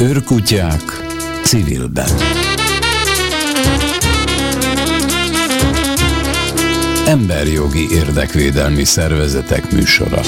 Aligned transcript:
Őrkutyák 0.00 0.82
civilben. 1.42 2.08
Emberjogi 7.06 7.90
érdekvédelmi 7.90 8.84
szervezetek 8.84 9.72
műsora. 9.72 10.20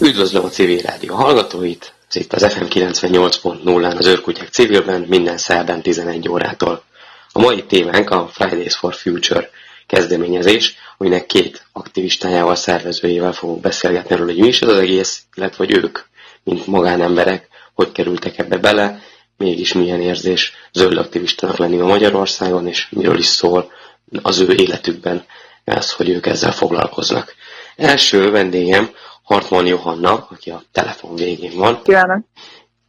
Üdvözlöm 0.00 0.44
a 0.44 0.48
civil 0.48 0.78
rádió 0.78 1.14
hallgatóit, 1.14 1.94
ez 2.10 2.16
itt 2.16 2.32
az 2.32 2.52
FM 2.52 2.64
98.0-án 2.64 3.96
az 3.96 4.06
Őrkutyák 4.06 4.48
civilben 4.48 5.00
minden 5.00 5.36
szerdán 5.36 5.82
11 5.82 6.28
órától. 6.28 6.82
A 7.32 7.40
mai 7.40 7.64
témánk 7.64 8.10
a 8.10 8.28
Fridays 8.32 8.76
for 8.76 8.94
Future 8.94 9.50
kezdeményezés, 9.86 10.74
aminek 10.98 11.26
két 11.26 11.66
aktivistájával, 11.72 12.54
szervezőjével 12.54 13.32
fogok 13.32 13.60
beszélgetni 13.60 14.14
arról, 14.14 14.26
hogy 14.26 14.38
mi 14.38 14.46
is 14.46 14.62
ez 14.62 14.68
az 14.68 14.78
egész, 14.78 15.22
illetve 15.34 15.64
hogy 15.64 15.76
ők, 15.76 15.98
mint 16.42 16.66
magánemberek, 16.66 17.48
hogy 17.74 17.92
kerültek 17.92 18.38
ebbe 18.38 18.56
bele, 18.56 19.02
mégis 19.36 19.72
milyen 19.72 20.00
érzés 20.00 20.52
zöld 20.72 20.96
aktivistának 20.96 21.56
lenni 21.56 21.78
a 21.78 21.86
Magyarországon, 21.86 22.66
és 22.66 22.88
miről 22.90 23.18
is 23.18 23.26
szól 23.26 23.70
az 24.22 24.38
ő 24.38 24.54
életükben 24.54 25.24
az, 25.64 25.92
hogy 25.92 26.08
ők 26.08 26.26
ezzel 26.26 26.52
foglalkoznak. 26.52 27.34
Első 27.80 28.30
vendégem 28.30 28.90
Hartman 29.22 29.66
Johanna, 29.66 30.26
aki 30.30 30.50
a 30.50 30.62
telefon 30.72 31.14
végén 31.14 31.56
van. 31.56 31.82
Kívánok! 31.82 32.24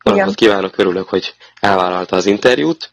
Igen. 0.03 0.33
Kívánok, 0.33 0.77
örülök, 0.77 1.09
hogy 1.09 1.35
elvállalta 1.59 2.15
az 2.15 2.25
interjút. 2.25 2.91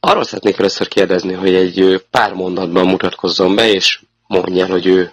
Arról 0.00 0.24
szeretnék 0.24 0.58
először 0.58 0.88
kérdezni, 0.88 1.32
hogy 1.32 1.54
egy 1.54 2.04
pár 2.10 2.32
mondatban 2.32 2.86
mutatkozzon 2.86 3.54
be, 3.54 3.68
és 3.68 4.00
mondja 4.26 4.66
hogy 4.66 4.86
ő 4.86 5.12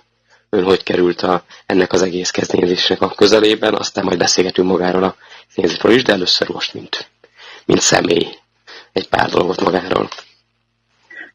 ön 0.50 0.64
hogy 0.64 0.84
került 0.84 1.22
a, 1.22 1.44
ennek 1.66 1.94
az 1.94 2.02
egész 2.02 2.32
kezdeményezésnek 2.32 3.02
a 3.02 3.10
közelében, 3.10 3.74
aztán 3.74 4.04
majd 4.06 4.18
beszélgetünk 4.18 4.70
magáról 4.70 5.04
a 5.04 5.16
kezdeményezésről 5.46 5.96
is, 5.96 6.04
de 6.04 6.14
először 6.14 6.50
most, 6.50 6.74
mint, 6.74 7.10
mint 7.66 7.80
személy, 7.80 8.28
egy 8.92 9.10
pár 9.10 9.30
dolgot 9.30 9.62
magáról. 9.62 10.08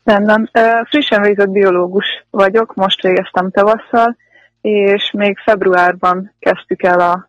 Rendben. 0.05 0.51
Frissen 0.89 1.23
végzett 1.23 1.51
biológus 1.51 2.07
vagyok, 2.31 2.75
most 2.75 3.03
végeztem 3.03 3.51
tavasszal, 3.51 4.17
és 4.65 5.11
még 5.17 5.39
februárban 5.39 6.35
kezdtük 6.39 6.83
el 6.83 7.01
a, 7.01 7.29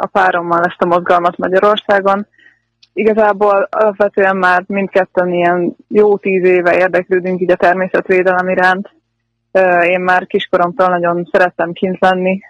a 0.00 0.06
párommal 0.06 0.64
ezt 0.64 0.82
a 0.82 0.86
mozgalmat 0.86 1.36
Magyarországon. 1.36 2.26
Igazából 2.92 3.68
alapvetően 3.70 4.36
már 4.36 4.64
mindketten 4.66 5.32
ilyen 5.32 5.76
jó 5.88 6.18
tíz 6.18 6.44
éve 6.44 6.76
érdeklődünk 6.76 7.40
így 7.40 7.50
a 7.50 7.56
természetvédelem 7.56 8.48
iránt. 8.48 8.90
Én 9.82 10.00
már 10.00 10.26
kiskoromtól 10.26 10.88
nagyon 10.88 11.28
szerettem 11.32 11.72
kint 11.72 12.00
lenni. 12.00 12.40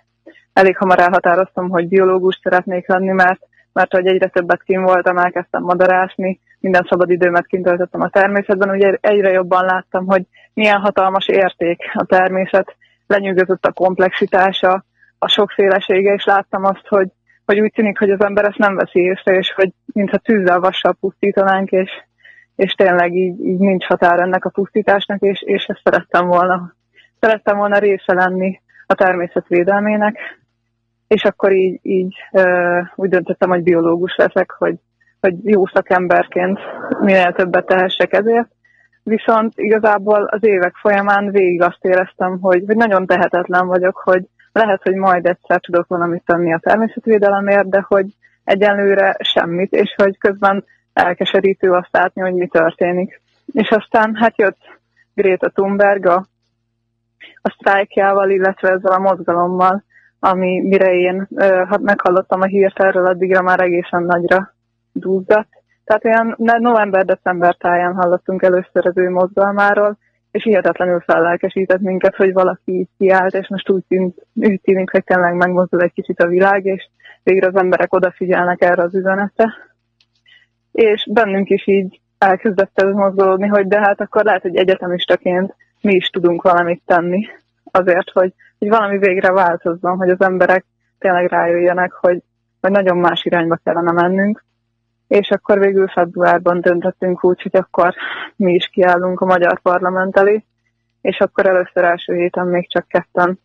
Elég 0.53 0.77
hamar 0.77 0.99
elhatároztam, 0.99 1.69
hogy 1.69 1.89
biológus 1.89 2.41
szeretnék 2.43 2.89
lenni, 2.89 3.13
mert, 3.13 3.41
mert 3.73 3.93
hogy 3.93 4.07
egyre 4.07 4.29
többet 4.29 4.63
kint 4.63 4.85
voltam, 4.85 5.19
elkezdtem 5.19 5.63
madarásni, 5.63 6.41
minden 6.61 6.87
szabad 6.89 7.11
időmet 7.11 7.47
kint 7.47 7.65
töltöttem 7.65 8.01
a 8.01 8.11
természetben, 8.11 8.71
ugye 8.71 8.97
egyre 9.01 9.31
jobban 9.31 9.65
láttam, 9.65 10.07
hogy 10.07 10.23
milyen 10.55 10.81
hatalmas 10.81 11.27
érték 11.29 11.83
a 11.93 12.05
természet, 12.05 12.77
lenyűgözött 13.09 13.65
a 13.65 13.73
komplexitása, 13.73 14.85
a 15.19 15.29
sokfélesége, 15.29 16.13
és 16.13 16.25
láttam 16.25 16.65
azt, 16.65 16.87
hogy, 16.89 17.09
hogy 17.45 17.61
úgy 17.61 17.73
tűnik, 17.73 17.99
hogy 17.99 18.11
az 18.11 18.21
ember 18.21 18.45
ezt 18.45 18.59
nem 18.59 18.75
veszi 18.75 19.01
észre, 19.01 19.33
és 19.37 19.53
hogy 19.57 19.73
mintha 19.93 20.17
tűzzel, 20.17 20.61
vassal 20.61 20.97
pusztítanánk, 21.01 21.71
és, 21.71 21.91
és 22.57 22.73
tényleg 22.73 23.15
így, 23.15 23.41
így 23.41 23.59
nincs 23.59 23.85
határ 23.85 24.21
ennek 24.21 24.45
a 24.45 24.51
pusztításnak, 24.51 25.21
és, 25.21 25.43
és 25.43 25.65
ezt 25.65 25.81
szerettem 25.85 26.27
volna. 26.27 26.73
Szerettem 27.21 27.57
volna 27.57 27.79
része 27.79 28.15
lenni 28.15 28.61
a 28.87 28.95
természetvédelmének, 28.95 30.19
és 31.09 31.25
akkor 31.25 31.53
így, 31.53 31.79
így 31.83 32.15
úgy 32.95 33.09
döntöttem, 33.09 33.49
hogy 33.49 33.63
biológus 33.63 34.17
leszek, 34.17 34.51
hogy, 34.51 34.75
hogy 35.21 35.35
jó 35.45 35.67
szakemberként 35.67 36.59
minél 37.01 37.33
többet 37.33 37.67
tehessek 37.67 38.13
ezért, 38.13 38.49
Viszont 39.09 39.53
igazából 39.57 40.25
az 40.25 40.45
évek 40.45 40.75
folyamán 40.75 41.31
végig 41.31 41.63
azt 41.63 41.85
éreztem, 41.85 42.39
hogy, 42.41 42.63
hogy 42.67 42.77
nagyon 42.77 43.07
tehetetlen 43.07 43.67
vagyok, 43.67 43.97
hogy 43.97 44.29
lehet, 44.53 44.83
hogy 44.83 44.95
majd 44.95 45.27
egyszer 45.27 45.61
tudok 45.61 45.87
valamit 45.87 46.23
tenni 46.27 46.53
a 46.53 46.59
természetvédelemért, 46.59 47.69
de 47.69 47.85
hogy 47.89 48.07
egyenlőre 48.45 49.17
semmit, 49.21 49.73
és 49.73 49.95
hogy 49.97 50.19
közben 50.19 50.65
elkeserítő 50.93 51.73
azt 51.73 51.89
látni, 51.91 52.21
hogy 52.21 52.35
mi 52.35 52.47
történik. 52.47 53.21
És 53.53 53.69
aztán 53.69 54.15
hát 54.15 54.39
jött 54.39 54.59
Greta 55.15 55.49
Thunberg 55.49 56.07
a, 56.07 56.27
a 57.43 57.57
sztrájkjával, 57.59 58.31
illetve 58.31 58.69
ezzel 58.69 58.93
a 58.93 58.99
mozgalommal, 58.99 59.85
ami 60.21 60.61
mire 60.61 60.93
én 60.93 61.27
ö, 61.35 61.65
meghallottam 61.81 62.41
a 62.41 62.47
hírt 62.47 62.81
erről, 62.81 63.07
addigra 63.07 63.43
már 63.43 63.61
egészen 63.61 64.03
nagyra 64.03 64.55
dúzzadt, 64.93 65.58
tehát 65.89 66.05
olyan 66.05 66.35
november-december 66.61 67.55
táján 67.55 67.95
hallottunk 67.95 68.43
először 68.43 68.87
az 68.87 68.97
ő 68.97 69.11
mozgalmáról, 69.11 69.99
és 70.31 70.43
hihetetlenül 70.43 71.01
fellelkesített 71.01 71.81
minket, 71.81 72.17
hogy 72.17 72.33
valaki 72.33 72.73
így 72.73 72.89
kiállt, 72.99 73.35
és 73.35 73.49
most 73.49 73.71
úgy 73.71 73.85
tűnt, 73.89 74.27
úgy 74.35 74.61
tűnik, 74.61 74.91
hogy 74.91 75.05
tényleg 75.05 75.35
megmozdul 75.35 75.83
egy 75.83 75.93
kicsit 75.93 76.21
a 76.21 76.27
világ, 76.27 76.65
és 76.65 76.89
végre 77.23 77.47
az 77.47 77.57
emberek 77.57 77.95
odafigyelnek 77.95 78.63
erre 78.63 78.83
az 78.83 78.95
üzenetre. 78.95 79.55
És 80.73 81.09
bennünk 81.13 81.49
is 81.49 81.67
így 81.67 82.01
elkezdett 82.19 82.81
ez 82.81 82.93
mozgolódni, 82.93 83.47
hogy 83.47 83.67
de 83.67 83.79
hát 83.79 84.01
akkor 84.01 84.25
lehet, 84.25 84.43
hogy 84.43 84.57
egyetemistaként 84.57 85.55
mi 85.81 85.95
is 85.95 86.09
tudunk 86.09 86.43
valamit 86.43 86.83
tenni 86.87 87.27
azért, 87.71 88.11
hogy, 88.11 88.33
hogy 88.59 88.69
valami 88.69 88.99
végre 88.99 89.33
változzon, 89.33 89.97
hogy 89.97 90.11
az 90.11 90.21
emberek 90.21 90.65
tényleg 90.99 91.27
rájöjjenek, 91.27 91.93
hogy, 91.93 92.23
hogy 92.61 92.71
nagyon 92.71 92.97
más 92.97 93.25
irányba 93.25 93.59
kellene 93.65 93.93
mennünk 93.93 94.47
és 95.09 95.31
akkor 95.31 95.59
végül 95.59 95.89
februárban 95.89 96.61
döntöttünk 96.61 97.25
úgy, 97.25 97.43
hogy 97.43 97.57
akkor 97.57 97.95
mi 98.37 98.55
is 98.55 98.67
kiállunk 98.67 99.21
a 99.21 99.27
magyar 99.27 99.61
parlament 99.61 100.17
elé, 100.17 100.45
és 101.01 101.19
akkor 101.19 101.47
először 101.47 101.85
első 101.85 102.15
héten 102.15 102.47
még 102.47 102.71
csak 102.71 102.89
ketten 102.89 103.39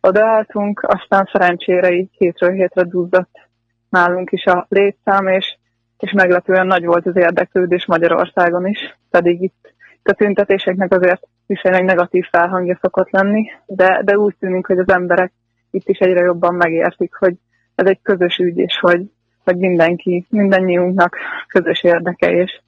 odaálltunk, 0.00 0.82
aztán 0.82 1.28
szerencsére 1.32 1.92
így 1.92 2.10
hétről 2.12 2.50
hétre 2.50 2.82
duzzadt 2.82 3.48
nálunk 3.88 4.32
is 4.32 4.44
a 4.44 4.66
létszám, 4.68 5.26
és, 5.26 5.56
és 5.98 6.12
meglepően 6.12 6.66
nagy 6.66 6.84
volt 6.84 7.06
az 7.06 7.16
érdeklődés 7.16 7.86
Magyarországon 7.86 8.66
is, 8.66 8.98
pedig 9.10 9.42
itt 9.42 9.74
a 10.02 10.12
tüntetéseknek 10.12 10.92
azért 10.92 11.22
viszonylag 11.46 11.82
negatív 11.82 12.24
felhangja 12.30 12.78
szokott 12.80 13.10
lenni, 13.10 13.50
de, 13.66 14.02
de 14.04 14.18
úgy 14.18 14.36
tűnik, 14.38 14.66
hogy 14.66 14.78
az 14.78 14.88
emberek 14.88 15.32
itt 15.70 15.88
is 15.88 15.98
egyre 15.98 16.24
jobban 16.24 16.54
megértik, 16.54 17.14
hogy 17.14 17.34
ez 17.74 17.86
egy 17.86 18.02
közös 18.02 18.36
ügy, 18.36 18.58
és 18.58 18.78
hogy, 18.80 19.10
hogy 19.46 19.56
mindenki, 19.56 20.26
mindannyiunknak 20.28 21.16
közös 21.48 21.82
érdeke, 21.82 22.30
és 22.30 22.60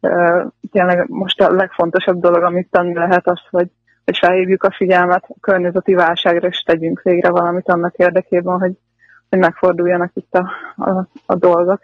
uh, 0.00 0.46
tényleg 0.72 1.08
most 1.08 1.40
a 1.40 1.50
legfontosabb 1.50 2.20
dolog, 2.20 2.42
amit 2.42 2.70
tenni 2.70 2.94
lehet 2.94 3.26
az, 3.28 3.40
hogy, 3.50 3.68
hogy 4.04 4.18
felhívjuk 4.18 4.62
a 4.62 4.74
figyelmet 4.76 5.24
a 5.28 5.34
környezeti 5.40 5.94
válságra, 5.94 6.48
és 6.48 6.62
tegyünk 6.62 7.02
végre 7.02 7.30
valamit 7.30 7.68
annak 7.68 7.94
érdekében, 7.96 8.58
hogy, 8.58 8.72
hogy 9.28 9.38
megforduljanak 9.38 10.10
itt 10.14 10.34
a, 10.34 10.50
a, 10.76 11.08
a 11.26 11.34
dolgok. 11.34 11.80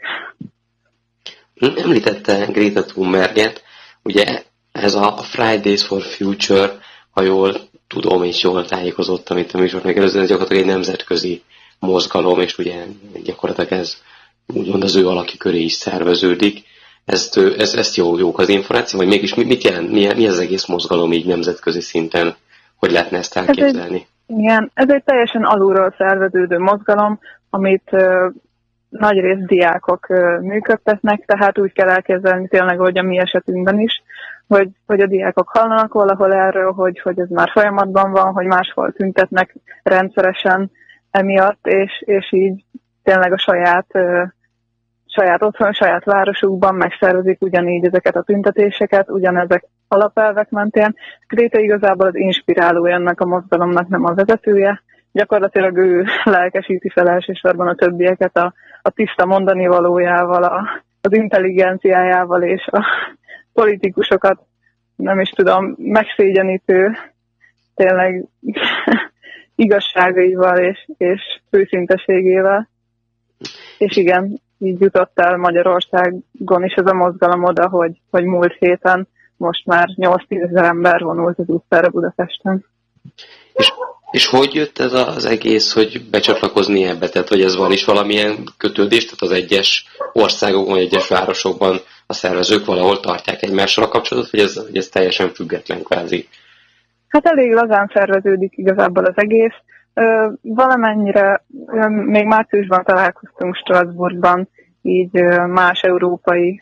Említette 1.84 2.44
Greta 2.44 2.84
Thunberget, 2.84 3.62
ugye 4.02 4.42
ez 4.72 4.94
a 4.94 5.16
Fridays 5.22 5.86
for 5.86 6.02
Future, 6.02 6.70
ha 7.10 7.22
jól 7.22 7.52
tudom 7.86 8.22
és 8.22 8.42
jól 8.42 8.64
tájékozottam 8.64 9.36
itt 9.36 9.52
a 9.52 9.58
műsort 9.58 9.84
megelőzően, 9.84 10.26
gyakorlatilag 10.26 10.62
egy 10.62 10.68
nemzetközi 10.68 11.42
mozgalom, 11.86 12.40
és 12.40 12.58
ugye 12.58 12.84
gyakorlatilag 13.24 13.72
ez 13.72 14.02
úgymond 14.54 14.82
az 14.82 14.96
ő 14.96 15.08
alaki 15.08 15.36
köré 15.36 15.60
is 15.60 15.72
szerveződik. 15.72 16.62
Ezt, 17.04 17.36
ez, 17.36 17.74
ezt 17.74 17.96
jó, 17.96 18.18
jók 18.18 18.38
az 18.38 18.48
információ, 18.48 18.98
vagy 18.98 19.08
mégis 19.08 19.34
mit 19.34 19.64
jelent, 19.64 19.90
mi, 19.90 20.06
mi 20.16 20.26
az 20.26 20.38
egész 20.38 20.66
mozgalom 20.66 21.12
így 21.12 21.26
nemzetközi 21.26 21.80
szinten, 21.80 22.34
hogy 22.76 22.90
lehetne 22.90 23.18
ezt 23.18 23.36
elképzelni? 23.36 23.78
Ez 23.78 24.02
egy, 24.26 24.38
igen, 24.38 24.70
ez 24.74 24.90
egy 24.90 25.02
teljesen 25.04 25.42
alulról 25.42 25.94
szerveződő 25.98 26.58
mozgalom, 26.58 27.18
amit 27.50 27.88
uh, 27.90 28.32
nagy 28.88 29.18
rész 29.18 29.46
diákok 29.46 30.06
uh, 30.08 30.40
működtetnek, 30.40 31.24
tehát 31.26 31.58
úgy 31.58 31.72
kell 31.72 31.88
elképzelni 31.88 32.48
tényleg, 32.48 32.78
hogy 32.78 32.98
a 32.98 33.02
mi 33.02 33.18
esetünkben 33.18 33.80
is, 33.80 34.02
hogy, 34.48 34.68
hogy 34.86 35.00
a 35.00 35.06
diákok 35.06 35.48
hallanak 35.48 35.92
valahol 35.92 36.32
erről, 36.32 36.72
hogy, 36.72 37.00
hogy 37.00 37.18
ez 37.18 37.28
már 37.28 37.50
folyamatban 37.52 38.10
van, 38.10 38.32
hogy 38.32 38.46
máshol 38.46 38.92
tüntetnek 38.92 39.54
rendszeresen 39.82 40.70
emiatt, 41.12 41.66
és, 41.66 42.02
és 42.04 42.32
így 42.32 42.64
tényleg 43.02 43.32
a 43.32 43.38
saját, 43.38 43.86
saját 45.06 45.42
otthon, 45.42 45.72
saját 45.72 46.04
városukban 46.04 46.74
megszervezik 46.74 47.42
ugyanígy 47.42 47.84
ezeket 47.84 48.16
a 48.16 48.22
tüntetéseket, 48.22 49.10
ugyanezek 49.10 49.64
alapelvek 49.88 50.50
mentén. 50.50 50.94
Gréta 51.28 51.58
igazából 51.58 52.06
az 52.06 52.16
inspirálója 52.16 52.94
ennek 52.94 53.20
a 53.20 53.26
mozgalomnak, 53.26 53.88
nem 53.88 54.04
a 54.04 54.14
vezetője. 54.14 54.82
Gyakorlatilag 55.12 55.76
ő 55.76 56.04
lelkesíti 56.24 56.88
fel 56.88 57.08
elsősorban 57.08 57.68
a 57.68 57.74
többieket 57.74 58.36
a, 58.36 58.54
a 58.82 58.90
tiszta 58.90 59.26
mondani 59.26 59.66
valójával, 59.66 60.42
a, 60.42 60.82
az 61.00 61.12
intelligenciájával 61.12 62.42
és 62.42 62.66
a, 62.66 62.84
politikusokat, 63.52 64.40
nem 64.96 65.20
is 65.20 65.30
tudom, 65.30 65.74
megszégyenítő, 65.78 66.96
tényleg 67.74 68.24
igazságaival 69.62 70.58
és, 70.58 70.88
és 70.96 71.40
őszinteségével. 71.50 72.68
És 73.78 73.96
igen, 73.96 74.40
így 74.58 74.80
jutott 74.80 75.18
el 75.18 75.36
Magyarországon 75.36 76.64
is 76.64 76.74
ez 76.74 76.86
a 76.86 76.94
mozgalom 76.94 77.44
oda, 77.44 77.68
hogy, 77.68 78.00
hogy 78.10 78.24
múlt 78.24 78.56
héten 78.58 79.08
most 79.36 79.66
már 79.66 79.88
8-10 79.96 80.18
ezer 80.28 80.64
ember 80.64 81.00
vonult 81.00 81.38
az 81.38 81.48
utcára 81.48 81.88
Budapesten. 81.88 82.64
És, 83.52 83.72
és 84.10 84.26
hogy 84.26 84.54
jött 84.54 84.78
ez 84.78 84.92
az 84.92 85.24
egész, 85.24 85.72
hogy 85.72 86.04
becsatlakozni 86.10 86.84
ebbe? 86.84 87.08
Tehát, 87.08 87.28
hogy 87.28 87.40
ez 87.40 87.56
van 87.56 87.72
is 87.72 87.84
valamilyen 87.84 88.44
kötődés, 88.56 89.04
tehát 89.04 89.20
az 89.20 89.30
egyes 89.30 89.86
országokban, 90.12 90.78
egyes 90.78 91.08
városokban 91.08 91.80
a 92.06 92.12
szervezők 92.12 92.64
valahol 92.64 93.00
tartják 93.00 93.42
egymással 93.42 93.84
a 93.84 93.88
kapcsolatot, 93.88 94.30
hogy 94.30 94.40
ez, 94.40 94.56
hogy 94.56 94.76
ez 94.76 94.88
teljesen 94.88 95.28
független 95.28 95.82
kvázi? 95.82 96.28
Hát 97.12 97.26
elég 97.26 97.52
lazán 97.52 97.90
szerveződik 97.94 98.56
igazából 98.56 99.04
az 99.04 99.14
egész. 99.14 99.54
Valamennyire, 100.42 101.44
még 101.88 102.26
márciusban 102.26 102.84
találkoztunk 102.84 103.56
Strasbourgban, 103.56 104.48
így 104.82 105.22
más 105.46 105.82
európai 105.82 106.60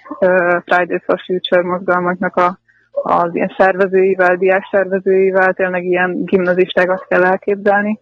Fridays 0.64 1.02
for 1.04 1.20
Future 1.26 1.62
mozgalmaknak 1.62 2.36
a, 2.36 2.58
az 2.92 3.34
ilyen 3.34 3.54
szervezőivel, 3.56 4.36
diák 4.36 4.68
szervezőivel, 4.70 5.52
tényleg 5.52 5.84
ilyen 5.84 6.24
gimnazistákat 6.24 7.06
kell 7.08 7.24
elképzelni. 7.24 8.00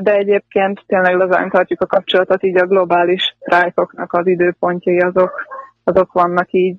De 0.00 0.14
egyébként 0.14 0.80
tényleg 0.86 1.14
lazán 1.14 1.50
tartjuk 1.50 1.80
a 1.80 1.86
kapcsolatot, 1.86 2.42
így 2.42 2.56
a 2.56 2.66
globális 2.66 3.36
sztrájkoknak 3.40 4.12
az 4.12 4.26
időpontjai 4.26 4.98
azok, 5.00 5.46
azok 5.84 6.12
vannak 6.12 6.52
így 6.52 6.76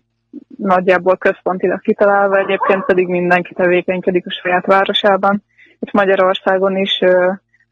nagyjából 0.63 1.17
központilag 1.17 1.81
kitalálva, 1.81 2.37
egyébként 2.37 2.85
pedig 2.85 3.07
mindenki 3.07 3.53
tevékenykedik 3.53 4.25
a 4.25 4.31
saját 4.31 4.65
városában. 4.65 5.43
Itt 5.79 5.91
Magyarországon 5.91 6.77
is 6.77 6.99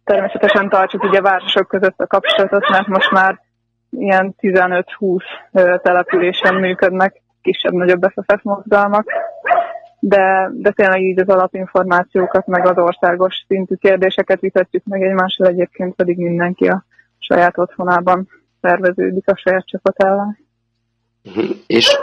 természetesen 0.03 0.69
tartjuk 0.69 1.03
ugye 1.03 1.19
a 1.19 1.21
városok 1.21 1.67
között 1.67 1.99
a 1.99 2.07
kapcsolatot, 2.07 2.69
mert 2.69 2.87
most 2.87 3.11
már 3.11 3.39
ilyen 3.89 4.35
15-20 4.39 5.21
településen 5.81 6.55
működnek 6.55 7.21
kisebb-nagyobb 7.41 8.03
FFF 8.03 8.43
mozgalmak, 8.43 9.05
de, 9.99 10.49
de 10.53 10.71
tényleg 10.71 11.01
így 11.01 11.19
az 11.19 11.29
alapinformációkat, 11.29 12.47
meg 12.47 12.67
az 12.67 12.77
országos 12.77 13.45
szintű 13.47 13.75
kérdéseket 13.75 14.39
vitatjuk 14.39 14.83
meg 14.85 15.01
egymással, 15.01 15.47
egyébként 15.47 15.95
pedig 15.95 16.17
mindenki 16.17 16.67
a 16.67 16.85
saját 17.19 17.57
otthonában 17.57 18.27
szerveződik 18.61 19.27
a 19.29 19.37
saját 19.37 19.65
csapatával. 19.65 20.37
Uh-huh. 21.23 21.45
És 21.67 21.97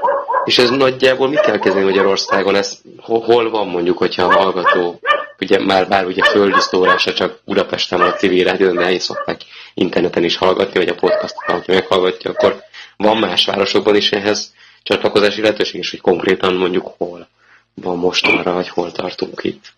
és 0.48 0.58
ez 0.58 0.70
nagyjából 0.70 1.28
mit 1.28 1.40
kell 1.40 1.58
kezdeni 1.58 1.84
Magyarországon? 1.84 2.54
Ez 2.54 2.78
hol 3.00 3.50
van 3.50 3.68
mondjuk, 3.68 3.98
hogyha 3.98 4.22
a 4.22 4.32
hallgató, 4.32 5.00
ugye 5.40 5.64
már 5.64 5.88
bár 5.88 6.06
ugye 6.06 6.22
földisztórása 6.24 7.12
csak 7.12 7.40
Budapesten 7.44 7.98
van 7.98 8.08
a 8.08 8.12
civil 8.12 8.44
rádió, 8.44 8.66
de 8.66 8.72
nehéz 8.72 9.02
szokták 9.02 9.40
interneten 9.74 10.24
is 10.24 10.36
hallgatni, 10.36 10.78
vagy 10.78 10.88
a 10.88 10.94
podcastot, 10.94 11.44
hogyha 11.44 11.72
meghallgatja, 11.72 12.30
akkor 12.30 12.56
van 12.96 13.16
más 13.16 13.46
városokban 13.46 13.96
is 13.96 14.12
ehhez 14.12 14.54
csatlakozási 14.82 15.40
lehetőség, 15.40 15.80
és 15.80 15.90
hogy 15.90 16.00
konkrétan 16.00 16.54
mondjuk 16.54 16.94
hol 16.98 17.28
van 17.74 17.96
most 17.96 18.26
arra, 18.26 18.52
hogy 18.54 18.68
hol 18.68 18.92
tartunk 18.92 19.44
itt. 19.44 19.72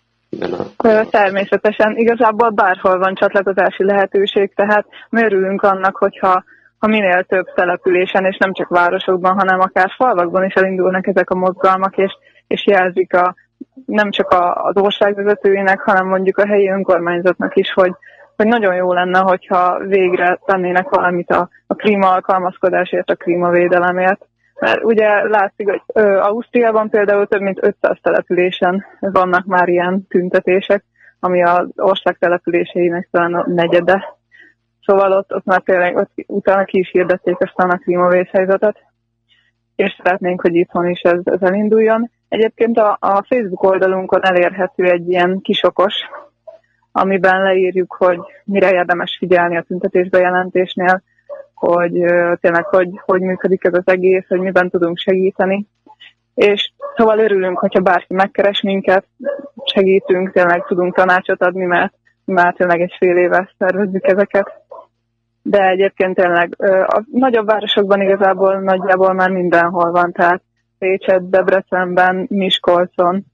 A... 0.77 1.09
Természetesen, 1.09 1.97
igazából 1.97 2.49
bárhol 2.49 2.97
van 2.97 3.15
csatlakozási 3.15 3.83
lehetőség, 3.83 4.53
tehát 4.55 4.85
mi 5.09 5.23
örülünk 5.23 5.61
annak, 5.61 5.95
hogyha 5.97 6.43
ha 6.81 6.87
minél 6.87 7.23
több 7.23 7.45
településen, 7.55 8.25
és 8.25 8.37
nem 8.37 8.53
csak 8.53 8.67
városokban, 8.67 9.33
hanem 9.39 9.59
akár 9.59 9.91
falvakban 9.95 10.43
is 10.43 10.53
elindulnak 10.53 11.07
ezek 11.07 11.29
a 11.29 11.35
mozgalmak, 11.35 11.97
és, 11.97 12.11
és 12.47 12.65
jelzik 12.65 13.13
a, 13.13 13.35
nem 13.85 14.11
csak 14.11 14.29
a, 14.29 14.63
az 14.63 14.77
országvezetőinek, 14.77 15.81
hanem 15.81 16.07
mondjuk 16.07 16.37
a 16.37 16.47
helyi 16.47 16.69
önkormányzatnak 16.69 17.55
is, 17.55 17.73
hogy, 17.73 17.93
hogy 18.35 18.47
nagyon 18.47 18.75
jó 18.75 18.93
lenne, 18.93 19.19
hogyha 19.19 19.79
végre 19.79 20.39
tennének 20.45 20.89
valamit 20.89 21.31
a, 21.31 21.49
a 21.67 21.75
klímaalkalmazkodásért, 21.75 23.09
a 23.09 23.15
klímavédelemért. 23.15 24.25
Mert 24.59 24.83
ugye 24.83 25.27
látszik, 25.27 25.69
hogy 25.69 25.81
ö, 25.93 26.17
Ausztriában 26.19 26.89
például 26.89 27.27
több 27.27 27.41
mint 27.41 27.63
500 27.63 27.97
településen 28.01 28.85
vannak 28.99 29.45
már 29.45 29.67
ilyen 29.67 30.07
tüntetések, 30.07 30.83
ami 31.19 31.43
az 31.43 31.67
ország 31.75 32.17
településeinek 32.17 33.07
talán 33.11 33.33
a 33.33 33.43
negyede 33.47 34.19
Szóval 34.85 35.11
ott, 35.11 35.33
ott 35.33 35.45
már 35.45 35.61
tényleg 35.61 35.95
ott 35.95 36.11
utána 36.27 36.63
ki 36.63 36.79
is 36.79 36.91
hirdették 36.91 37.37
aztán 37.39 37.69
a 37.69 37.77
klímavészhelyzetet, 37.77 38.77
és 39.75 39.99
szeretnénk, 40.03 40.41
hogy 40.41 40.55
itthon 40.55 40.89
is 40.89 41.01
ez, 41.01 41.19
ez 41.23 41.41
elinduljon. 41.41 42.11
Egyébként 42.29 42.77
a, 42.77 42.97
a 42.99 43.25
Facebook 43.27 43.63
oldalunkon 43.63 44.25
elérhető 44.25 44.83
egy 44.83 45.09
ilyen 45.09 45.39
kisokos, 45.41 45.93
amiben 46.91 47.41
leírjuk, 47.41 47.95
hogy 47.97 48.19
mire 48.43 48.71
érdemes 48.71 49.17
figyelni 49.19 49.57
a 49.57 49.61
tüntetésbejelentésnél, 49.61 51.01
hogy 51.53 51.91
tényleg 52.39 52.65
hogy, 52.65 52.89
hogy 53.05 53.21
működik 53.21 53.63
ez 53.63 53.73
az 53.73 53.87
egész, 53.87 54.27
hogy 54.27 54.39
miben 54.39 54.69
tudunk 54.69 54.97
segíteni. 54.97 55.67
És 56.33 56.71
szóval 56.95 57.19
örülünk, 57.19 57.59
hogyha 57.59 57.79
bárki 57.79 58.13
megkeres 58.13 58.61
minket, 58.61 59.05
segítünk, 59.65 60.31
tényleg 60.31 60.65
tudunk 60.65 60.95
tanácsot 60.95 61.41
adni, 61.41 61.65
mert 61.65 61.93
már 62.31 62.53
tényleg 62.53 62.81
egy 62.81 62.95
fél 62.97 63.17
éve 63.17 63.53
szervezzük 63.57 64.07
ezeket 64.07 64.61
de 65.41 65.67
egyébként 65.67 66.15
tényleg 66.15 66.55
a 66.87 67.03
nagyobb 67.11 67.45
városokban 67.45 68.01
igazából 68.01 68.59
nagyjából 68.59 69.13
már 69.13 69.29
mindenhol 69.29 69.91
van, 69.91 70.11
tehát 70.11 70.41
Pécset, 70.77 71.29
Debrecenben, 71.29 72.25
Miskolcon, 72.29 73.25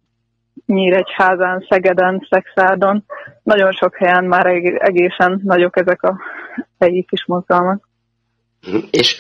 Nyíregyházán, 0.66 1.66
Szegeden, 1.70 2.28
Szexádon. 2.30 3.04
Nagyon 3.44 3.72
sok 3.72 3.96
helyen 3.96 4.26
már 4.26 4.46
egészen 4.78 5.42
nagyok 5.44 5.80
ezek 5.80 6.04
a 6.04 6.18
helyi 6.80 7.06
kis 7.10 7.26
mozgalmak. 7.26 7.90
És 8.92 9.18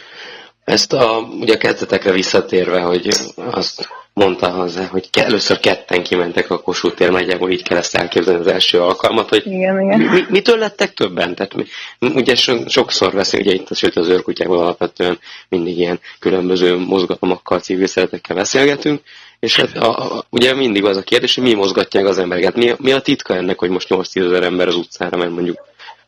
ezt 0.63 0.93
a, 0.93 1.19
ugye 1.39 1.53
a 1.53 1.57
kezdetekre 1.57 2.11
visszatérve, 2.11 2.81
hogy 2.81 3.07
azt 3.35 3.87
mondta 4.17 4.49
hozzá, 4.49 4.85
hogy 4.85 5.09
először 5.13 5.59
ketten 5.59 6.03
kimentek 6.03 6.49
a 6.49 6.61
Kossuth 6.61 6.95
tér, 6.95 7.11
nagyjából 7.11 7.51
így 7.51 7.63
kell 7.63 7.77
ezt 7.77 7.95
elképzelni 7.95 8.39
az 8.39 8.47
első 8.47 8.81
alkalmat, 8.81 9.29
hogy 9.29 9.45
igen, 9.45 9.81
igen. 9.81 9.99
Mi, 9.99 10.25
mitől 10.29 10.57
lettek 10.57 10.93
többen? 10.93 11.35
Tehát 11.35 11.55
mi, 11.55 11.63
ugye 11.99 12.35
so, 12.35 12.69
sokszor 12.69 13.13
veszünk, 13.13 13.43
ugye 13.43 13.53
itt, 13.53 13.75
sőt 13.75 13.95
az 13.95 14.07
őrkutyákban 14.07 14.57
alapvetően 14.57 15.19
mindig 15.49 15.77
ilyen 15.77 15.99
különböző 16.19 16.77
mozgalmakkal, 16.77 17.59
civil 17.59 17.87
szeretekkel 17.87 18.35
beszélgetünk, 18.35 19.01
és 19.39 19.55
hát 19.55 19.75
a, 19.75 20.17
a, 20.17 20.23
ugye 20.29 20.55
mindig 20.55 20.85
az 20.85 20.97
a 20.97 21.03
kérdés, 21.03 21.35
hogy 21.35 21.43
mi 21.43 21.53
mozgatják 21.53 22.05
az 22.05 22.19
embereket. 22.19 22.55
Mi, 22.55 22.71
mi 22.77 22.91
a 22.91 23.01
titka 23.01 23.35
ennek, 23.35 23.59
hogy 23.59 23.69
most 23.69 23.87
8-10 23.89 24.25
ezer 24.25 24.43
ember 24.43 24.67
az 24.67 24.75
utcára 24.75 25.17
ment 25.17 25.33
mondjuk 25.33 25.57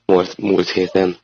múlt, 0.06 0.38
múlt 0.38 0.70
héten? 0.70 1.16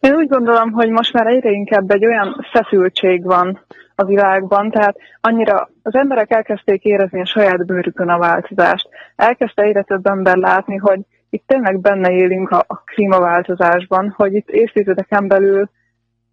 Én 0.00 0.14
úgy 0.14 0.28
gondolom, 0.28 0.70
hogy 0.70 0.88
most 0.88 1.12
már 1.12 1.26
egyre 1.26 1.50
inkább 1.50 1.90
egy 1.90 2.06
olyan 2.06 2.46
feszültség 2.52 3.24
van 3.24 3.66
a 4.00 4.04
világban, 4.04 4.70
tehát 4.70 4.96
annyira 5.20 5.68
az 5.82 5.94
emberek 5.94 6.30
elkezdték 6.30 6.84
érezni 6.84 7.20
a 7.20 7.26
saját 7.26 7.66
bőrükön 7.66 8.08
a 8.08 8.18
változást. 8.18 8.88
Elkezdte 9.16 9.62
egyre 9.62 9.82
több 9.82 10.06
ember 10.06 10.36
látni, 10.36 10.76
hogy 10.76 11.00
itt 11.30 11.46
tényleg 11.46 11.80
benne 11.80 12.10
élünk 12.10 12.50
a, 12.50 12.64
a 12.66 12.82
klímaváltozásban, 12.84 14.14
hogy 14.16 14.34
itt 14.34 14.48
évtizedeken 14.48 15.28
belül 15.28 15.70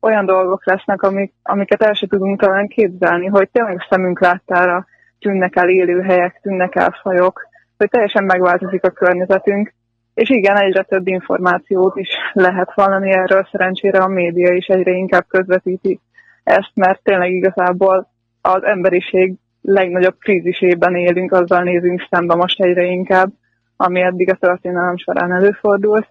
olyan 0.01 0.25
dolgok 0.25 0.65
lesznek, 0.65 1.01
amik, 1.01 1.33
amiket 1.43 1.83
el 1.83 1.93
sem 1.93 2.09
tudunk 2.09 2.39
talán 2.39 2.67
képzelni, 2.67 3.25
hogy 3.25 3.49
tényleg 3.51 3.85
szemünk 3.89 4.19
láttára 4.19 4.85
tűnnek 5.19 5.55
el 5.55 5.69
élőhelyek, 5.69 6.39
tűnnek 6.41 6.75
el 6.75 6.99
fajok, 7.01 7.47
hogy 7.77 7.89
teljesen 7.89 8.23
megváltozik 8.23 8.83
a 8.83 8.89
környezetünk, 8.89 9.73
és 10.13 10.29
igen, 10.29 10.57
egyre 10.57 10.83
több 10.83 11.07
információt 11.07 11.95
is 11.95 12.09
lehet 12.33 12.69
hallani 12.71 13.11
erről, 13.11 13.47
szerencsére 13.51 13.97
a 13.97 14.07
média 14.07 14.53
is 14.53 14.65
egyre 14.65 14.91
inkább 14.91 15.25
közvetíti 15.27 15.99
ezt, 16.45 16.71
mert 16.73 17.03
tényleg 17.03 17.31
igazából 17.31 18.07
az 18.41 18.63
emberiség 18.63 19.35
legnagyobb 19.61 20.17
krízisében 20.19 20.95
élünk, 20.95 21.31
azzal 21.31 21.63
nézünk 21.63 22.07
szembe 22.09 22.35
most 22.35 22.61
egyre 22.61 22.83
inkább, 22.83 23.31
ami 23.77 24.01
eddig 24.01 24.29
a 24.29 24.35
történelem 24.35 24.97
során 24.97 25.31
előfordult. 25.31 26.07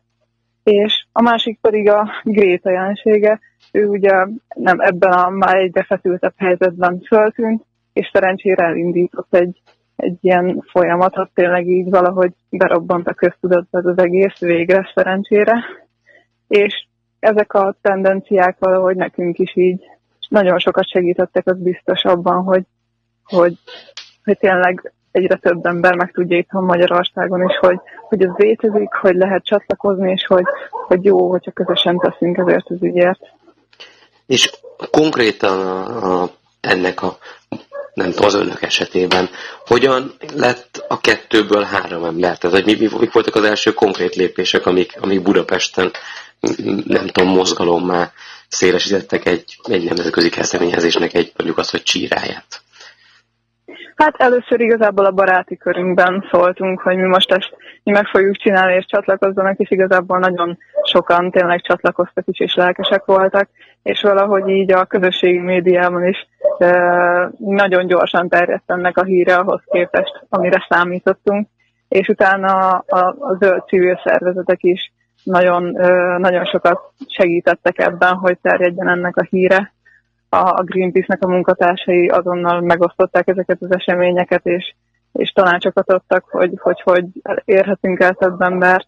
És 0.62 1.04
a 1.12 1.22
másik 1.22 1.58
pedig 1.60 1.88
a 1.88 2.10
Gréta 2.22 2.70
jelensége. 2.70 3.40
Ő 3.72 3.86
ugye 3.86 4.26
nem 4.54 4.80
ebben 4.80 5.12
a 5.12 5.30
már 5.30 5.56
egyre 5.56 5.82
feszültebb 5.82 6.34
helyzetben 6.36 7.00
föltűnt, 7.00 7.64
és 7.92 8.10
szerencsére 8.12 8.64
elindított 8.64 9.34
egy, 9.34 9.60
egy 9.96 10.16
ilyen 10.20 10.64
folyamatot, 10.70 11.30
tényleg 11.34 11.66
így 11.66 11.90
valahogy 11.90 12.32
berobbant 12.50 13.06
a 13.06 13.14
köztudatba 13.14 13.78
az 13.78 13.98
egész 13.98 14.38
végre 14.38 14.90
szerencsére. 14.94 15.64
És 16.48 16.86
ezek 17.18 17.52
a 17.52 17.76
tendenciák 17.80 18.56
valahogy 18.58 18.96
nekünk 18.96 19.38
is 19.38 19.56
így 19.56 19.82
nagyon 20.28 20.58
sokat 20.58 20.88
segítettek, 20.88 21.46
az 21.46 21.56
biztos 21.58 22.02
abban, 22.02 22.42
hogy, 22.42 22.62
hogy, 23.24 23.58
hogy 24.24 24.38
tényleg 24.38 24.92
egyre 25.10 25.36
több 25.36 25.66
ember 25.66 25.94
meg 25.94 26.12
tudja 26.12 26.36
itthon 26.36 26.64
Magyarországon 26.64 27.48
is, 27.48 27.56
hogy, 27.56 27.78
hogy 28.08 28.22
ez 28.22 28.30
létezik, 28.36 28.92
hogy 28.92 29.14
lehet 29.14 29.44
csatlakozni, 29.44 30.10
és 30.10 30.26
hogy, 30.26 30.44
hogy 30.70 31.04
jó, 31.04 31.30
hogyha 31.30 31.50
közösen 31.50 31.98
teszünk 31.98 32.36
ezért 32.36 32.70
az 32.70 32.82
ügyért. 32.82 33.20
És 34.26 34.50
konkrétan 34.90 35.66
a, 35.66 36.22
a, 36.22 36.30
ennek 36.60 37.02
a 37.02 37.16
nem 37.94 38.10
tudom, 38.10 38.26
az 38.26 38.34
önök 38.34 38.62
esetében. 38.62 39.28
Hogyan 39.66 40.14
lett 40.34 40.84
a 40.88 41.00
kettőből 41.00 41.62
három 41.62 42.04
ember? 42.04 42.38
Tehát, 42.38 42.56
hogy 42.56 42.64
mi, 42.64 42.86
mi, 42.86 42.98
mik 42.98 43.12
voltak 43.12 43.34
az 43.34 43.44
első 43.44 43.72
konkrét 43.72 44.14
lépések, 44.14 44.66
amik, 44.66 44.96
amik 45.00 45.22
Budapesten, 45.22 45.90
nem 46.84 47.06
tudom, 47.06 47.28
mozgalommá 47.28 48.12
szélesítettek 48.54 49.26
egy, 49.26 49.58
egy 49.68 49.84
nemzetközi 49.84 50.28
kezdeményezésnek 50.28 51.14
egy, 51.14 51.32
mondjuk 51.36 51.58
azt, 51.58 51.70
hogy 51.70 51.82
csíráját? 51.82 52.62
Hát 53.96 54.14
először 54.16 54.60
igazából 54.60 55.04
a 55.04 55.10
baráti 55.10 55.56
körünkben 55.56 56.28
szóltunk, 56.30 56.80
hogy 56.80 56.96
mi 56.96 57.06
most 57.06 57.32
ezt 57.32 57.56
mi 57.82 57.92
meg 57.92 58.06
fogjuk 58.06 58.36
csinálni, 58.36 58.74
és 58.74 58.84
csatlakozzanak, 58.88 59.58
és 59.58 59.70
igazából 59.70 60.18
nagyon 60.18 60.58
sokan 60.82 61.30
tényleg 61.30 61.60
csatlakoztak 61.60 62.24
is, 62.26 62.40
és 62.40 62.54
lelkesek 62.54 63.04
voltak, 63.04 63.48
és 63.82 64.00
valahogy 64.02 64.48
így 64.48 64.72
a 64.72 64.84
közösségi 64.84 65.38
médiában 65.38 66.06
is 66.06 66.28
e, 66.58 66.70
nagyon 67.38 67.86
gyorsan 67.86 68.28
terjedt 68.28 68.70
ennek 68.70 68.98
a 68.98 69.04
híre 69.04 69.34
ahhoz 69.34 69.62
képest, 69.70 70.24
amire 70.28 70.66
számítottunk, 70.68 71.48
és 71.88 72.08
utána 72.08 72.70
a, 72.70 72.84
a, 72.86 72.98
a 73.18 73.36
zöld 73.40 73.66
civil 73.66 74.00
szervezetek 74.04 74.62
is 74.62 74.92
nagyon, 75.24 75.62
nagyon 76.20 76.44
sokat 76.44 76.80
segítettek 77.06 77.78
ebben, 77.78 78.14
hogy 78.14 78.38
terjedjen 78.42 78.88
ennek 78.88 79.16
a 79.16 79.26
híre, 79.30 79.72
a 80.28 80.62
Greenpeace-nek 80.62 81.24
a 81.24 81.28
munkatársai 81.28 82.08
azonnal 82.08 82.60
megosztották 82.60 83.28
ezeket 83.28 83.56
az 83.60 83.74
eseményeket, 83.74 84.46
és, 84.46 84.74
és 85.12 85.30
tanácsokat 85.30 85.90
adtak, 85.90 86.24
hogy, 86.30 86.52
hogy 86.56 86.80
hogy 86.80 87.04
érhetünk 87.44 88.00
el 88.00 88.14
több 88.14 88.40
embert. 88.40 88.86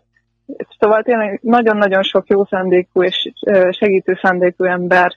Szóval 0.78 1.02
tényleg 1.02 1.38
nagyon-nagyon 1.42 2.02
sok 2.02 2.28
jó 2.28 2.44
szándékú 2.44 3.02
és 3.02 3.32
segítő 3.70 4.18
szándékú 4.22 4.64
ember 4.64 5.16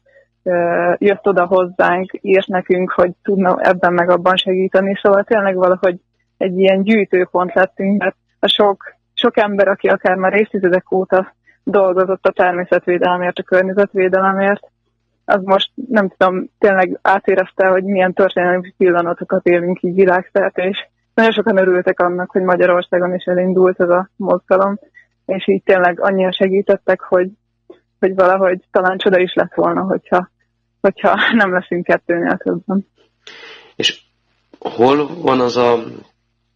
jött 0.97 1.27
oda 1.27 1.45
hozzánk, 1.45 2.11
írt 2.21 2.47
nekünk, 2.47 2.91
hogy 2.91 3.11
tudna 3.23 3.57
ebben 3.61 3.93
meg 3.93 4.09
abban 4.09 4.35
segíteni. 4.35 4.99
Szóval 5.01 5.23
tényleg 5.23 5.55
valahogy 5.55 5.95
egy 6.37 6.59
ilyen 6.59 6.83
gyűjtőpont 6.83 7.53
lettünk, 7.53 8.01
mert 8.01 8.15
a 8.39 8.47
sok, 8.47 8.97
sok 9.19 9.37
ember, 9.37 9.67
aki 9.67 9.87
akár 9.87 10.15
már 10.15 10.33
évtizedek 10.33 10.91
óta 10.91 11.33
dolgozott 11.63 12.25
a 12.25 12.31
természetvédelemért, 12.31 13.37
a 13.37 13.43
környezetvédelemért, 13.43 14.67
az 15.25 15.41
most 15.43 15.71
nem 15.89 16.09
tudom, 16.17 16.49
tényleg 16.59 16.99
átérezte, 17.01 17.67
hogy 17.67 17.83
milyen 17.83 18.13
történelmi 18.13 18.73
pillanatokat 18.77 19.45
élünk 19.45 19.81
így 19.81 19.93
világszerte, 19.93 20.67
és 20.67 20.87
nagyon 21.13 21.31
sokan 21.31 21.57
örültek 21.57 21.99
annak, 21.99 22.31
hogy 22.31 22.41
Magyarországon 22.41 23.13
is 23.13 23.23
elindult 23.23 23.79
ez 23.79 23.89
a 23.89 24.09
mozgalom, 24.15 24.79
és 25.25 25.47
így 25.47 25.63
tényleg 25.63 26.01
annyira 26.01 26.31
segítettek, 26.31 27.01
hogy, 27.01 27.29
hogy 27.99 28.15
valahogy 28.15 28.59
talán 28.71 28.97
csoda 28.97 29.19
is 29.19 29.33
lett 29.33 29.53
volna, 29.53 29.81
hogyha, 29.81 30.29
hogyha 30.81 31.15
nem 31.33 31.53
leszünk 31.53 31.83
kettőnél 31.83 32.37
többen. 32.37 32.85
És 33.75 34.01
hol 34.59 35.07
van 35.21 35.39
az 35.39 35.57
a, 35.57 35.83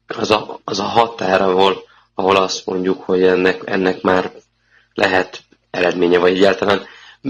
az 0.07 0.31
a, 0.31 0.59
az 0.63 0.79
a 0.79 0.83
határ, 0.83 1.41
ahol, 1.41 1.73
ahol 2.15 2.35
azt 2.35 2.65
mondjuk, 2.65 3.03
hogy 3.03 3.23
ennek, 3.23 3.61
ennek 3.65 4.01
már 4.01 4.31
lehet 4.93 5.43
eredménye, 5.71 6.17
vagy 6.17 6.31
egyáltalán 6.35 6.85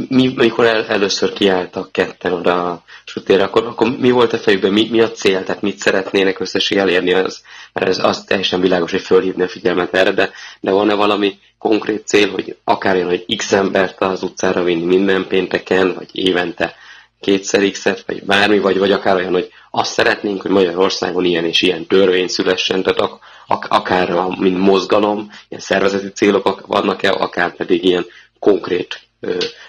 mi, 0.10 0.34
mikor 0.36 0.66
el, 0.66 0.86
először 0.86 1.34
kiálltak 1.34 1.92
ketten 1.92 2.32
oda 2.32 2.70
a 2.70 2.84
sütére, 3.06 3.44
akkor, 3.44 3.66
akkor 3.66 3.98
mi 3.98 4.12
volt 4.12 4.34
a 4.34 4.38
fejükben, 4.38 4.72
mi, 4.72 4.88
mi 4.90 5.02
a 5.02 5.12
cél, 5.12 5.44
tehát 5.44 5.62
mit 5.62 5.78
szeretnének 5.78 6.40
összesen 6.40 6.78
elérni, 6.78 7.14
az, 7.14 7.42
mert 7.74 7.88
ez 7.88 7.98
az 7.98 8.24
teljesen 8.24 8.62
világos, 8.62 8.92
hogy 8.92 9.02
fölhívni 9.02 9.44
a 9.44 9.48
figyelmet 9.48 9.94
erre, 9.94 10.12
de, 10.12 10.32
de 10.60 10.72
van-e 10.72 10.94
valami 10.94 11.40
konkrét 11.58 12.08
cél, 12.08 12.32
hogy 12.32 12.58
akár 12.64 12.96
jön, 12.96 13.08
hogy 13.08 13.36
x 13.36 13.52
embert 13.52 14.02
az 14.02 14.24
utcára 14.24 14.64
vinni 14.64 14.84
minden 14.86 15.28
pénteken, 15.28 15.94
vagy 15.94 16.10
évente 16.12 16.76
kétszer 17.20 17.72
x 17.72 17.84
vagy 17.84 18.24
bármi, 18.24 18.60
vagy, 18.60 18.78
vagy 18.78 18.92
akár 18.92 19.16
olyan, 19.16 19.32
hogy 19.34 19.50
azt 19.72 19.94
szeretnénk, 19.94 20.42
hogy 20.42 20.52
Magyarországon 20.52 21.26
ilyen 21.26 21.46
és 21.46 21.62
ilyen 21.62 21.86
törvény 21.86 22.28
szülessen, 22.28 22.84
tehát 22.84 23.00
ak- 23.00 23.22
ak- 23.48 23.72
akár 23.72 24.10
mint 24.40 24.58
mozgalom, 24.58 25.18
ilyen 25.48 25.62
szervezeti 25.62 26.12
célok 26.12 26.68
vannak-e, 26.68 27.12
akár 27.12 27.56
pedig 27.56 27.84
ilyen 27.84 28.04
konkrét 28.40 29.02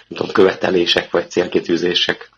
tudom, 0.07 0.27
követelések 0.33 1.11
vagy 1.11 1.29
célkitűzések? 1.29 2.29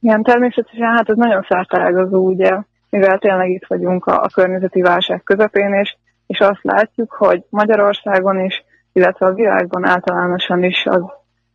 Igen, 0.00 0.22
természetesen 0.22 0.94
hát 0.94 1.08
ez 1.08 1.16
nagyon 1.16 1.46
szertágazó, 1.48 2.26
ugye, 2.26 2.50
mivel 2.90 3.18
tényleg 3.18 3.50
itt 3.50 3.66
vagyunk 3.66 4.06
a, 4.06 4.22
a 4.22 4.28
környezeti 4.34 4.80
válság 4.80 5.22
közepén, 5.22 5.72
és, 5.72 5.96
és 6.26 6.40
azt 6.40 6.62
látjuk, 6.62 7.12
hogy 7.12 7.42
Magyarországon 7.48 8.44
is, 8.44 8.64
illetve 8.92 9.26
a 9.26 9.32
világban 9.32 9.86
általánosan 9.86 10.62
is 10.62 10.86
az 10.86 11.02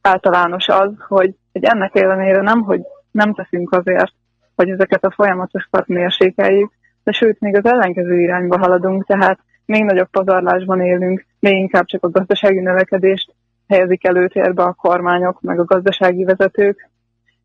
általános 0.02 0.68
az, 0.68 0.92
hogy, 1.08 1.36
hogy 1.52 1.64
ennek 1.64 1.96
ellenére 1.96 2.42
nem, 2.42 2.62
hogy 2.62 2.82
nem 3.12 3.34
teszünk 3.34 3.72
azért, 3.72 4.12
hogy 4.56 4.70
ezeket 4.70 5.04
a 5.04 5.12
folyamatokat 5.12 5.88
mérsékeljük, 5.88 6.72
de 7.10 7.16
sőt, 7.16 7.40
még 7.40 7.56
az 7.56 7.66
ellenkező 7.66 8.20
irányba 8.20 8.58
haladunk, 8.58 9.06
tehát 9.06 9.40
még 9.66 9.84
nagyobb 9.84 10.10
pazarlásban 10.10 10.82
élünk, 10.82 11.26
még 11.40 11.54
inkább 11.54 11.86
csak 11.86 12.04
a 12.04 12.10
gazdasági 12.10 12.60
növekedést 12.60 13.34
helyezik 13.68 14.06
előtérbe 14.06 14.64
a 14.64 14.74
kormányok, 14.74 15.42
meg 15.42 15.60
a 15.60 15.66
gazdasági 15.66 16.24
vezetők, 16.24 16.90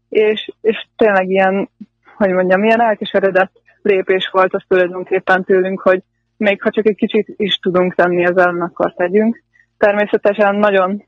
és, 0.08 0.52
és 0.60 0.86
tényleg 0.96 1.28
ilyen, 1.28 1.68
hogy 2.16 2.30
mondjam, 2.30 2.64
ilyen 2.64 2.80
elkeseredett 2.80 3.52
lépés 3.82 4.28
volt 4.32 4.54
az 4.54 4.62
tulajdonképpen 4.68 5.44
tőlünk, 5.44 5.80
hogy 5.80 6.02
még 6.36 6.62
ha 6.62 6.70
csak 6.70 6.86
egy 6.86 6.96
kicsit 6.96 7.34
is 7.36 7.54
tudunk 7.54 7.94
tenni 7.94 8.24
ezzel, 8.24 8.60
akkor 8.60 8.94
tegyünk. 8.94 9.42
Természetesen 9.78 10.54
nagyon, 10.54 11.04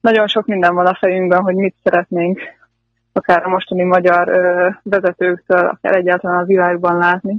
nagyon 0.00 0.26
sok 0.26 0.46
minden 0.46 0.74
van 0.74 0.86
a 0.86 0.98
fejünkben, 1.00 1.42
hogy 1.42 1.54
mit 1.54 1.74
szeretnénk 1.82 2.40
akár 3.12 3.46
a 3.46 3.48
mostani 3.48 3.82
magyar 3.82 4.28
ö, 4.28 4.68
vezetőktől, 4.82 5.68
akár 5.68 5.96
egyáltalán 5.96 6.38
a 6.38 6.44
világban 6.44 6.98
látni. 6.98 7.36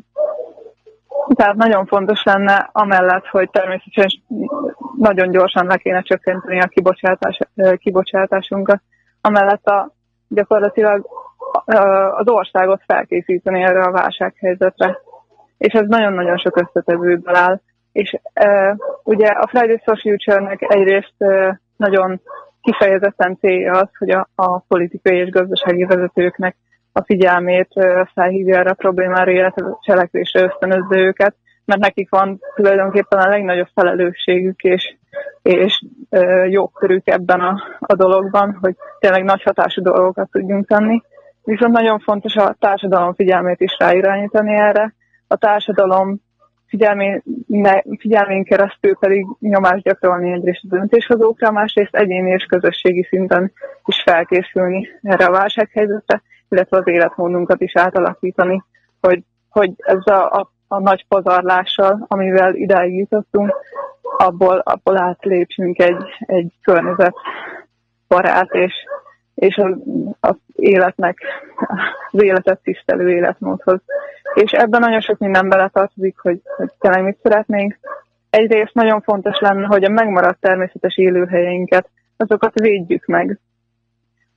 Tehát 1.28 1.56
nagyon 1.56 1.86
fontos 1.86 2.24
lenne, 2.24 2.70
amellett, 2.72 3.26
hogy 3.26 3.50
természetesen 3.50 4.22
nagyon 4.98 5.32
gyorsan 5.32 5.66
le 5.66 5.78
kéne 5.78 6.02
csökkenteni 6.02 6.62
a 6.62 6.68
kibocsátás, 6.68 7.40
kibocsátásunkat, 7.78 8.82
amellett 9.22 9.66
a, 9.66 9.92
gyakorlatilag 10.28 11.06
az 12.18 12.30
országot 12.30 12.84
felkészíteni 12.86 13.62
erre 13.62 13.84
a 13.84 13.92
válsághelyzetre. 13.92 15.00
És 15.58 15.74
ez 15.74 15.88
nagyon-nagyon 15.88 16.38
sok 16.38 16.58
összetevőből 16.58 17.36
áll. 17.36 17.60
És 17.92 18.20
e, 18.34 18.76
ugye 19.04 19.28
a 19.28 19.48
Fridays 19.48 19.82
for 19.84 19.98
Future-nek 20.00 20.62
egyrészt 20.62 21.14
e, 21.18 21.62
nagyon 21.78 22.22
kifejezetten 22.62 23.38
célja 23.40 23.72
az, 23.72 23.90
hogy 23.98 24.10
a, 24.10 24.28
a 24.36 24.60
politikai 24.60 25.18
és 25.18 25.30
gazdasági 25.30 25.84
vezetőknek 25.84 26.56
a 26.94 27.04
figyelmét 27.04 27.68
felhívja 28.14 28.58
erre 28.58 28.70
a 28.70 28.74
problémára, 28.74 29.32
illetve 29.32 29.78
cselekvésre 29.82 30.42
ösztönözze 30.42 30.98
őket, 30.98 31.36
mert 31.66 31.82
nekik 31.82 32.10
van 32.10 32.40
tulajdonképpen 32.56 33.20
a 33.20 33.30
legnagyobb 33.30 33.70
felelősségük 33.74 34.62
és, 34.62 34.96
és 35.42 35.84
jogkörük 36.50 37.08
ebben 37.08 37.40
a, 37.40 37.64
a 37.80 37.96
dologban, 37.96 38.58
hogy 38.62 38.76
tényleg 39.00 39.24
nagy 39.24 39.44
hatású 39.44 39.82
dolgokat 39.82 40.30
tudjunk 40.32 40.68
tenni. 40.68 41.02
Viszont 41.44 41.74
nagyon 41.74 42.00
fontos 42.00 42.36
a 42.36 42.56
társadalom 42.60 43.14
figyelmét 43.14 43.60
is 43.60 43.76
ráirányítani 43.80 44.56
erre. 44.56 44.94
A 45.28 45.36
társadalom 45.36 46.22
figyelmén, 46.68 47.24
figyelmén 48.00 48.44
keresztül 48.44 48.98
pedig 48.98 49.26
nyomást 49.40 49.84
gyakorolni 49.84 50.32
egyrészt 50.32 50.64
a 50.64 50.76
döntéshozókra, 50.76 51.52
másrészt 51.52 51.96
egyéni 51.96 52.32
és 52.32 52.44
közösségi 52.44 53.04
szinten 53.10 53.52
is 53.86 54.02
felkészülni 54.06 54.88
erre 55.02 55.26
a 55.26 55.32
válsághelyzetre, 55.32 56.22
illetve 56.52 56.78
az 56.78 56.88
életmódunkat 56.88 57.62
is 57.62 57.76
átalakítani, 57.76 58.64
hogy, 59.02 59.24
hogy 59.50 59.72
ez 59.78 60.06
a, 60.06 60.32
a, 60.32 60.52
a 60.68 60.80
nagy 60.80 61.06
pazarlással, 61.08 62.06
amivel 62.08 62.56
idáig 62.56 62.98
jutottunk, 62.98 63.56
abból, 64.18 64.58
abból 64.58 65.02
átlépsünk 65.02 65.80
egy, 65.80 66.04
egy 66.20 66.54
környezet 66.64 67.16
barát 68.08 68.54
és, 68.54 68.74
és 69.36 69.58
az, 69.58 69.76
az 70.20 70.36
életnek, 70.56 71.18
az 72.12 72.24
életet 72.24 72.60
tisztelő 72.64 73.10
életmódhoz. 73.10 73.80
És 74.34 74.52
ebben 74.52 74.80
nagyon 74.80 75.02
sok 75.02 75.18
minden 75.18 75.50
beletartozik, 75.50 76.20
hogy, 76.20 76.42
hogy 76.58 76.72
tényleg 76.80 77.04
mit 77.04 77.20
szeretnénk. 77.24 77.80
Egyrészt 78.30 78.74
nagyon 78.74 79.02
fontos 79.02 79.40
lenne, 79.40 79.66
hogy 79.66 79.84
a 79.84 79.90
megmaradt 79.90 80.40
természetes 80.40 80.98
élőhelyeinket, 80.98 81.90
azokat 82.18 82.60
védjük 82.60 83.06
meg 83.06 83.40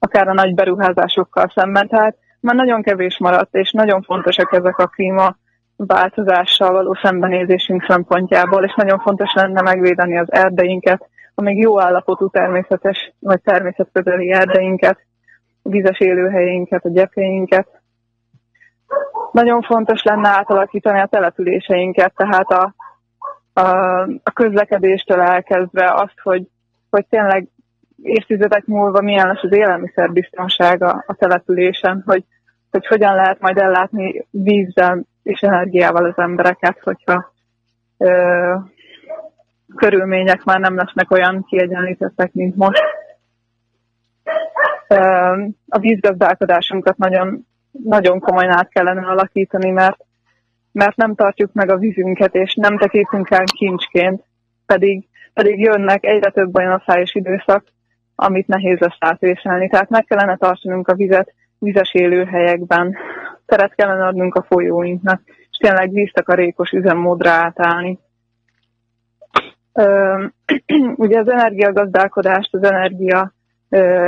akár 0.04 0.28
a 0.28 0.32
nagy 0.32 0.54
beruházásokkal 0.54 1.52
szemben. 1.54 1.88
Tehát 1.88 2.16
már 2.40 2.54
nagyon 2.54 2.82
kevés 2.82 3.18
maradt, 3.18 3.54
és 3.54 3.72
nagyon 3.72 4.02
fontosak 4.02 4.52
ezek 4.52 4.78
a 4.78 4.86
klíma 4.86 5.36
változással 5.76 6.72
való 6.72 6.94
szembenézésünk 7.02 7.84
szempontjából, 7.88 8.64
és 8.64 8.74
nagyon 8.76 8.98
fontos 8.98 9.32
lenne 9.34 9.60
megvédeni 9.62 10.18
az 10.18 10.32
erdeinket, 10.32 11.08
a 11.34 11.42
még 11.42 11.58
jó 11.58 11.80
állapotú 11.80 12.28
természetes 12.28 13.12
vagy 13.18 13.40
természetközeli 13.42 14.32
erdeinket, 14.32 14.98
a 15.62 15.68
vizes 15.68 15.98
élőhelyeinket, 15.98 16.84
a 16.84 16.88
gyepjeinket. 16.88 17.68
Nagyon 19.32 19.62
fontos 19.62 20.02
lenne 20.02 20.28
átalakítani 20.28 21.00
a 21.00 21.06
településeinket, 21.06 22.14
tehát 22.16 22.50
a, 22.50 22.74
a, 23.52 23.68
a 24.22 24.30
közlekedéstől 24.34 25.20
elkezdve 25.20 25.92
azt, 25.94 26.20
hogy, 26.22 26.48
hogy 26.90 27.06
tényleg 27.06 27.48
évtizedek 28.04 28.66
múlva 28.66 29.00
milyen 29.00 29.26
lesz 29.26 29.42
az 29.42 29.52
élelmiszerbiztonsága 29.52 31.04
a 31.06 31.14
településen, 31.14 32.02
hogy, 32.06 32.24
hogy 32.70 32.86
hogyan 32.86 33.14
lehet 33.14 33.40
majd 33.40 33.58
ellátni 33.58 34.26
vízzel 34.30 35.04
és 35.22 35.40
energiával 35.40 36.04
az 36.04 36.18
embereket, 36.18 36.78
hogyha 36.82 37.32
ö, 37.98 38.54
körülmények 39.76 40.44
már 40.44 40.60
nem 40.60 40.76
lesznek 40.76 41.10
olyan 41.10 41.44
kiegyenlítettek, 41.48 42.32
mint 42.32 42.56
most. 42.56 42.82
Ö, 44.88 44.96
a 45.68 45.78
vízgazdálkodásunkat 45.78 46.96
nagyon, 46.96 47.46
nagyon 47.70 48.20
komolyan 48.20 48.56
át 48.56 48.68
kellene 48.68 49.06
alakítani, 49.06 49.70
mert, 49.70 50.04
mert 50.72 50.96
nem 50.96 51.14
tartjuk 51.14 51.52
meg 51.52 51.70
a 51.70 51.76
vízünket, 51.76 52.34
és 52.34 52.54
nem 52.54 52.78
tekintünk 52.78 53.30
el 53.30 53.44
kincsként, 53.44 54.24
pedig, 54.66 55.08
pedig 55.34 55.58
jönnek 55.60 56.04
egyre 56.04 56.30
több 56.30 56.56
olyan 56.56 56.82
szájos 56.86 57.14
időszak, 57.14 57.72
amit 58.14 58.46
nehéz 58.46 58.78
lesz 58.78 58.96
átvészelni. 58.98 59.68
Tehát 59.68 59.88
meg 59.88 60.04
kellene 60.04 60.36
tartanunk 60.36 60.88
a 60.88 60.94
vizet 60.94 61.34
vizes 61.58 61.94
élőhelyekben, 61.94 62.96
teret 63.46 63.74
kellene 63.74 64.06
adnunk 64.06 64.34
a 64.34 64.42
folyóinknak, 64.42 65.20
és 65.26 65.56
tényleg 65.58 65.90
víztakarékos 65.90 66.70
üzemmódra 66.70 67.30
átállni. 67.30 67.98
ugye 71.04 71.18
az 71.18 71.30
energiagazdálkodást, 71.30 72.54
az 72.54 72.62
energia 72.62 73.32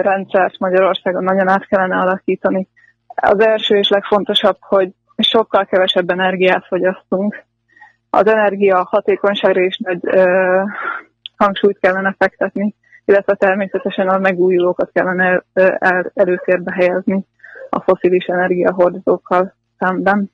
rendszert 0.03 0.59
Magyarországon 0.59 1.25
nagyon 1.25 1.49
át 1.49 1.67
kellene 1.67 1.97
alakítani. 1.97 2.69
Az 3.07 3.41
első 3.41 3.77
és 3.77 3.89
legfontosabb, 3.89 4.57
hogy 4.61 4.93
sokkal 5.17 5.65
kevesebb 5.65 6.11
energiát 6.11 6.67
fogyasztunk. 6.67 7.45
Az 8.11 8.27
energia 8.27 8.87
hatékonyságra 8.91 9.61
is 9.61 9.79
nagy 9.79 9.99
ö, 10.03 10.63
hangsúlyt 11.37 11.79
kellene 11.79 12.15
fektetni, 12.19 12.75
illetve 13.07 13.35
természetesen 13.35 14.09
a 14.09 14.19
megújulókat 14.19 14.91
kellene 14.93 15.45
el, 15.79 16.11
előtérbe 16.15 16.73
helyezni 16.73 17.27
a 17.71 17.81
foszilis 17.81 18.25
energiahordozókkal 18.25 19.57
szemben. 19.79 20.31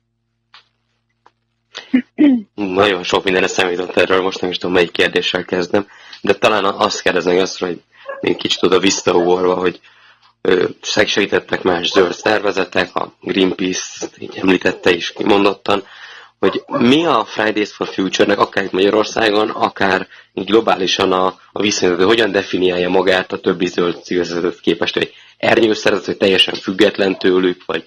Nagyon 2.55 3.03
sok 3.03 3.23
minden 3.23 3.47
számított 3.47 3.95
erről, 3.95 4.21
most 4.21 4.41
nem 4.41 4.49
is 4.49 4.57
tudom, 4.57 4.75
melyik 4.75 4.91
kérdéssel 4.91 5.45
kezdem, 5.45 5.85
de 6.21 6.33
talán 6.33 6.65
azt 6.65 7.01
kérdezem 7.01 7.37
azt, 7.37 7.59
hogy 7.59 7.83
még 8.21 8.35
kicsit 8.35 8.63
oda 8.63 8.79
visszaugorva, 8.79 9.53
hogy 9.53 9.81
segítettek 10.81 11.63
más 11.63 11.87
zöld 11.87 12.13
szervezetek, 12.13 12.95
a 12.95 13.13
Greenpeace 13.21 14.07
így 14.17 14.37
említette 14.41 14.91
is 14.91 15.11
kimondottan, 15.11 15.83
hogy 16.43 16.63
mi 16.67 17.05
a 17.05 17.25
Fridays 17.25 17.71
for 17.71 17.87
Future-nek, 17.87 18.39
akár 18.39 18.63
itt 18.63 18.71
Magyarországon, 18.71 19.49
akár 19.49 20.07
globálisan 20.33 21.11
a, 21.11 21.39
a 21.51 21.61
viszonyat, 21.61 21.95
hogy 21.95 22.05
hogyan 22.05 22.31
definiálja 22.31 22.89
magát 22.89 23.31
a 23.31 23.39
többi 23.39 23.65
zöld 23.65 24.03
civilizációt 24.03 24.59
képest, 24.59 24.93
hogy 24.93 25.13
ernyőszervezet, 25.37 26.05
hogy 26.05 26.17
teljesen 26.17 26.53
független 26.53 27.17
tőlük, 27.17 27.63
vagy 27.65 27.83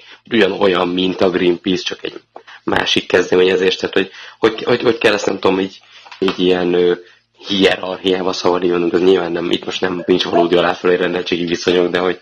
olyan, 0.59 0.89
mint 0.89 1.21
a 1.21 1.31
Greenpeace, 1.31 1.83
csak 1.83 2.05
egy 2.05 2.21
másik 2.65 3.07
kezdeményezés, 3.07 3.77
tehát 3.77 3.95
hogy, 3.95 4.11
hogy, 4.39 4.63
hogy, 4.63 4.83
hogy 4.83 4.99
kell 4.99 5.13
ezt 5.13 5.27
nem 5.27 5.39
tudom, 5.39 5.61
így, 5.61 5.81
így 6.19 6.39
ilyen 6.39 6.99
hierarchiába 7.47 8.33
szabadulnunk, 8.33 8.93
az 8.93 9.01
nyilván 9.01 9.33
nem, 9.33 9.51
itt 9.51 9.65
most 9.65 9.81
nem 9.81 10.03
nincs 10.07 10.25
valódi 10.25 10.57
aláfelé 10.57 10.95
rendeltségi 10.95 11.45
viszonyok, 11.45 11.91
de 11.91 11.99
hogy, 11.99 12.21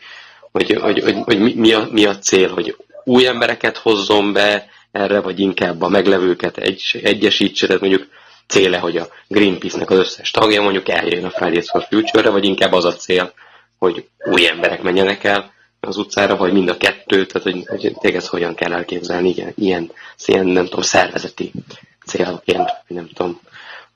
hogy, 0.53 0.79
hogy, 0.81 1.00
hogy, 1.03 1.17
hogy 1.25 1.55
mi, 1.55 1.73
a, 1.73 1.88
mi 1.91 2.05
a 2.05 2.19
cél, 2.19 2.49
hogy 2.49 2.76
új 3.05 3.26
embereket 3.26 3.76
hozzon 3.76 4.33
be 4.33 4.73
erre, 4.95 5.21
vagy 5.21 5.41
inkább 5.41 5.83
a 5.83 5.89
meglevőket 5.89 6.57
egy, 6.57 7.01
egyesítse, 7.03 7.67
tehát 7.67 7.81
mondjuk 7.81 8.07
céle, 8.47 8.79
hogy 8.79 8.97
a 8.97 9.07
Greenpeace-nek 9.29 9.91
az 9.91 9.99
összes 9.99 10.31
tagja 10.31 10.63
mondjuk 10.63 10.89
eljön 10.89 11.25
a 11.25 11.31
Fridays 11.31 11.71
for 11.71 11.83
Future-re, 11.83 12.31
vagy 12.31 12.45
inkább 12.45 12.73
az 12.73 12.85
a 12.85 12.93
cél, 12.93 13.33
hogy 13.79 14.09
új 14.31 14.49
emberek 14.49 14.83
menjenek 14.83 15.25
el 15.25 15.53
az 15.81 15.97
utcára, 15.97 16.37
vagy 16.37 16.53
mind 16.53 16.69
a 16.69 16.77
kettő, 16.77 17.27
tehát 17.27 17.67
hogy, 17.67 17.93
hogy 17.95 18.15
ezt 18.15 18.27
hogyan 18.27 18.55
kell 18.55 18.73
elképzelni, 18.73 19.28
igen, 19.28 19.52
ilyen, 19.54 19.91
ilyen, 20.26 20.47
nem 20.47 20.65
tudom, 20.65 20.83
szervezeti 20.83 21.52
célként, 22.07 22.71
nem 22.87 23.09
tudom, 23.15 23.41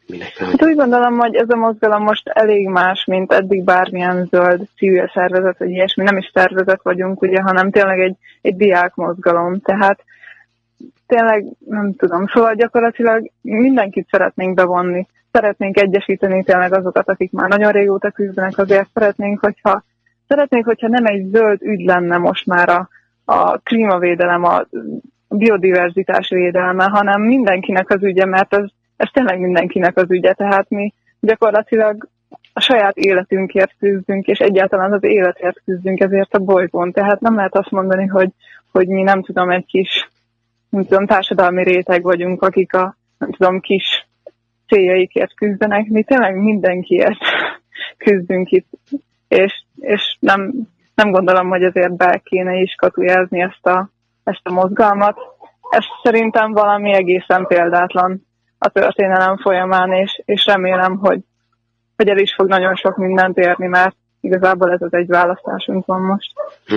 minek. 0.06 0.36
Hát 0.36 0.64
úgy 0.64 0.76
gondolom, 0.76 1.18
hogy 1.18 1.34
ez 1.34 1.50
a 1.50 1.56
mozgalom 1.56 2.02
most 2.02 2.28
elég 2.28 2.68
más, 2.68 3.04
mint 3.04 3.32
eddig 3.32 3.64
bármilyen 3.64 4.28
zöld 4.30 4.60
civil 4.76 5.10
szervezet, 5.14 5.58
vagy 5.58 5.70
ilyesmi, 5.70 6.04
nem 6.04 6.16
is 6.16 6.30
szervezet 6.34 6.80
vagyunk, 6.82 7.22
ugye, 7.22 7.40
hanem 7.40 7.70
tényleg 7.70 8.00
egy, 8.00 8.16
egy 8.42 8.56
diák 8.56 8.94
mozgalom, 8.94 9.60
tehát 9.60 10.04
tényleg 11.08 11.44
nem 11.66 11.94
tudom, 11.94 12.26
szóval 12.26 12.54
gyakorlatilag 12.54 13.30
mindenkit 13.40 14.08
szeretnénk 14.10 14.54
bevonni. 14.54 15.06
Szeretnénk 15.32 15.80
egyesíteni 15.80 16.44
tényleg 16.44 16.74
azokat, 16.74 17.08
akik 17.08 17.32
már 17.32 17.48
nagyon 17.48 17.72
régóta 17.72 18.10
küzdenek, 18.10 18.58
azért 18.58 18.88
szeretnénk, 18.94 19.40
hogyha 19.40 19.82
szeretnénk, 20.28 20.64
hogyha 20.64 20.88
nem 20.88 21.06
egy 21.06 21.26
zöld 21.32 21.62
ügy 21.62 21.84
lenne 21.84 22.16
most 22.16 22.46
már 22.46 22.68
a, 22.68 22.88
a 23.24 23.58
klímavédelem, 23.58 24.44
a 24.44 24.66
biodiverzitás 25.28 26.28
védelme, 26.28 26.84
hanem 26.84 27.22
mindenkinek 27.22 27.90
az 27.90 28.02
ügye, 28.02 28.24
mert 28.24 28.54
ez, 28.54 28.64
ez 28.96 29.08
tényleg 29.12 29.40
mindenkinek 29.40 29.96
az 29.96 30.10
ügye, 30.10 30.32
tehát 30.32 30.68
mi 30.68 30.92
gyakorlatilag 31.20 32.08
a 32.52 32.60
saját 32.60 32.96
életünkért 32.96 33.74
küzdünk, 33.78 34.26
és 34.26 34.38
egyáltalán 34.38 34.92
az 34.92 35.04
életért 35.04 35.62
küzdünk 35.64 36.00
ezért 36.00 36.34
a 36.34 36.38
bolygón. 36.38 36.92
Tehát 36.92 37.20
nem 37.20 37.34
lehet 37.34 37.56
azt 37.56 37.70
mondani, 37.70 38.06
hogy, 38.06 38.30
hogy 38.72 38.86
mi 38.88 39.02
nem 39.02 39.22
tudom, 39.22 39.50
egy 39.50 39.66
kis 39.66 40.07
nem 40.68 40.82
tudom, 40.82 41.06
társadalmi 41.06 41.62
réteg 41.62 42.02
vagyunk, 42.02 42.42
akik 42.42 42.74
a, 42.74 42.96
nem 43.18 43.30
tudom, 43.30 43.60
kis 43.60 44.08
céljaikért 44.66 45.34
küzdenek. 45.34 45.86
Mi 45.86 46.02
tényleg 46.02 46.36
mindenkiért 46.36 47.18
küzdünk 48.04 48.50
itt, 48.50 48.68
és, 49.28 49.62
és 49.80 50.16
nem, 50.20 50.52
nem 50.94 51.10
gondolom, 51.10 51.48
hogy 51.48 51.64
azért 51.64 51.96
be 51.96 52.20
kéne 52.24 52.54
is 52.54 52.74
katujázni 52.74 53.40
ezt 53.40 53.66
a, 53.66 53.90
ezt 54.24 54.40
a 54.42 54.52
mozgalmat. 54.52 55.18
Ez 55.70 55.84
szerintem 56.02 56.52
valami 56.52 56.92
egészen 56.92 57.46
példátlan 57.46 58.26
a 58.58 58.68
történelem 58.68 59.36
folyamán, 59.36 59.92
és, 59.92 60.22
és 60.24 60.46
remélem, 60.46 60.96
hogy, 60.96 61.20
hogy 61.96 62.08
el 62.08 62.18
is 62.18 62.34
fog 62.34 62.48
nagyon 62.48 62.74
sok 62.74 62.96
mindent 62.96 63.38
érni, 63.38 63.66
mert 63.66 63.96
igazából 64.20 64.72
ez 64.72 64.82
az 64.82 64.92
egy 64.92 65.06
választásunk 65.06 65.86
van 65.86 66.00
most. 66.00 66.32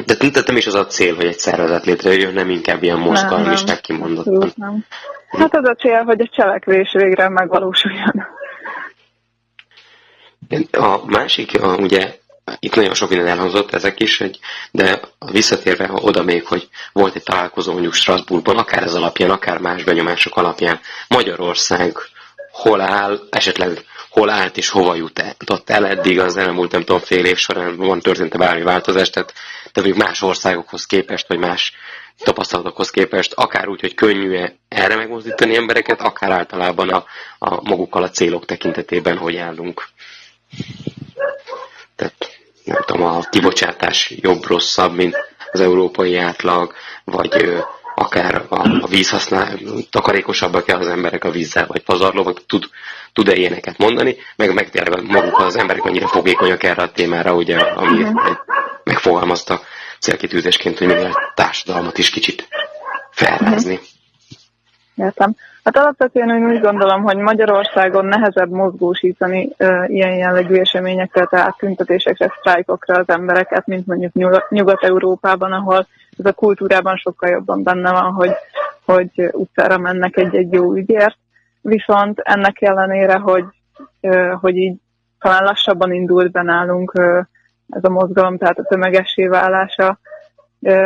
De 0.06 0.16
tehát 0.16 0.48
nem 0.48 0.58
is 0.58 0.68
az 0.68 0.76
a 0.76 0.86
cél, 0.86 1.16
hogy 1.16 1.26
egy 1.26 1.38
szervezet 1.38 1.86
létrejöjjön, 1.86 2.34
nem 2.34 2.50
inkább 2.50 2.84
ilyen 2.84 3.00
mozgalmi 3.00 3.52
is 3.52 3.64
kimondottan. 3.82 4.52
Nem. 4.56 4.86
Hát 5.28 5.56
az 5.56 5.70
a 5.70 5.76
cél, 5.76 6.04
hogy 6.04 6.22
a 6.22 6.30
cselekvés 6.32 6.92
végre 6.92 7.30
megvalósuljon. 7.30 8.28
A 10.72 11.06
másik, 11.06 11.62
a, 11.62 11.76
ugye 11.76 12.20
itt 12.60 12.76
nagyon 12.76 12.94
sok 12.94 13.10
minden 13.10 13.28
elhangzott 13.28 13.74
ezek 13.74 14.00
is, 14.00 14.18
hogy, 14.18 14.40
de 14.72 15.00
visszatérve 15.32 15.90
oda 15.94 16.24
még, 16.24 16.46
hogy 16.46 16.70
volt 16.94 17.16
egy 17.16 17.24
találkozó 17.24 17.72
mondjuk 17.72 17.94
Strasbourgban, 17.94 18.58
akár 18.58 18.84
ez 18.84 18.94
alapján, 18.94 19.30
akár 19.30 19.58
más 19.58 19.84
benyomások 19.84 20.38
alapján, 20.38 20.80
Magyarország 21.08 21.98
hol 22.52 22.82
áll, 22.82 23.20
esetleg 23.30 23.86
hol 24.12 24.30
állt 24.30 24.58
és 24.58 24.70
hova 24.70 24.96
jutott 24.96 25.70
el 25.70 25.88
eddig 25.88 26.20
az 26.20 26.38
elmúlt, 26.38 26.72
nem 26.72 26.84
tudom, 26.84 27.02
fél 27.02 27.26
év 27.26 27.38
során 27.38 27.76
van 27.76 28.00
történt-e 28.00 28.38
bármi 28.38 28.64
változás, 28.64 29.10
tehát, 29.10 29.34
tehát 29.72 29.96
más 29.96 30.22
országokhoz 30.22 30.86
képest, 30.86 31.28
vagy 31.28 31.38
más 31.38 31.74
tapasztalatokhoz 32.18 32.90
képest, 32.90 33.34
akár 33.34 33.68
úgy, 33.68 33.82
hogy 33.82 33.96
könnyű 33.96 34.34
-e 34.36 34.56
erre 34.68 34.96
megmozdítani 34.96 35.56
embereket, 35.56 36.02
akár 36.02 36.32
általában 36.32 36.90
a, 36.90 37.06
a 37.40 37.70
magukkal 37.70 38.04
a 38.04 38.10
célok 38.10 38.46
tekintetében, 38.46 39.18
hogy 39.18 39.36
állunk. 39.38 39.88
Tehát 41.96 42.40
nem 42.64 42.84
tudom, 42.86 43.04
a 43.04 43.20
kibocsátás 43.30 44.14
jobb-rosszabb, 44.22 44.96
mint 44.96 45.16
az 45.52 45.60
európai 45.60 46.18
átlag, 46.18 46.74
vagy 47.04 47.62
akár 48.02 48.42
a, 48.50 48.60
a 48.82 48.88
vízhasznál, 48.88 49.58
takarékosabbak 49.90 50.66
kell 50.66 50.80
az 50.80 50.88
emberek 50.88 51.24
a 51.24 51.32
vízzel, 51.32 51.68
vagy 51.68 51.84
pazarlóak, 51.84 52.46
tud, 52.46 52.64
tud-e 53.14 53.36
ilyeneket 53.36 53.78
mondani, 53.78 54.16
meg, 54.36 54.54
meg 54.54 54.70
tényleg 54.70 55.12
maguk 55.12 55.40
az 55.40 55.58
emberek 55.58 55.84
annyira 55.84 56.08
fogékonyak 56.08 56.64
erre 56.64 56.84
a 56.84 56.92
témára, 56.92 57.34
ugye, 57.34 57.58
ami 57.60 58.02
uh-huh. 58.02 58.38
megfogalmazta 58.84 59.60
célkitűzésként, 60.00 60.78
hogy 60.78 60.88
minél 60.88 61.32
társadalmat 61.36 61.98
is 61.98 62.10
kicsit 62.10 62.48
felrázni. 63.12 63.74
Uh-huh. 63.74 63.88
Értem. 64.96 65.36
Hát 65.64 65.78
alapvetően 65.78 66.30
én 66.30 66.50
úgy 66.50 66.60
gondolom, 66.60 67.04
hogy 67.04 67.18
Magyarországon 67.18 68.06
nehezebb 68.06 68.50
mozgósítani 68.50 69.50
uh, 69.58 69.90
ilyen 69.90 70.14
jellegű 70.14 70.56
eseményekre, 70.56 71.26
tehát 71.26 71.58
tüntetésekre, 71.58 72.34
sztrájkokra 72.40 72.98
az 72.98 73.10
embereket, 73.10 73.68
mint 73.68 73.86
mondjuk 73.86 74.50
Nyugat-Európában, 74.50 75.52
ahol 75.52 75.88
ez 76.24 76.32
a 76.32 76.34
kultúrában 76.34 76.96
sokkal 76.96 77.30
jobban 77.30 77.64
benne 77.64 77.92
van, 77.92 78.12
hogy, 78.12 78.32
hogy 78.86 79.30
utcára 79.32 79.78
mennek 79.78 80.18
egy-egy 80.18 80.54
jó 80.54 80.74
ügyért. 80.74 81.18
Viszont 81.62 82.20
ennek 82.20 82.62
ellenére, 82.62 83.18
hogy, 83.18 83.46
hogy 84.42 84.56
így 84.56 84.76
talán 85.20 85.44
lassabban 85.44 85.92
indult 85.92 86.32
be 86.32 86.42
nálunk 86.42 86.92
ez 87.70 87.84
a 87.84 87.90
mozgalom, 87.90 88.38
tehát 88.38 88.60
a 88.60 88.64
tömegessé 88.64 89.28
válása, 89.28 90.00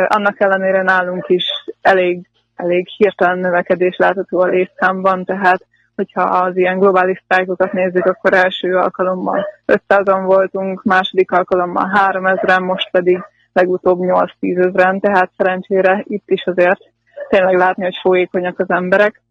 annak 0.06 0.40
ellenére 0.40 0.82
nálunk 0.82 1.28
is 1.28 1.44
elég 1.80 2.28
elég 2.56 2.88
hirtelen 2.88 3.38
növekedés 3.38 3.96
látható 3.96 4.40
a 4.40 4.46
létszámban, 4.46 5.24
tehát 5.24 5.66
hogyha 5.94 6.22
az 6.22 6.56
ilyen 6.56 6.78
globális 6.78 7.20
sztrájkokat 7.24 7.72
nézzük, 7.72 8.04
akkor 8.04 8.32
első 8.32 8.76
alkalommal 8.76 9.46
500-an 9.66 10.22
voltunk, 10.24 10.82
második 10.82 11.30
alkalommal 11.30 11.90
3000-en, 11.94 12.64
most 12.64 12.90
pedig 12.90 13.22
legutóbb 13.56 13.98
8-10 14.00 14.66
ezeren, 14.66 15.00
tehát 15.00 15.30
szerencsére 15.36 16.04
itt 16.06 16.30
is 16.30 16.46
azért 16.46 16.80
tényleg 17.28 17.56
látni, 17.56 17.84
hogy 17.84 17.98
folyékonyak 18.02 18.58
az 18.58 18.70
emberek. 18.70 19.22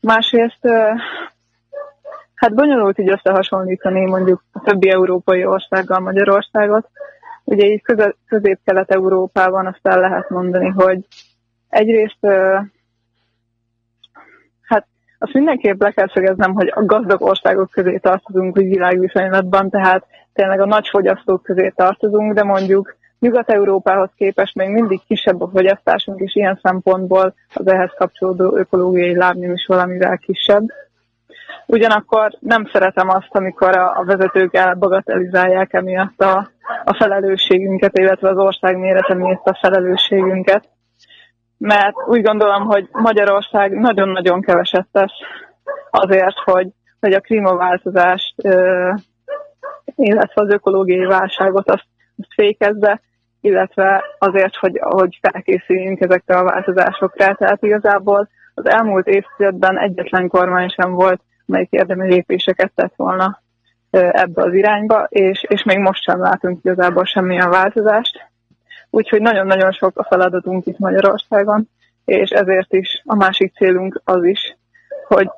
Másrészt 0.00 0.68
hát 2.34 2.54
bonyolult 2.54 2.98
így 2.98 3.10
összehasonlítani 3.10 4.06
mondjuk 4.06 4.42
a 4.52 4.60
többi 4.60 4.90
európai 4.90 5.44
országgal 5.44 6.00
Magyarországot. 6.00 6.88
Ugye 7.44 7.66
így 7.66 7.82
közép-kelet-európában 8.28 9.66
azt 9.66 9.80
el 9.82 10.00
lehet 10.00 10.30
mondani, 10.30 10.68
hogy 10.68 11.06
egyrészt 11.68 12.26
hát 14.62 14.86
azt 15.18 15.32
mindenképp 15.32 15.80
le 15.80 15.90
kell 15.90 16.08
szögeznem, 16.08 16.52
hogy 16.52 16.72
a 16.74 16.84
gazdag 16.84 17.22
országok 17.22 17.70
közé 17.70 17.96
tartozunk 17.96 18.56
úgy 18.58 18.68
világviszonylatban, 18.68 19.70
tehát 19.70 20.06
tényleg 20.38 20.60
a 20.60 20.66
nagy 20.66 20.88
fogyasztók 20.88 21.42
közé 21.42 21.72
tartozunk, 21.76 22.34
de 22.34 22.42
mondjuk 22.42 22.96
Nyugat-Európához 23.18 24.10
képest 24.16 24.54
még 24.54 24.68
mindig 24.68 25.00
kisebb 25.06 25.40
a 25.40 25.48
fogyasztásunk, 25.48 26.20
és 26.20 26.34
ilyen 26.34 26.58
szempontból 26.62 27.34
az 27.54 27.66
ehhez 27.66 27.90
kapcsolódó 27.96 28.56
ökológiai 28.56 29.16
lábnyom 29.16 29.52
is 29.52 29.66
valamivel 29.66 30.18
kisebb. 30.18 30.62
Ugyanakkor 31.66 32.32
nem 32.40 32.68
szeretem 32.72 33.08
azt, 33.08 33.28
amikor 33.30 33.76
a, 33.76 34.04
vezetők 34.04 34.54
elbagatelizálják 34.54 35.72
emiatt 35.72 36.20
a, 36.20 36.50
a 36.84 36.94
felelősségünket, 36.94 37.98
illetve 37.98 38.28
az 38.28 38.36
ország 38.36 38.78
mérete 38.78 39.14
miatt 39.14 39.46
a 39.46 39.58
felelősségünket. 39.60 40.68
Mert 41.58 41.94
úgy 42.06 42.22
gondolom, 42.22 42.66
hogy 42.66 42.88
Magyarország 42.92 43.72
nagyon-nagyon 43.72 44.40
keveset 44.40 44.86
tesz 44.92 45.18
azért, 45.90 46.36
hogy, 46.44 46.68
hogy 47.00 47.12
a 47.12 47.20
klímaváltozást, 47.20 48.34
illetve 49.94 50.42
az 50.42 50.50
ökológiai 50.50 51.04
válságot 51.04 51.70
azt, 51.70 51.86
azt 52.16 52.34
fékezze, 52.34 53.00
illetve 53.40 54.04
azért, 54.18 54.56
hogy, 54.56 54.78
hogy 54.80 55.18
felkészüljünk 55.20 56.00
ezekre 56.00 56.36
a 56.36 56.44
változásokra. 56.44 57.34
Tehát 57.34 57.62
igazából 57.62 58.28
az 58.54 58.66
elmúlt 58.68 59.06
évtizedben 59.06 59.78
egyetlen 59.78 60.28
kormány 60.28 60.68
sem 60.68 60.92
volt, 60.92 61.20
melyik 61.46 61.70
érdemi 61.70 62.08
lépéseket 62.08 62.72
tett 62.74 62.92
volna 62.96 63.42
ebbe 63.90 64.42
az 64.42 64.54
irányba, 64.54 65.06
és, 65.08 65.44
és 65.48 65.62
még 65.62 65.78
most 65.78 66.02
sem 66.02 66.20
látunk 66.20 66.64
igazából 66.64 67.04
semmilyen 67.04 67.50
változást. 67.50 68.30
Úgyhogy 68.90 69.20
nagyon-nagyon 69.20 69.72
sok 69.72 69.98
a 69.98 70.04
feladatunk 70.04 70.66
itt 70.66 70.78
Magyarországon, 70.78 71.68
és 72.04 72.30
ezért 72.30 72.72
is 72.72 73.02
a 73.04 73.14
másik 73.14 73.54
célunk 73.54 74.00
az 74.04 74.24
is, 74.24 74.56
hogy 75.06 75.28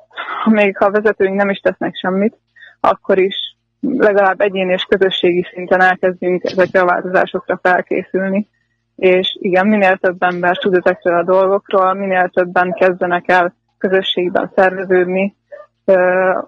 még 0.45 0.77
ha 0.77 0.85
a 0.85 0.91
vezetőink 0.91 1.35
nem 1.35 1.49
is 1.49 1.59
tesznek 1.59 1.95
semmit, 1.95 2.37
akkor 2.79 3.17
is 3.17 3.50
legalább 3.81 4.41
egyéni 4.41 4.73
és 4.73 4.83
közösségi 4.83 5.47
szinten 5.53 5.81
elkezdünk 5.81 6.43
ezekre 6.43 6.79
a 6.79 6.85
változásokra 6.85 7.59
felkészülni. 7.61 8.47
És 8.95 9.37
igen, 9.39 9.67
minél 9.67 9.97
több 9.97 10.23
ember 10.23 10.57
tud 10.57 10.73
ezekről 10.73 11.17
a 11.17 11.23
dolgokról, 11.23 11.93
minél 11.93 12.29
többen 12.33 12.73
kezdenek 12.73 13.27
el 13.27 13.55
közösségben 13.77 14.51
szerveződni, 14.55 15.35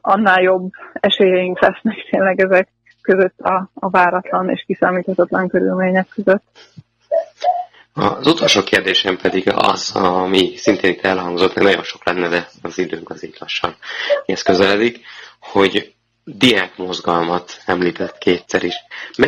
annál 0.02 0.42
jobb 0.42 0.72
esélyeink 0.94 1.60
lesznek 1.60 1.96
tényleg 2.10 2.40
ezek 2.40 2.68
között 3.02 3.40
a, 3.40 3.70
a 3.74 3.90
váratlan 3.90 4.50
és 4.50 4.64
kiszámíthatatlan 4.68 5.48
körülmények 5.48 6.08
között. 6.16 6.44
Az 7.94 8.28
utolsó 8.28 8.64
kérdésem 8.64 9.18
pedig 9.18 9.52
az, 9.56 9.92
ami 9.96 10.56
szintén 10.56 10.92
itt 10.92 11.06
elhangzott, 11.06 11.54
mert 11.54 11.68
nagyon 11.68 11.84
sok 11.84 12.06
lenne, 12.06 12.28
de 12.28 12.48
az 12.62 12.78
időnk 12.78 13.10
az 13.10 13.24
itt 13.24 13.40
lassan 13.40 13.76
ez 14.26 14.42
közeledik, 14.42 15.00
hogy 15.40 15.94
diákmozgalmat 16.26 17.52
említett 17.66 18.18
kétszer 18.18 18.64
is. 18.64 18.76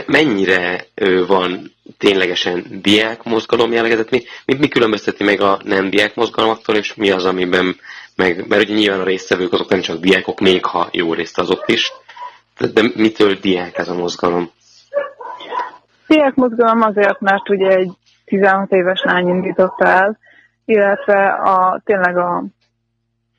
mennyire 0.05 0.85
van 1.27 1.71
ténylegesen 1.97 2.65
diákmozgalom 2.81 3.71
jellegezett? 3.71 4.09
Mi, 4.09 4.23
mi, 4.45 4.53
mi 4.53 4.67
különbözteti 4.67 5.23
meg 5.23 5.41
a 5.41 5.59
nem 5.63 5.89
diákmozgalmaktól, 5.89 6.75
és 6.75 6.93
mi 6.93 7.11
az, 7.11 7.25
amiben 7.25 7.75
meg, 8.15 8.47
mert 8.47 8.63
ugye 8.63 8.73
nyilván 8.73 8.99
a 8.99 9.03
résztvevők 9.03 9.53
azok 9.53 9.69
nem 9.69 9.81
csak 9.81 9.99
diákok, 9.99 10.39
még 10.39 10.65
ha 10.65 10.89
jó 10.91 11.13
részt 11.13 11.39
azok 11.39 11.63
is, 11.65 11.91
de, 12.57 12.67
de 12.67 12.91
mitől 12.95 13.33
diák 13.33 13.77
ez 13.77 13.89
a 13.89 13.95
mozgalom? 13.95 14.51
Diák 16.07 16.35
mozgalom 16.35 16.81
azért, 16.81 17.19
mert 17.19 17.49
ugye 17.49 17.67
egy 17.67 17.91
16 18.25 18.71
éves 18.71 19.01
lány 19.03 19.27
indította 19.27 19.85
el, 19.85 20.17
illetve 20.65 21.27
a, 21.27 21.81
tényleg 21.85 22.17
a 22.17 22.43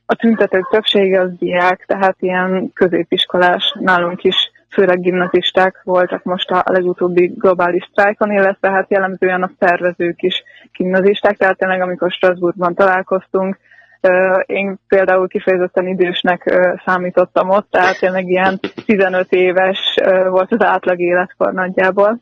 a 0.07 0.15
tüntetők 0.15 0.69
többsége 0.71 1.21
az 1.21 1.31
diák, 1.39 1.85
tehát 1.87 2.17
ilyen 2.21 2.73
középiskolás, 2.73 3.75
nálunk 3.81 4.25
is 4.25 4.51
főleg 4.71 5.01
gimnazisták 5.01 5.81
voltak 5.85 6.23
most 6.23 6.51
a 6.51 6.63
legutóbbi 6.65 7.27
globális 7.27 7.89
sztrájkon, 7.91 8.33
illetve 8.33 8.71
hát 8.71 8.91
jellemzően 8.91 9.43
a 9.43 9.51
szervezők 9.59 10.23
is 10.23 10.43
gimnazisták, 10.73 11.37
tehát 11.37 11.59
tényleg 11.59 11.81
amikor 11.81 12.11
Strasbourgban 12.11 12.75
találkoztunk, 12.75 13.59
én 14.47 14.77
például 14.89 15.29
kifejezetten 15.29 15.87
idősnek 15.87 16.55
számítottam 16.85 17.49
ott, 17.49 17.71
tehát 17.71 17.99
tényleg 17.99 18.29
ilyen 18.29 18.61
15 18.87 19.33
éves 19.33 19.95
volt 20.29 20.53
az 20.53 20.63
átlag 20.63 21.01
életkor 21.01 21.53
nagyjából. 21.53 22.21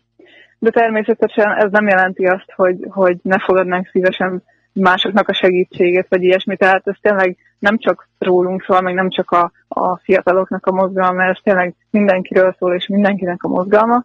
De 0.58 0.70
természetesen 0.70 1.54
ez 1.56 1.70
nem 1.70 1.88
jelenti 1.88 2.26
azt, 2.26 2.52
hogy, 2.56 2.76
hogy 2.88 3.16
ne 3.22 3.38
fogadnánk 3.38 3.88
szívesen 3.92 4.42
másoknak 4.72 5.28
a 5.28 5.34
segítségét, 5.34 6.06
vagy 6.08 6.22
ilyesmi. 6.22 6.56
Tehát 6.56 6.86
ez 6.88 6.94
tényleg 7.00 7.36
nem 7.64 7.78
csak 7.78 8.08
rólunk 8.18 8.62
szól, 8.62 8.80
meg 8.80 8.94
nem 8.94 9.10
csak 9.10 9.30
a, 9.30 9.52
a 9.68 9.96
fiataloknak 9.96 10.66
a 10.66 10.72
mozgalma, 10.72 11.22
ez 11.22 11.38
tényleg 11.42 11.74
mindenkiről 11.90 12.56
szól, 12.58 12.74
és 12.74 12.86
mindenkinek 12.86 13.42
a 13.42 13.48
mozgalma. 13.48 14.04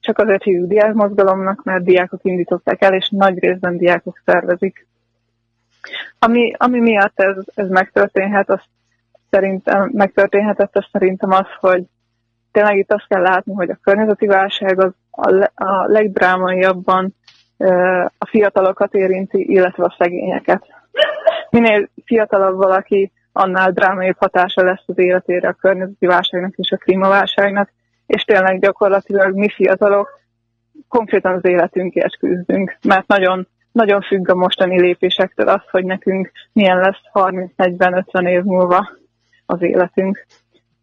Csak 0.00 0.18
azért 0.18 0.42
hívjuk 0.42 0.68
diák 0.68 0.94
mozgalomnak, 0.94 1.62
mert 1.64 1.84
diákok 1.84 2.20
indították 2.22 2.82
el, 2.82 2.94
és 2.94 3.08
nagy 3.10 3.38
részben 3.38 3.76
diákok 3.76 4.22
szervezik. 4.24 4.86
Ami, 6.18 6.52
ami 6.56 6.80
miatt 6.80 7.20
ez, 7.20 7.36
ez 7.54 7.68
megtörténhet, 7.68 8.50
az 8.50 8.60
szerintem 9.30 9.90
megtörténhetett, 9.92 10.76
az 10.76 10.86
szerintem 10.92 11.30
az, 11.30 11.46
hogy 11.60 11.84
tényleg 12.52 12.76
itt 12.76 12.92
azt 12.92 13.08
kell 13.08 13.22
látni, 13.22 13.54
hogy 13.54 13.70
a 13.70 13.78
környezeti 13.82 14.26
válság 14.26 14.80
az 14.80 14.92
a, 15.10 15.50
a 15.54 15.86
legdrámaiabban 15.86 17.14
a 18.18 18.26
fiatalokat 18.26 18.94
érinti, 18.94 19.50
illetve 19.50 19.84
a 19.84 19.94
szegényeket. 19.98 20.77
Minél 21.50 21.88
fiatalabb 22.04 22.56
valaki, 22.56 23.12
annál 23.32 23.70
drámaibb 23.70 24.16
hatása 24.18 24.62
lesz 24.62 24.84
az 24.86 24.98
életére 24.98 25.48
a 25.48 25.52
környezeti 25.52 26.06
válságnak 26.06 26.54
és 26.56 26.70
a 26.70 26.76
klímaválságnak, 26.76 27.72
és 28.06 28.22
tényleg 28.22 28.60
gyakorlatilag 28.60 29.34
mi 29.34 29.48
fiatalok 29.48 30.20
konkrétan 30.88 31.34
az 31.34 31.44
életünkért 31.44 32.18
küzdünk, 32.18 32.76
mert 32.82 33.06
nagyon, 33.06 33.48
nagyon 33.72 34.00
függ 34.00 34.28
a 34.28 34.34
mostani 34.34 34.80
lépésektől 34.80 35.48
az, 35.48 35.62
hogy 35.70 35.84
nekünk 35.84 36.30
milyen 36.52 36.78
lesz 36.78 37.00
30-40-50 37.12 38.28
év 38.28 38.42
múlva 38.42 38.90
az 39.46 39.62
életünk. 39.62 40.26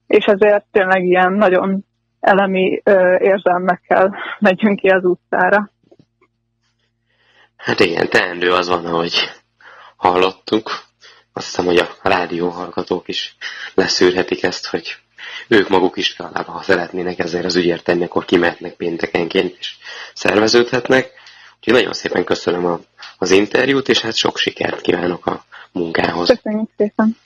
És 0.08 0.26
ezért 0.26 0.66
tényleg 0.72 1.04
ilyen 1.04 1.34
nagyon 1.34 1.86
elemi 2.20 2.82
ö, 2.84 3.16
érzelmekkel 3.20 4.16
megyünk 4.40 4.80
ki 4.80 4.88
az 4.88 5.04
utcára. 5.04 5.72
Hát 7.56 7.80
igen, 7.80 8.10
teendő 8.10 8.52
az 8.52 8.70
van, 8.70 8.86
ahogy 8.86 9.14
hallottuk. 10.12 10.84
Azt 11.34 11.46
hiszem, 11.46 11.66
hogy 11.66 11.78
a 11.78 11.96
rádió 12.02 12.50
hallgatók 12.50 13.08
is 13.08 13.36
leszűrhetik 13.74 14.44
ezt, 14.44 14.66
hogy 14.66 14.96
ők 15.48 15.70
maguk 15.70 15.98
is 15.98 16.16
legalább, 16.18 16.46
ha 16.46 16.62
szeretnének 16.64 17.20
ezzel 17.20 17.46
az 17.46 17.56
ügyért 17.56 17.84
tenni, 17.84 18.04
akkor 18.04 18.26
kimehetnek 18.26 18.74
péntekenként 18.74 19.56
és 19.60 19.76
szerveződhetnek. 20.14 21.12
Úgyhogy 21.58 21.74
nagyon 21.74 21.94
szépen 21.94 22.24
köszönöm 22.24 22.66
a, 22.66 22.80
az 23.18 23.32
interjút, 23.32 23.90
és 23.90 24.00
hát 24.02 24.16
sok 24.16 24.38
sikert 24.38 24.82
kívánok 24.82 25.26
a 25.26 25.46
munkához. 25.72 26.28
Köszönjük 26.28 26.70
szépen! 26.78 27.18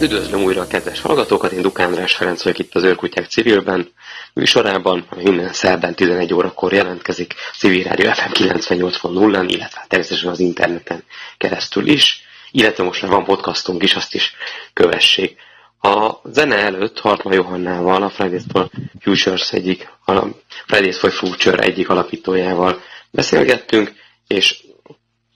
Üdvözlöm 0.00 0.42
újra 0.42 0.60
a 0.60 0.66
kedves 0.66 1.00
hallgatókat, 1.00 1.52
én 1.52 1.62
Dukán 1.62 1.86
András 1.86 2.14
Ferenc 2.14 2.42
vagyok 2.42 2.58
itt 2.58 2.74
az 2.74 2.82
Őrkutyák 2.82 3.26
civilben 3.26 3.92
műsorában, 4.32 5.06
ami 5.10 5.22
minden 5.22 5.52
szerdán 5.52 5.94
11 5.94 6.34
órakor 6.34 6.72
jelentkezik 6.72 7.34
Civil 7.58 7.82
Rádió 7.82 8.12
FM 8.12 8.32
98.0-an, 8.32 9.44
illetve 9.48 9.84
természetesen 9.88 10.30
az 10.30 10.40
interneten 10.40 11.04
keresztül 11.38 11.86
is, 11.86 12.22
illetve 12.50 12.84
most 12.84 13.02
már 13.02 13.10
van 13.10 13.24
podcastunk 13.24 13.82
is, 13.82 13.94
azt 13.94 14.14
is 14.14 14.34
kövessék. 14.72 15.36
A 15.80 16.12
zene 16.24 16.56
előtt 16.56 16.98
Hartma 16.98 17.34
Johannával, 17.34 18.02
a 18.02 18.10
Fridays 18.10 18.42
for 18.52 18.70
Futures 19.00 19.52
egyik, 19.52 19.88
a 20.06 20.26
Fridays 20.66 20.98
for 20.98 21.12
Future 21.12 21.62
egyik 21.62 21.88
alapítójával 21.88 22.82
beszélgettünk, 23.10 23.92
és 24.26 24.64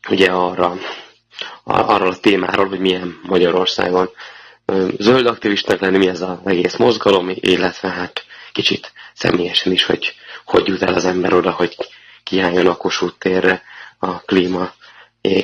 ugye 0.08 0.30
arra, 0.30 0.76
arról 1.64 2.10
a 2.10 2.20
témáról, 2.20 2.68
hogy 2.68 2.80
milyen 2.80 3.20
Magyarországon 3.22 4.10
zöld 4.98 5.26
aktivisták 5.26 5.80
lenni, 5.80 5.98
mi 5.98 6.08
ez 6.08 6.20
az 6.20 6.36
egész 6.44 6.76
mozgalom, 6.76 7.30
illetve 7.34 7.88
hát 7.88 8.24
kicsit 8.52 8.92
személyesen 9.14 9.72
is, 9.72 9.84
hogy 9.84 10.14
hogy 10.44 10.66
jut 10.66 10.82
el 10.82 10.94
az 10.94 11.04
ember 11.04 11.32
oda, 11.34 11.50
hogy 11.50 11.76
kiálljon 12.24 12.66
a 12.66 12.76
Kossuth 12.76 13.18
térre 13.18 13.62
a 13.98 14.18
klíma, 14.18 14.72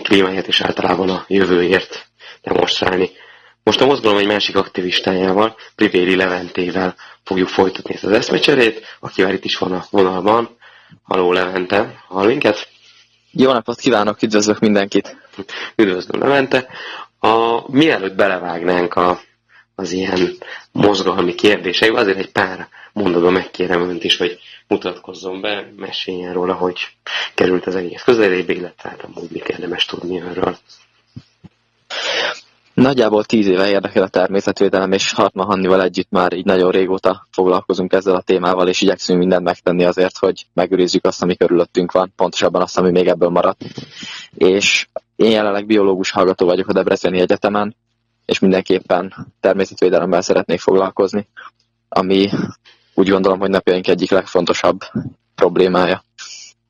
klímáért 0.03 0.47
és 0.47 0.61
általában 0.61 1.11
a 1.11 1.25
jövőért 1.29 2.07
demonstrálni. 2.43 3.11
Most 3.63 3.81
a 3.81 3.87
mozgalom 3.87 4.19
egy 4.19 4.27
másik 4.27 4.57
aktivistájával, 4.57 5.57
Privéri 5.75 6.17
Leventével 6.17 6.95
fogjuk 7.25 7.49
folytatni 7.49 7.95
ezt 7.95 8.05
az 8.05 8.13
eszmecserét, 8.13 8.97
akivel 9.01 9.33
itt 9.33 9.45
is 9.45 9.59
van 9.59 9.73
a 9.73 9.85
vonalban. 9.91 10.57
Haló 11.03 11.33
Levente, 11.33 12.05
hall 12.09 12.27
minket? 12.27 12.69
Jó 13.33 13.53
napot 13.53 13.81
kívánok, 13.81 14.23
üdvözlök 14.23 14.59
mindenkit! 14.59 15.17
Üdvözlöm 15.77 16.21
Levente! 16.21 16.69
A, 17.21 17.63
mielőtt 17.71 18.15
belevágnánk 18.15 18.95
a, 18.95 19.21
az 19.75 19.93
ilyen 19.93 20.37
mozgalmi 20.73 21.35
kérdéseibe, 21.35 22.01
azért 22.01 22.19
egy 22.19 22.33
pár 22.33 22.69
mondatban 22.93 23.33
megkérem 23.33 23.89
önt 23.89 24.05
is, 24.05 24.17
hogy 24.17 24.39
mutatkozzon 24.69 25.41
be, 25.41 25.73
meséljen 25.77 26.33
róla, 26.33 26.55
hogy 26.55 26.79
került 27.35 27.67
az 27.67 27.75
egész 27.75 28.03
közelébe, 28.03 28.53
illetve 28.53 28.89
hát 28.89 29.03
amúgy 29.03 29.31
mit 29.31 29.49
érdemes 29.49 29.85
tudni 29.85 30.21
önről. 30.21 30.57
Nagyjából 32.75 33.25
tíz 33.25 33.47
éve 33.47 33.69
érdekel 33.69 34.03
a 34.03 34.09
természetvédelem, 34.09 34.93
és 34.93 35.13
Hartman 35.13 35.47
Hannival 35.47 35.83
együtt 35.83 36.11
már 36.11 36.33
így 36.33 36.45
nagyon 36.45 36.71
régóta 36.71 37.27
foglalkozunk 37.31 37.93
ezzel 37.93 38.15
a 38.15 38.21
témával, 38.21 38.69
és 38.69 38.81
igyekszünk 38.81 39.19
mindent 39.19 39.45
megtenni 39.45 39.85
azért, 39.85 40.19
hogy 40.19 40.47
megőrizzük 40.53 41.07
azt, 41.07 41.23
ami 41.23 41.37
körülöttünk 41.37 41.93
van, 41.93 42.13
pontosabban 42.17 42.63
azt, 42.63 42.79
ami 42.79 42.91
még 42.91 43.07
ebből 43.07 43.29
maradt. 43.29 43.65
És 44.35 44.89
én 45.21 45.31
jelenleg 45.31 45.67
biológus 45.67 46.11
hallgató 46.11 46.47
vagyok 46.47 46.69
a 46.69 46.73
Debreceni 46.73 47.21
Egyetemen, 47.21 47.77
és 48.27 48.39
mindenképpen 48.39 49.27
természetvédelemmel 49.41 50.21
szeretnék 50.21 50.61
foglalkozni, 50.61 51.29
ami 51.89 52.31
úgy 52.95 53.09
gondolom, 53.09 53.39
hogy 53.39 53.51
napjaink 53.51 53.89
egyik 53.89 54.11
legfontosabb 54.11 54.81
problémája. 55.35 56.05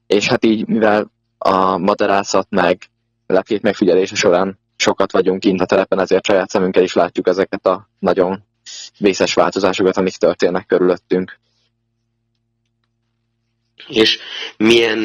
És 0.07 0.29
hát 0.29 0.45
így, 0.45 0.67
mivel 0.67 1.11
a 1.39 1.77
madarászat 1.77 2.47
meg 2.51 2.91
lepkét 3.27 3.63
megfigyelése 3.63 4.15
során 4.15 4.59
sokat 4.77 5.13
vagyunk 5.13 5.41
kint 5.41 5.61
a 5.61 5.67
telepen, 5.67 6.01
ezért 6.01 6.27
saját 6.27 6.51
szemünkkel 6.51 6.83
is 6.83 6.93
látjuk 6.93 7.29
ezeket 7.29 7.67
a 7.67 7.89
nagyon 7.99 8.43
vészes 8.99 9.35
változásokat, 9.35 9.97
amik 9.97 10.17
történnek 10.17 10.67
körülöttünk. 10.67 11.39
És 13.87 14.19
milyen 14.57 14.99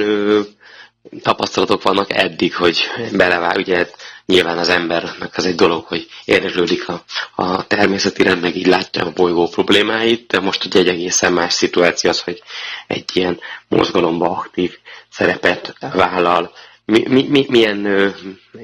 tapasztalatok 1.21 1.83
vannak 1.83 2.13
eddig, 2.13 2.55
hogy 2.55 2.79
belevág, 3.11 3.57
ugye 3.57 3.75
hát 3.75 3.95
nyilván 4.25 4.57
az 4.57 4.69
embernek 4.69 5.37
az 5.37 5.45
egy 5.45 5.55
dolog, 5.55 5.85
hogy 5.85 6.07
érdeklődik 6.25 6.87
a, 6.89 7.03
a 7.35 7.67
természeti 7.67 8.23
rend, 8.23 8.41
meg 8.41 8.55
így 8.55 8.67
látja 8.67 9.05
a 9.05 9.11
bolygó 9.11 9.47
problémáit, 9.47 10.27
de 10.27 10.39
most 10.39 10.65
ugye 10.65 10.79
egy 10.79 10.87
egészen 10.87 11.33
más 11.33 11.53
szituáció 11.53 12.09
az, 12.09 12.21
hogy 12.21 12.41
egy 12.87 13.09
ilyen 13.13 13.39
mozgalomba 13.67 14.29
aktív 14.29 14.77
szerepet 15.09 15.75
vállal, 15.93 16.51
mi, 16.85 17.03
mi, 17.07 17.27
mi, 17.29 17.45
milyen 17.49 17.85
ö, 17.85 18.09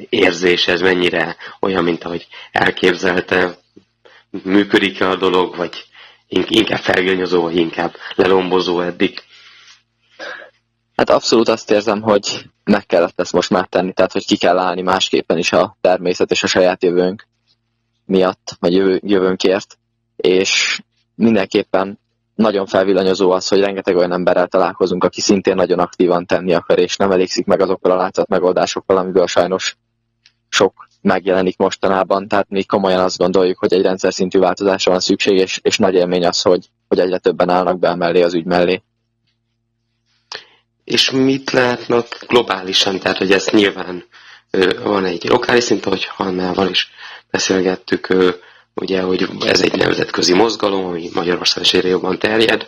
érzés 0.10 0.68
ez, 0.68 0.82
mennyire 0.82 1.36
olyan, 1.60 1.84
mint 1.84 2.04
ahogy 2.04 2.28
elképzelte, 2.52 3.58
működik-e 4.44 5.10
a 5.10 5.16
dolog, 5.16 5.56
vagy 5.56 5.86
inkább 6.28 6.80
felgőnyöző, 6.80 7.38
vagy 7.38 7.56
inkább 7.56 7.96
lelombozó 8.16 8.82
eddig? 8.82 9.22
Hát 11.02 11.10
abszolút 11.10 11.50
azt 11.50 11.72
érzem, 11.72 12.02
hogy 12.02 12.50
meg 12.64 12.86
kellett 12.86 13.20
ezt 13.20 13.34
most 13.34 13.50
már 13.50 13.68
tenni, 13.68 13.94
tehát 13.94 14.12
hogy 14.12 14.26
ki 14.26 14.38
kell 14.38 14.58
állni 14.58 14.82
másképpen 14.82 15.38
is 15.38 15.54
a 15.54 15.78
természet 15.82 16.32
és 16.32 16.44
a 16.44 16.48
saját 16.48 16.84
jövőnk 16.84 17.28
miatt, 18.06 18.56
vagy 18.60 18.74
jövő, 18.74 19.00
jövőnkért, 19.04 19.78
és 20.16 20.82
mindenképpen 21.16 22.00
nagyon 22.36 22.66
felvillanyozó 22.66 23.32
az, 23.32 23.48
hogy 23.48 23.60
rengeteg 23.60 23.96
olyan 23.96 24.12
emberrel 24.12 24.48
találkozunk, 24.48 25.04
aki 25.04 25.22
szintén 25.22 25.56
nagyon 25.56 25.80
aktívan 25.80 26.26
tenni 26.26 26.54
akar, 26.54 26.80
és 26.80 26.96
nem 26.96 27.12
elégszik 27.12 27.46
meg 27.46 27.62
azokkal 27.62 27.92
a 27.92 27.96
látszat 27.96 28.28
megoldásokkal, 28.28 28.98
amiből 28.98 29.28
sajnos 29.28 29.78
sok 30.50 30.88
megjelenik 31.02 31.58
mostanában. 31.58 32.28
Tehát 32.28 32.50
mi 32.50 32.64
komolyan 32.64 33.00
azt 33.00 33.18
gondoljuk, 33.18 33.58
hogy 33.58 33.74
egy 33.74 33.82
rendszer 33.82 34.14
szintű 34.14 34.40
változásra 34.40 34.92
van 34.92 35.00
szükség, 35.00 35.38
és, 35.38 35.60
és 35.64 35.78
nagy 35.78 35.94
élmény 35.94 36.26
az, 36.26 36.42
hogy, 36.42 36.70
hogy 36.88 37.00
egyre 37.00 37.18
többen 37.18 37.50
állnak 37.50 37.80
be 37.80 37.96
mellé 37.96 38.22
az 38.22 38.34
ügy 38.34 38.46
mellé. 38.46 38.82
És 40.92 41.12
mit 41.12 41.52
látnak 41.52 42.08
globálisan? 42.28 43.00
Tehát, 43.00 43.18
hogy 43.18 43.32
ez 43.32 43.48
nyilván 43.52 44.04
van 44.84 45.06
egy 45.06 45.24
lokális 45.24 45.64
szint, 45.64 45.86
ahogy 45.86 46.06
Hannával 46.06 46.70
is 46.70 46.92
beszélgettük, 47.30 48.08
ugye, 48.74 49.02
hogy 49.02 49.30
ez 49.46 49.62
egy 49.62 49.76
nemzetközi 49.76 50.34
mozgalom, 50.34 50.86
ami 50.86 51.10
Magyarország 51.14 51.64
is 51.64 51.74
jobban 51.74 52.20
terjed. 52.20 52.68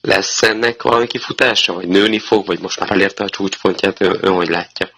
Lesz 0.00 0.42
ennek 0.42 0.82
valami 0.82 1.06
kifutása, 1.06 1.72
vagy 1.72 1.88
nőni 1.88 2.18
fog, 2.18 2.46
vagy 2.46 2.60
most 2.60 2.80
már 2.80 2.90
elérte 2.90 3.24
a 3.24 3.28
csúcspontját, 3.28 4.00
ön, 4.00 4.18
ön 4.20 4.32
hogy 4.32 4.48
látja? 4.48 4.88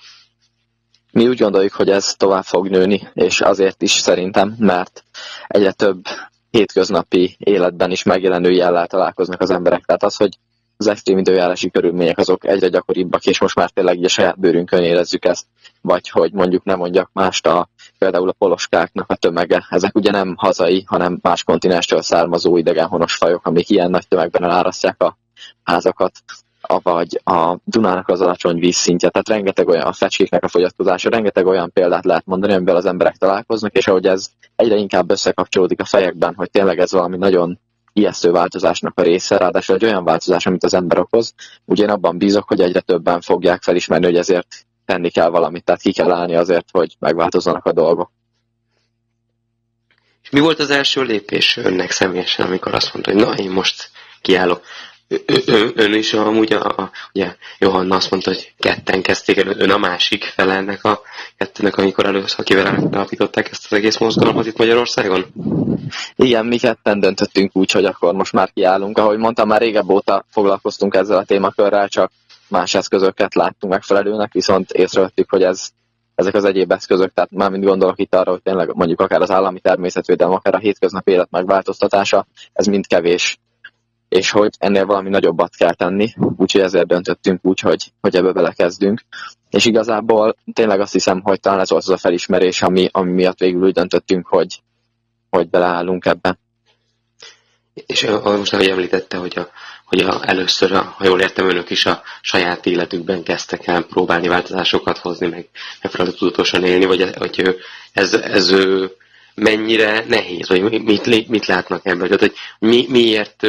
Mi 1.13 1.29
úgy 1.29 1.39
gondoljuk, 1.39 1.73
hogy 1.73 1.91
ez 1.91 2.15
tovább 2.17 2.45
fog 2.45 2.69
nőni, 2.69 3.09
és 3.15 3.41
azért 3.41 3.83
is 3.83 3.91
szerintem, 3.91 4.55
mert 4.59 5.05
egyre 5.47 5.73
több 5.73 6.05
hétköznapi 6.51 7.37
életben 7.39 7.91
is 7.91 8.03
megjelenő 8.03 8.51
jellel 8.51 8.87
találkoznak 8.87 9.41
az 9.41 9.51
emberek. 9.51 9.85
Tehát 9.85 10.03
az, 10.03 10.17
hogy 10.17 10.39
az 10.77 10.87
extrém 10.87 11.19
időjárási 11.19 11.71
körülmények 11.71 12.19
azok 12.19 12.47
egyre 12.47 12.69
gyakoribbak, 12.69 13.25
és 13.27 13.41
most 13.41 13.55
már 13.55 13.71
tényleg 13.71 14.05
a 14.05 14.09
saját 14.09 14.39
bőrünkön 14.39 14.83
érezzük 14.83 15.25
ezt, 15.25 15.47
vagy 15.81 16.09
hogy 16.09 16.33
mondjuk 16.33 16.65
nem 16.65 16.79
mondjak 16.79 17.11
mást, 17.13 17.47
a, 17.47 17.69
például 17.99 18.29
a 18.29 18.35
poloskáknak 18.39 19.11
a 19.11 19.15
tömege. 19.15 19.67
Ezek 19.71 19.97
ugye 19.97 20.11
nem 20.11 20.35
hazai, 20.37 20.85
hanem 20.87 21.19
más 21.23 21.45
kontinenstől 21.45 22.03
származó 22.03 22.57
idegenhonos 22.57 23.15
fajok, 23.15 23.47
amik 23.47 23.71
ilyen 23.71 23.91
nagy 23.91 24.09
tömegben 24.09 24.45
elárasztják 24.45 25.03
a 25.03 25.17
házakat 25.63 26.13
vagy 26.83 27.21
a 27.25 27.57
Dunának 27.65 28.09
az 28.09 28.21
alacsony 28.21 28.59
vízszintje, 28.59 29.09
tehát 29.09 29.29
rengeteg 29.29 29.69
olyan 29.69 29.87
a 29.87 29.93
fecskéknek 29.93 30.45
a 30.45 30.49
fogyatkozása, 30.49 31.11
rengeteg 31.11 31.47
olyan 31.47 31.71
példát 31.73 32.05
lehet 32.05 32.27
mondani, 32.27 32.53
amivel 32.53 32.77
az 32.77 32.87
emberek 32.87 33.17
találkoznak, 33.17 33.73
és 33.73 33.89
ahogy 33.89 34.07
ez 34.07 34.31
egyre 34.57 34.77
inkább 34.77 35.11
összekapcsolódik 35.11 35.81
a 35.81 35.85
fejekben, 35.85 36.35
hogy 36.35 36.51
tényleg 36.51 36.79
ez 36.79 36.93
valami 36.93 37.17
nagyon 37.17 37.59
ijesztő 37.97 38.31
változásnak 38.31 38.93
a 38.99 39.03
része, 39.03 39.37
ráadásul 39.37 39.75
egy 39.75 39.85
olyan 39.85 40.05
változás, 40.05 40.47
amit 40.47 40.65
az 40.65 40.75
ember 40.75 40.99
okoz. 40.99 41.35
Ugye 41.65 41.83
én 41.83 41.91
abban 41.91 42.19
bízok, 42.19 42.49
hogy 42.49 42.61
egyre 42.61 42.81
többen 42.81 43.21
fogják 43.21 43.63
felismerni, 43.63 44.05
hogy 44.05 44.17
ezért 44.17 44.67
tenni 44.85 45.11
kell 45.11 45.29
valamit, 45.29 45.65
tehát 45.65 45.81
ki 45.81 45.93
kell 45.93 46.13
állni 46.13 46.35
azért, 46.35 46.69
hogy 46.71 46.97
megváltozzanak 46.99 47.65
a 47.65 47.73
dolgok. 47.73 48.11
És 50.23 50.31
mi 50.31 50.41
volt 50.41 50.59
az 50.59 50.71
első 50.71 51.03
lépés 51.03 51.57
önnek 51.57 51.91
személyesen, 51.91 52.47
amikor 52.47 52.75
azt 52.75 52.93
mondta, 52.93 53.13
hogy 53.13 53.21
na, 53.21 53.35
én 53.35 53.51
most 53.51 53.91
kiállok? 54.21 54.63
Ön, 55.47 55.73
ön 55.75 55.95
is 55.95 56.13
amúgy, 56.13 56.53
a, 56.53 56.65
a, 56.65 56.91
ugye 57.15 57.35
Johanna 57.59 57.97
azt 57.97 58.11
mondta, 58.11 58.31
hogy 58.31 58.53
ketten 58.59 59.03
kezdték 59.03 59.37
el, 59.37 59.49
ön 59.59 59.71
a 59.71 59.79
másik 59.79 60.25
fel 60.25 60.51
ennek 60.51 60.85
a 60.85 61.01
kettőnek, 61.37 61.77
amikor 61.77 62.07
először 62.07 62.45
kivel 62.45 62.89
alapították 62.93 63.51
ezt 63.51 63.65
az 63.65 63.73
egész 63.73 63.99
mozgalmat 63.99 64.47
itt 64.47 64.59
Magyarországon? 64.59 65.25
Igen, 66.17 66.47
mi 66.47 66.59
ketten 66.59 67.01
döntöttünk 67.01 67.57
úgy, 67.57 67.71
hogy 67.71 67.85
akkor 67.85 68.15
most 68.15 68.33
már 68.33 68.53
kiállunk. 68.53 68.99
Ahogy 68.99 69.19
mondtam, 69.19 69.49
már 69.49 69.61
régebb 69.61 69.89
óta 69.89 70.25
foglalkoztunk 70.31 70.95
ezzel 70.95 71.19
a 71.19 71.25
témakörrel, 71.25 71.89
csak 71.89 72.13
más 72.49 72.75
eszközöket 72.75 73.35
láttunk 73.35 73.73
megfelelőnek, 73.73 74.33
viszont 74.33 74.71
észrevettük, 74.71 75.31
hogy 75.31 75.43
ez 75.43 75.69
ezek 76.15 76.35
az 76.35 76.45
egyéb 76.45 76.73
eszközök, 76.73 77.13
tehát 77.13 77.31
már 77.31 77.51
mind 77.51 77.65
gondolok 77.65 77.99
itt 77.99 78.15
arra, 78.15 78.31
hogy 78.31 78.43
tényleg 78.43 78.75
mondjuk 78.75 79.01
akár 79.01 79.21
az 79.21 79.31
állami 79.31 79.61
természetvédelem, 79.61 80.33
akár 80.33 80.55
a 80.55 80.59
hétköznapi 80.59 81.11
élet 81.11 81.31
megváltoztatása, 81.31 82.27
ez 82.53 82.67
mind 82.67 82.87
kevés 82.87 83.39
és 84.17 84.31
hogy 84.31 84.55
ennél 84.59 84.87
valami 84.87 85.09
nagyobbat 85.09 85.57
kell 85.57 85.75
tenni, 85.75 86.13
úgyhogy 86.37 86.61
ezért 86.61 86.87
döntöttünk 86.87 87.41
úgy, 87.43 87.61
hogy, 87.61 87.93
hogy 88.01 88.17
ebbe 88.17 88.33
belekezdünk. 88.33 89.01
És 89.51 89.65
igazából 89.65 90.37
tényleg 90.53 90.81
azt 90.81 90.93
hiszem, 90.93 91.21
hogy 91.21 91.41
talán 91.41 91.61
ez 91.61 91.71
volt 91.71 91.83
az 91.83 91.89
a 91.89 91.97
felismerés, 91.97 92.63
ami, 92.63 92.89
ami 92.93 93.13
miatt 93.13 93.39
végül 93.39 93.63
úgy 93.63 93.73
döntöttünk, 93.73 94.27
hogy, 94.27 94.63
hogy 95.31 95.49
beleállunk 95.49 96.05
ebbe. 96.05 96.39
És 97.87 98.07
most, 98.25 98.53
ahogy 98.53 98.69
említette, 98.69 99.17
hogy, 99.17 99.39
a, 99.39 99.49
hogy 99.85 100.01
a, 100.01 100.21
először, 100.23 100.73
a, 100.73 100.95
ha 100.97 101.05
jól 101.05 101.21
értem, 101.21 101.49
önök 101.49 101.71
is 101.71 101.87
a 101.87 102.03
saját 102.21 102.67
életükben 102.67 103.23
kezdtek 103.23 103.67
el 103.67 103.83
próbálni 103.83 104.29
változásokat 104.29 104.99
hozni, 104.99 105.27
meg 105.27 105.49
megfelelő 105.83 106.13
tudatosan 106.13 106.65
élni, 106.65 106.85
vagy, 106.85 107.15
hogy 107.17 107.57
ez, 107.93 108.15
ez, 108.15 108.23
ez 108.23 108.55
mennyire 109.37 110.05
nehéz, 110.09 110.49
vagy 110.49 110.83
mit, 110.83 111.29
mit 111.29 111.47
látnak 111.47 111.87
ebből. 111.87 112.07
Tehát, 112.09 112.21
hogy 112.21 112.35
mi, 112.59 112.87
miért, 112.89 113.47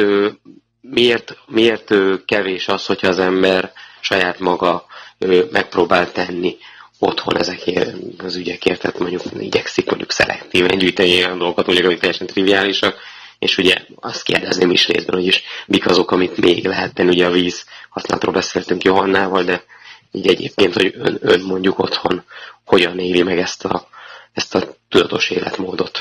miért, 0.80 1.36
miért 1.46 1.94
kevés 2.24 2.68
az, 2.68 2.86
hogyha 2.86 3.08
az 3.08 3.18
ember 3.18 3.72
saját 4.00 4.38
maga 4.38 4.86
megpróbál 5.50 6.12
tenni 6.12 6.56
otthon 6.98 7.36
ezekért 7.38 7.94
az 8.18 8.36
ügyekért, 8.36 8.80
tehát 8.80 8.98
mondjuk 8.98 9.22
igyekszik 9.38 9.86
mondjuk 9.88 10.12
szelektíven 10.12 10.78
gyűjteni 10.78 11.24
olyan 11.24 11.38
dolgokat, 11.38 11.66
mondjuk, 11.66 11.86
amik 11.86 11.98
teljesen 11.98 12.26
triviálisak, 12.26 12.96
és 13.38 13.58
ugye 13.58 13.74
azt 13.96 14.22
kérdezném 14.22 14.70
is 14.70 14.86
részben, 14.86 15.14
hogy 15.14 15.26
is 15.26 15.42
mik 15.66 15.86
azok, 15.86 16.10
amit 16.10 16.36
még 16.36 16.66
lehet 16.66 16.94
tenni, 16.94 17.08
ugye 17.08 17.26
a 17.26 17.30
víz 17.30 17.64
használatról 17.88 18.32
beszéltünk 18.32 18.82
Johannával, 18.82 19.44
de 19.44 19.64
így 20.12 20.26
egyébként, 20.26 20.74
hogy 20.74 20.94
ön, 20.98 21.18
ön 21.20 21.40
mondjuk 21.40 21.78
otthon 21.78 22.24
hogyan 22.64 22.98
éli 22.98 23.22
meg 23.22 23.38
ezt 23.38 23.64
a, 23.64 23.88
ezt 24.38 24.54
a 24.54 24.74
tudatos 24.88 25.30
életmódot. 25.30 25.98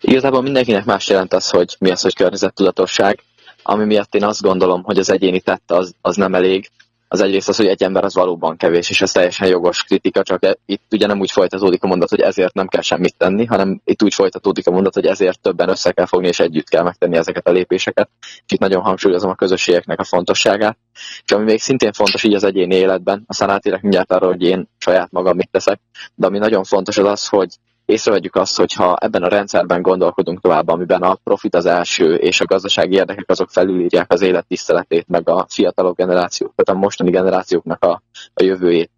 Igazából 0.00 0.42
mindenkinek 0.42 0.84
más 0.84 1.08
jelent 1.08 1.32
az, 1.32 1.50
hogy 1.50 1.76
mi 1.78 1.90
az, 1.90 2.00
hogy 2.00 2.14
környezettudatosság, 2.14 3.22
ami 3.62 3.84
miatt 3.84 4.14
én 4.14 4.24
azt 4.24 4.42
gondolom, 4.42 4.82
hogy 4.82 4.98
az 4.98 5.10
egyéni 5.10 5.40
tett 5.40 5.70
az, 5.70 5.94
az 6.00 6.16
nem 6.16 6.34
elég, 6.34 6.70
az 7.08 7.20
egyrészt 7.20 7.48
az, 7.48 7.56
hogy 7.56 7.66
egy 7.66 7.82
ember 7.82 8.04
az 8.04 8.14
valóban 8.14 8.56
kevés, 8.56 8.90
és 8.90 9.02
ez 9.02 9.12
teljesen 9.12 9.48
jogos 9.48 9.84
kritika, 9.84 10.22
csak 10.22 10.44
e- 10.44 10.58
itt 10.66 10.82
ugye 10.90 11.06
nem 11.06 11.20
úgy 11.20 11.30
folytatódik 11.30 11.82
a 11.82 11.86
mondat, 11.86 12.08
hogy 12.08 12.20
ezért 12.20 12.54
nem 12.54 12.66
kell 12.66 12.82
semmit 12.82 13.16
tenni, 13.16 13.44
hanem 13.44 13.80
itt 13.84 14.02
úgy 14.02 14.14
folytatódik 14.14 14.66
a 14.66 14.70
mondat, 14.70 14.94
hogy 14.94 15.06
ezért 15.06 15.40
többen 15.40 15.68
össze 15.68 15.92
kell 15.92 16.06
fogni, 16.06 16.28
és 16.28 16.40
együtt 16.40 16.68
kell 16.68 16.82
megtenni 16.82 17.16
ezeket 17.16 17.46
a 17.46 17.50
lépéseket. 17.50 18.10
És 18.20 18.52
itt 18.52 18.58
nagyon 18.58 18.82
hangsúlyozom 18.82 19.30
a 19.30 19.34
közösségeknek 19.34 20.00
a 20.00 20.04
fontosságát. 20.04 20.78
És 21.24 21.32
ami 21.32 21.44
még 21.44 21.60
szintén 21.60 21.92
fontos 21.92 22.24
így 22.24 22.34
az 22.34 22.44
egyéni 22.44 22.74
életben, 22.74 23.24
aztán 23.26 23.50
átérek 23.50 23.82
mindjárt 23.82 24.12
arra, 24.12 24.26
hogy 24.26 24.42
én 24.42 24.68
saját 24.78 25.10
magam 25.10 25.36
mit 25.36 25.50
teszek, 25.50 25.80
de 26.14 26.26
ami 26.26 26.38
nagyon 26.38 26.64
fontos 26.64 26.98
az 26.98 27.06
az, 27.06 27.28
hogy 27.28 27.48
észrevegyük 27.88 28.36
azt, 28.36 28.56
hogy 28.56 28.72
ha 28.72 28.96
ebben 29.00 29.22
a 29.22 29.28
rendszerben 29.28 29.82
gondolkodunk 29.82 30.40
tovább, 30.40 30.68
amiben 30.68 31.02
a 31.02 31.14
profit 31.14 31.54
az 31.54 31.66
első, 31.66 32.14
és 32.14 32.40
a 32.40 32.44
gazdasági 32.44 32.94
érdekek 32.94 33.30
azok 33.30 33.50
felülírják 33.50 34.12
az 34.12 34.20
élet 34.20 34.46
tiszteletét, 34.46 35.08
meg 35.08 35.28
a 35.28 35.46
fiatalok 35.48 35.96
generációk, 35.96 36.52
tehát 36.54 36.80
a 36.80 36.84
mostani 36.84 37.10
generációknak 37.10 37.84
a, 37.84 38.02
a 38.34 38.42
jövőjét, 38.42 38.90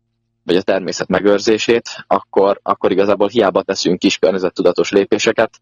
vagy 0.45 0.57
a 0.57 0.63
természet 0.63 1.09
megőrzését, 1.09 1.89
akkor, 2.07 2.61
akkor 2.63 2.91
igazából 2.91 3.29
hiába 3.29 3.63
teszünk 3.63 3.99
kis 3.99 4.19
környezettudatos 4.19 4.91
lépéseket, 4.91 5.61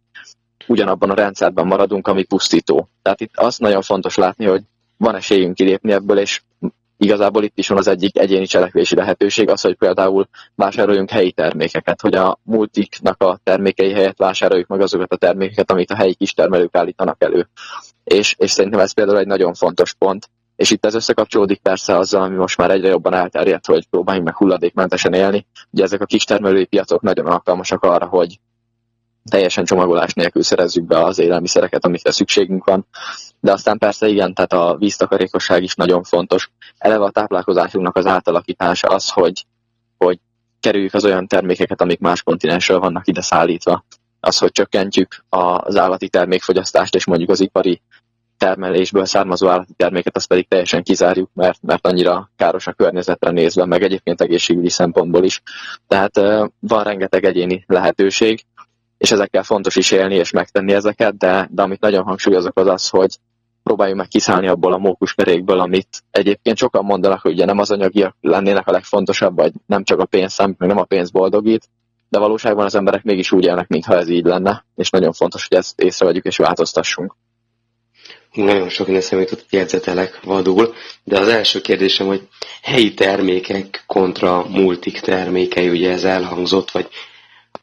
ugyanabban 0.66 1.10
a 1.10 1.14
rendszerben 1.14 1.66
maradunk, 1.66 2.08
ami 2.08 2.24
pusztító. 2.24 2.88
Tehát 3.02 3.20
itt 3.20 3.36
az 3.36 3.58
nagyon 3.58 3.82
fontos 3.82 4.16
látni, 4.16 4.44
hogy 4.44 4.62
van 4.96 5.14
esélyünk 5.14 5.54
kilépni 5.54 5.92
ebből, 5.92 6.18
és 6.18 6.42
igazából 6.98 7.44
itt 7.44 7.58
is 7.58 7.68
van 7.68 7.78
az 7.78 7.87
egyik 7.87 8.18
egyéni 8.18 8.46
cselekvési 8.46 8.94
lehetőség, 8.94 9.48
az, 9.48 9.61
hogy 9.61 9.74
például 9.74 10.28
vásároljunk 10.54 11.11
helyi 11.11 11.32
termékeket, 11.32 12.00
hogy 12.00 12.14
a 12.14 12.38
multiknak 12.42 13.22
a 13.22 13.38
termékei 13.42 13.92
helyett 13.92 14.18
vásároljuk 14.18 14.66
meg 14.66 14.80
azokat 14.80 15.12
a 15.12 15.16
termékeket, 15.16 15.70
amit 15.70 15.90
a 15.90 15.96
helyi 15.96 16.14
kistermelők 16.14 16.76
állítanak 16.76 17.22
elő. 17.22 17.48
És, 18.04 18.34
és 18.38 18.50
szerintem 18.50 18.80
ez 18.80 18.92
például 18.92 19.18
egy 19.18 19.26
nagyon 19.26 19.54
fontos 19.54 19.94
pont, 19.94 20.30
és 20.56 20.70
itt 20.70 20.87
ez 20.87 20.94
összekapcsolódik 20.94 21.61
persze 21.61 21.96
azzal, 21.96 22.22
ami 22.22 22.37
most 22.37 22.56
már 22.56 22.70
egyre 22.70 22.88
jobban 22.88 23.14
elterjedt, 23.14 23.66
hogy 23.66 23.88
próbáljunk 23.88 24.26
meg 24.26 24.37
hulladékmentesen 24.37 25.12
élni. 25.12 25.46
Ugye 25.70 25.82
ezek 25.82 26.00
a 26.00 26.06
kistermelői 26.06 26.64
piacok 26.64 27.02
nagyon 27.02 27.26
alkalmasak 27.26 27.82
arra, 27.82 28.06
hogy 28.06 28.38
teljesen 29.28 29.64
csomagolás 29.64 30.12
nélkül 30.12 30.42
szerezzük 30.42 30.84
be 30.84 31.04
az 31.04 31.18
élelmiszereket, 31.18 31.84
amikre 31.84 32.10
szükségünk 32.10 32.64
van. 32.64 32.86
De 33.40 33.52
aztán 33.52 33.78
persze 33.78 34.08
igen, 34.08 34.34
tehát 34.34 34.52
a 34.52 34.76
víztakarékosság 34.78 35.62
is 35.62 35.74
nagyon 35.74 36.02
fontos. 36.02 36.50
Eleve 36.78 37.04
a 37.04 37.10
táplálkozásunknak 37.10 37.96
az 37.96 38.06
átalakítása 38.06 38.88
az, 38.88 39.10
hogy, 39.10 39.46
hogy 39.98 40.18
kerüljük 40.60 40.94
az 40.94 41.04
olyan 41.04 41.26
termékeket, 41.26 41.80
amik 41.80 41.98
más 41.98 42.22
kontinensről 42.22 42.78
vannak 42.78 43.06
ide 43.06 43.20
szállítva. 43.20 43.84
Az, 44.20 44.38
hogy 44.38 44.52
csökkentjük 44.52 45.24
az 45.28 45.76
állati 45.76 46.08
termékfogyasztást, 46.08 46.94
és 46.94 47.06
mondjuk 47.06 47.30
az 47.30 47.40
ipari 47.40 47.80
termelésből 48.38 49.04
származó 49.04 49.48
állati 49.48 49.72
terméket, 49.76 50.16
azt 50.16 50.28
pedig 50.28 50.48
teljesen 50.48 50.82
kizárjuk, 50.82 51.30
mert, 51.34 51.62
mert 51.62 51.86
annyira 51.86 52.30
káros 52.36 52.66
a 52.66 52.72
környezetre 52.72 53.30
nézve, 53.30 53.64
meg 53.64 53.82
egyébként 53.82 54.20
egészségügyi 54.20 54.68
szempontból 54.68 55.24
is. 55.24 55.42
Tehát 55.86 56.18
van 56.60 56.84
rengeteg 56.84 57.24
egyéni 57.24 57.64
lehetőség, 57.66 58.44
és 58.98 59.11
ezekkel 59.11 59.42
fontos 59.42 59.76
is 59.76 59.90
élni 59.90 60.14
és 60.14 60.30
megtenni 60.30 60.72
ezeket, 60.72 61.16
de, 61.16 61.48
de 61.50 61.62
amit 61.62 61.80
nagyon 61.80 62.04
hangsúlyozok 62.04 62.58
az 62.58 62.66
az, 62.66 62.88
hogy 62.88 63.18
próbáljunk 63.62 64.00
meg 64.00 64.08
kiszállni 64.08 64.48
abból 64.48 64.72
a 64.72 64.78
mókuskerékből, 64.78 65.61
amit 65.61 66.02
egyébként 66.11 66.56
sokan 66.56 66.84
mondanak, 66.84 67.20
hogy 67.20 67.32
ugye 67.32 67.44
nem 67.44 67.58
az 67.58 67.70
anyagiak 67.70 68.16
lennének 68.20 68.66
a 68.66 68.72
legfontosabb, 68.72 69.37
vagy 69.37 69.52
nem 69.66 69.84
csak 69.84 69.98
a 69.98 70.04
pénz 70.04 70.32
számít, 70.32 70.58
meg 70.58 70.68
nem 70.68 70.78
a 70.78 70.84
pénz 70.84 71.11
boldogít, 71.11 71.68
de 72.08 72.18
valóságban 72.18 72.64
az 72.64 72.74
emberek 72.74 73.02
mégis 73.02 73.32
úgy 73.32 73.44
élnek, 73.44 73.68
mintha 73.68 73.96
ez 73.96 74.08
így 74.08 74.24
lenne, 74.24 74.64
és 74.76 74.90
nagyon 74.90 75.12
fontos, 75.12 75.46
hogy 75.48 75.58
ezt 75.58 75.80
észrevegyük 75.80 76.24
és 76.24 76.37
változtassunk. 76.37 77.16
Nagyon 78.32 78.68
sok 78.68 78.87
minden 78.87 79.04
számított 79.04 79.46
jegyzetelek 79.50 80.20
vadul, 80.22 80.74
de 81.04 81.18
az 81.18 81.28
első 81.28 81.61
kérdésem, 81.61 82.06
hogy 82.06 82.28
helyi 82.62 82.94
termékek 82.94 83.84
kontra 83.87 84.44
multik 84.48 85.00
termékei, 85.00 85.68
ugye 85.68 85.90
ez 85.90 86.04
elhangzott, 86.04 86.70
vagy 86.70 86.88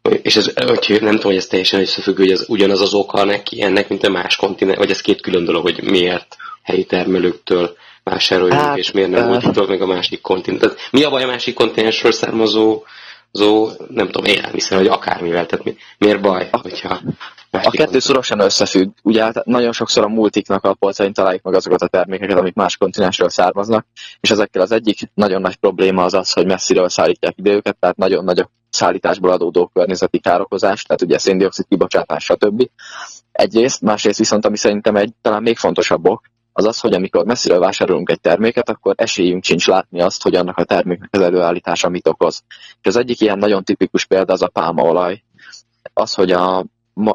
és 0.10 0.36
ez, 0.36 0.54
hogy 0.56 0.98
nem 1.02 1.15
tudom, 1.15 1.22
hogy 1.22 1.36
ez 1.36 1.48
teljesen 1.48 1.80
összefüggő, 1.80 2.24
hogy 2.24 2.32
ez 2.32 2.44
ugyanaz 2.48 2.82
az 2.82 2.94
oka 2.94 3.24
neki 3.24 3.62
ennek, 3.62 3.89
mint 3.89 4.04
a 4.04 4.10
más 4.10 4.36
kontinent, 4.36 4.78
vagy 4.78 4.89
ez 4.89 5.02
két 5.02 5.22
külön 5.22 5.46
dolog, 5.46 5.62
hogy 5.62 5.84
miért 5.84 6.38
helyi 6.63 6.84
termelőktől 6.84 7.76
vásároljuk, 8.04 8.60
hát, 8.60 8.78
és 8.78 8.91
miért 8.91 9.10
nem 9.10 9.32
úgy 9.32 9.46
uh... 9.46 9.68
meg 9.68 9.82
a 9.82 9.86
másik 9.86 10.22
kontinent. 10.22 10.62
Tehát 10.62 10.78
mi 10.91 11.04
a 11.04 11.10
baj 11.10 11.24
a 11.24 11.28
másik 11.28 11.56
kontinensről 11.56 12.12
származó 12.12 12.84
zó, 13.32 13.70
nem 13.89 14.10
tudom, 14.10 14.34
élelmiszer, 14.34 14.78
vagy 14.78 14.88
akármivel, 14.88 15.46
tehát 15.46 15.65
mi, 15.65 15.76
miért 15.98 16.22
baj, 16.22 16.50
hogyha 16.52 17.00
a 17.52 17.70
kettő 17.70 18.00
szorosan 18.00 18.39
összefügg. 18.39 18.89
Ugye 19.04 19.24
hát 19.24 19.46
nagyon 19.46 19.72
sokszor 19.72 20.04
a 20.04 20.08
multiknak 20.08 20.63
a 20.63 20.74
polcain 20.74 21.13
találjuk 21.13 21.44
meg 21.44 21.54
azokat 21.54 21.82
a 21.82 21.88
termékeket, 21.88 22.38
amik 22.38 22.54
más 22.54 22.78
kontinensről 22.78 23.30
származnak, 23.30 23.86
és 24.20 24.32
ezekkel 24.32 24.62
az 24.62 24.72
egyik 24.72 25.00
nagyon 25.13 25.41
nagy 25.41 25.56
probléma 25.56 26.04
az 26.04 26.13
az, 26.13 26.32
hogy 26.32 26.46
messziről 26.46 26.89
szállítják 26.89 27.34
ide 27.38 27.52
őket, 27.52 27.78
tehát 27.80 27.98
nagyon 27.98 28.24
nagy 28.24 28.39
szállításból 28.76 29.32
adódó 29.32 29.68
környezeti 29.74 30.20
károkozás, 30.20 30.84
tehát 30.84 31.02
ugye 31.02 31.18
széndiokszid 31.18 31.66
kibocsátás, 31.68 32.24
stb. 32.24 32.70
Egyrészt, 33.32 33.82
másrészt 33.82 34.18
viszont, 34.18 34.46
ami 34.46 34.58
szerintem 34.58 34.96
egy 34.96 35.14
talán 35.22 35.42
még 35.42 35.58
fontosabb 35.58 36.08
ok, 36.08 36.22
az 36.58 36.66
az, 36.66 36.80
hogy 36.80 36.94
amikor 36.94 37.26
messziről 37.26 37.60
vásárolunk 37.60 38.10
egy 38.10 38.22
terméket, 38.22 38.70
akkor 38.70 38.94
esélyünk 38.98 39.44
sincs 39.44 39.68
látni 39.68 40.02
azt, 40.02 40.24
hogy 40.24 40.36
annak 40.36 40.58
a 40.58 40.64
terméknek 40.64 41.10
az 41.12 41.22
előállítása 41.22 41.90
mit 41.90 42.08
okoz. 42.08 42.44
És 42.82 42.88
az 42.88 42.96
egyik 42.96 43.22
ilyen 43.22 43.38
nagyon 43.38 43.64
tipikus 43.64 44.06
példa 44.06 44.34
az 44.34 44.42
a 44.42 44.48
pálmaolaj. 44.48 45.24
Az, 45.94 46.14
hogy 46.14 46.32
a, 46.32 46.66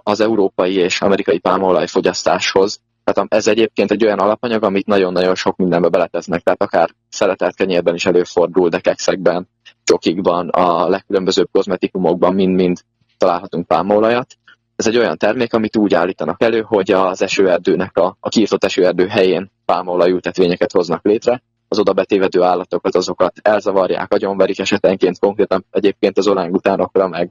az 0.03 0.21
európai 0.21 0.75
és 0.75 1.01
amerikai 1.01 1.39
pálmaolaj 1.39 1.87
fogyasztáshoz, 1.87 2.81
tehát 3.05 3.35
ez 3.35 3.47
egyébként 3.47 3.91
egy 3.91 4.05
olyan 4.05 4.19
alapanyag, 4.19 4.63
amit 4.63 4.87
nagyon-nagyon 4.87 5.35
sok 5.35 5.57
mindenbe 5.57 5.89
beleteznek, 5.89 6.41
tehát 6.43 6.63
akár 6.63 6.91
szeretett 7.09 7.55
kenyérben 7.55 7.95
is 7.95 8.07
előfordul, 8.07 8.69
de 8.69 8.81
kekszekben, 8.81 9.49
csokikban, 9.91 10.49
a 10.49 10.89
legkülönbözőbb 10.89 11.49
kozmetikumokban 11.53 12.35
mind-mind 12.35 12.79
találhatunk 13.19 13.67
pálmaolajat. 13.67 14.37
Ez 14.77 14.87
egy 14.87 14.97
olyan 14.97 15.19
termék, 15.19 15.55
amit 15.55 15.77
úgy 15.77 15.95
állítanak 15.95 16.43
elő, 16.43 16.61
hogy 16.61 16.91
az 16.91 17.23
esőerdőnek, 17.23 17.97
a, 17.97 18.17
a 18.21 18.29
kiirtott 18.29 18.65
esőerdő 18.65 19.07
helyén 19.07 19.51
pálmaolajültetvényeket 19.65 20.73
hoznak 20.73 21.05
létre, 21.05 21.43
az 21.69 21.79
oda 21.79 21.93
betévedő 21.93 22.43
állatokat, 22.43 22.95
azokat 22.95 23.33
elzavarják, 23.43 24.13
agyonverik 24.13 24.59
esetenként, 24.59 25.19
konkrétan 25.19 25.65
egyébként 25.71 26.19
az 26.19 26.27
olángutánokra, 26.27 27.09
meg 27.09 27.31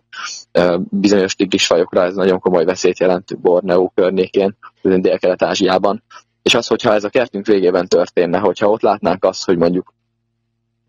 e, 0.51 0.79
bizonyos 0.89 1.35
tigrisfajokra 1.35 2.03
ez 2.03 2.15
nagyon 2.15 2.39
komoly 2.39 2.65
veszélyt 2.65 2.99
jelent 2.99 3.39
Borneo 3.41 3.89
környékén, 3.89 4.57
Dél-Kelet-Ázsiában. 4.81 6.03
És 6.41 6.53
az, 6.53 6.67
hogyha 6.67 6.93
ez 6.93 7.03
a 7.03 7.09
kertünk 7.09 7.45
végében 7.45 7.87
történne, 7.87 8.37
hogyha 8.37 8.69
ott 8.69 8.81
látnánk 8.81 9.23
azt, 9.23 9.45
hogy 9.45 9.57
mondjuk 9.57 9.93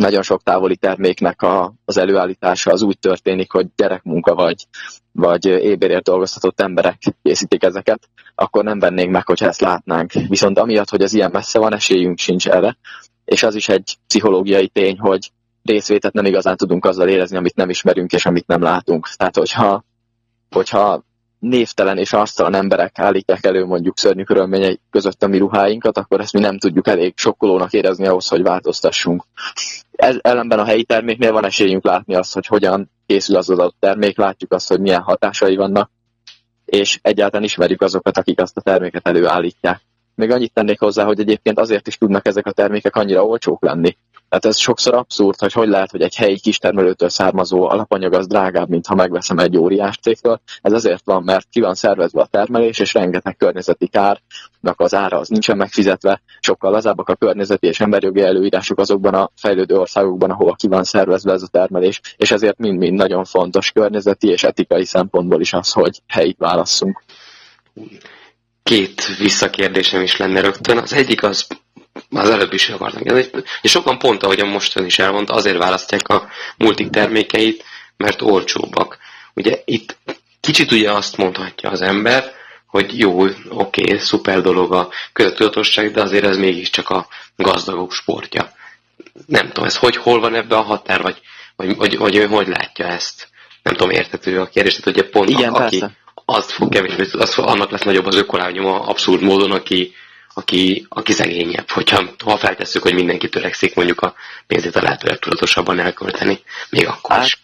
nagyon 0.01 0.23
sok 0.23 0.43
távoli 0.43 0.77
terméknek 0.77 1.43
a, 1.43 1.75
az 1.85 1.97
előállítása 1.97 2.71
az 2.71 2.83
úgy 2.83 2.99
történik, 2.99 3.53
hogy 3.53 3.67
gyerekmunka 3.77 4.35
vagy, 4.35 4.67
vagy 5.13 5.45
ébérért 5.47 6.05
dolgoztatott 6.05 6.61
emberek 6.61 6.99
készítik 7.23 7.63
ezeket, 7.63 8.09
akkor 8.35 8.65
nem 8.65 8.79
vennénk 8.79 9.11
meg, 9.11 9.27
hogyha 9.27 9.47
ezt 9.47 9.61
látnánk. 9.61 10.13
Viszont 10.13 10.59
amiatt, 10.59 10.91
hogy 10.91 11.03
ez 11.03 11.13
ilyen 11.13 11.31
messze 11.31 11.59
van, 11.59 11.75
esélyünk 11.75 12.19
sincs 12.19 12.49
erre, 12.49 12.77
és 13.25 13.43
az 13.43 13.55
is 13.55 13.69
egy 13.69 13.97
pszichológiai 14.07 14.69
tény, 14.69 14.99
hogy 14.99 15.31
részvétet 15.63 16.13
nem 16.13 16.25
igazán 16.25 16.57
tudunk 16.57 16.85
azzal 16.85 17.09
érezni, 17.09 17.37
amit 17.37 17.57
nem 17.57 17.71
ismerünk 17.71 18.13
és 18.13 18.27
amit 18.27 18.47
nem 18.47 18.63
látunk. 18.63 19.09
Tehát, 19.17 19.37
hogyha, 19.37 19.85
hogyha 20.51 21.05
névtelen 21.41 21.99
és 21.99 22.13
arctalan 22.13 22.55
emberek 22.55 22.99
állítják 22.99 23.45
elő 23.45 23.65
mondjuk 23.65 23.99
szörnyű 23.99 24.23
körülményei 24.23 24.81
között 24.91 25.23
a 25.23 25.27
mi 25.27 25.39
ruháinkat, 25.39 25.99
akkor 25.99 26.21
ezt 26.21 26.33
mi 26.33 26.41
nem 26.41 26.59
tudjuk 26.59 26.89
elég 26.89 27.13
sokkolónak 27.17 27.73
érezni 27.73 28.07
ahhoz, 28.07 28.29
hogy 28.29 28.43
változtassunk. 28.43 29.25
Ez, 29.93 30.17
ellenben 30.21 30.59
a 30.59 30.65
helyi 30.65 30.85
terméknél 30.85 31.33
van 31.33 31.45
esélyünk 31.45 31.85
látni 31.85 32.15
azt, 32.15 32.35
hogy 32.35 32.47
hogyan 32.47 32.91
készül 33.07 33.37
az 33.37 33.51
adott 33.51 33.77
termék, 33.79 34.19
látjuk 34.19 34.53
azt, 34.53 34.69
hogy 34.69 34.81
milyen 34.81 35.01
hatásai 35.01 35.57
vannak, 35.57 35.91
és 36.65 36.99
egyáltalán 37.03 37.45
ismerjük 37.45 37.83
azokat, 37.83 38.19
akik 38.19 38.41
azt 38.41 38.57
a 38.57 38.61
terméket 38.61 39.09
előállítják. 39.09 39.81
Még 40.15 40.31
annyit 40.31 40.53
tennék 40.53 40.81
hozzá, 40.81 41.05
hogy 41.05 41.21
egyébként 41.21 41.59
azért 41.59 41.87
is 41.87 41.99
tudnak 41.99 42.27
ezek 42.27 42.47
a 42.47 42.53
termékek 42.53 42.97
annyira 42.97 43.25
olcsók 43.25 43.63
lenni. 43.63 43.97
Tehát 44.31 44.45
ez 44.45 44.57
sokszor 44.57 44.95
abszurd, 44.95 45.39
hogy 45.39 45.53
hogy 45.53 45.69
lehet, 45.69 45.91
hogy 45.91 46.03
egy 46.03 46.15
helyi 46.15 46.39
kistermelőtől 46.39 47.09
származó 47.09 47.69
alapanyag 47.69 48.13
az 48.13 48.27
drágább, 48.27 48.69
mint 48.69 48.87
ha 48.87 48.95
megveszem 48.95 49.39
egy 49.39 49.57
óriás 49.57 49.99
cégtől. 50.03 50.41
Ez 50.63 50.73
azért 50.73 51.05
van, 51.05 51.23
mert 51.23 51.47
ki 51.51 51.61
van 51.61 51.75
szervezve 51.75 52.21
a 52.21 52.27
termelés, 52.27 52.79
és 52.79 52.95
rengeteg 52.95 53.37
környezeti 53.37 53.87
kárnak 53.87 54.81
az 54.81 54.95
ára 54.95 55.19
az 55.19 55.29
nincsen 55.29 55.57
megfizetve, 55.57 56.23
sokkal 56.41 56.71
lazábbak 56.71 57.09
a 57.09 57.15
környezeti 57.15 57.67
és 57.67 57.81
emberjogi 57.81 58.23
előírások 58.23 58.79
azokban 58.79 59.15
a 59.15 59.31
fejlődő 59.37 59.77
országokban, 59.77 60.31
ahol 60.31 60.57
ki 60.57 60.69
van 60.69 60.85
szervezve 60.85 61.33
ez 61.33 61.43
a 61.43 61.47
termelés, 61.47 62.01
és 62.17 62.31
ezért 62.31 62.59
mind-mind 62.59 62.95
nagyon 62.95 63.25
fontos 63.25 63.71
környezeti 63.71 64.29
és 64.29 64.45
etikai 64.45 64.85
szempontból 64.85 65.41
is 65.41 65.53
az, 65.53 65.73
hogy 65.73 66.03
helyit 66.07 66.39
válasszunk 66.39 67.03
két 68.63 69.17
visszakérdésem 69.19 70.03
is 70.03 70.17
lenne 70.17 70.41
rögtön. 70.41 70.79
Az 70.79 70.93
egyik 70.93 71.23
az, 71.23 71.47
az 72.11 72.31
előbb 72.31 72.53
is 72.53 72.69
akartam 72.69 73.17
és 73.63 73.71
sokan 73.71 73.99
pont, 73.99 74.23
ahogyan 74.23 74.49
mostan 74.49 74.85
is 74.85 74.99
elmondta, 74.99 75.35
azért 75.35 75.59
választják 75.59 76.09
a 76.09 76.29
multik 76.57 76.91
termékeit, 76.91 77.65
mert 77.97 78.23
olcsóbbak. 78.23 78.99
Ugye 79.35 79.63
itt 79.65 79.97
kicsit 80.41 80.73
ugye 80.73 80.93
azt 80.93 81.17
mondhatja 81.17 81.71
az 81.71 81.81
ember, 81.81 82.33
hogy 82.67 82.99
jó, 82.99 83.21
oké, 83.23 83.37
okay, 83.49 83.99
szuper 83.99 84.41
dolog 84.41 84.73
a 84.73 84.89
közöttudatosság, 85.13 85.93
de 85.93 86.03
azért 86.03 86.25
ez 86.25 86.37
mégiscsak 86.37 86.89
a 86.89 87.07
gazdagok 87.37 87.93
sportja. 87.93 88.53
nem 89.27 89.47
tudom, 89.47 89.65
ez 89.65 89.77
hogy, 89.77 89.97
hol 89.97 90.21
van 90.21 90.35
ebbe 90.35 90.57
a 90.57 90.63
határ, 90.63 91.03
vagy, 91.03 91.21
vagy, 91.57 91.77
vagy, 91.77 91.99
vagy 91.99 92.17
ő 92.17 92.27
hogy 92.27 92.49
látja 92.49 92.87
ezt? 92.87 93.29
Nem 93.63 93.75
tudom, 93.75 93.91
értető 93.91 94.41
a 94.41 94.47
kérdés, 94.47 94.77
tehát 94.77 94.99
ugye 94.99 95.09
pont 95.09 95.29
Igen, 95.29 95.53
a, 95.53 95.65
aki 95.65 95.79
persze. 95.79 95.97
azt 96.25 96.51
fog 96.51 96.69
kevésbé, 96.69 97.07
az, 97.19 97.39
annak 97.39 97.71
lesz 97.71 97.83
nagyobb 97.83 98.07
az 98.07 98.17
ökolábnyoma 98.17 98.81
abszurd 98.81 99.23
módon, 99.23 99.51
aki, 99.51 99.95
aki, 100.41 100.87
aki 100.89 101.13
szegényebb, 101.13 101.71
hogyha 101.71 102.03
ha 102.25 102.37
feltesszük, 102.37 102.83
hogy 102.83 102.95
mindenki 102.95 103.29
törekszik 103.29 103.75
mondjuk 103.75 104.01
a 104.01 104.15
pénzét 104.47 104.77
a 104.77 104.83
lehető 104.83 105.09
legtudatosabban 105.09 105.79
elkölteni, 105.79 106.41
még 106.71 106.87
akkor 106.87 107.23
is. 107.23 107.43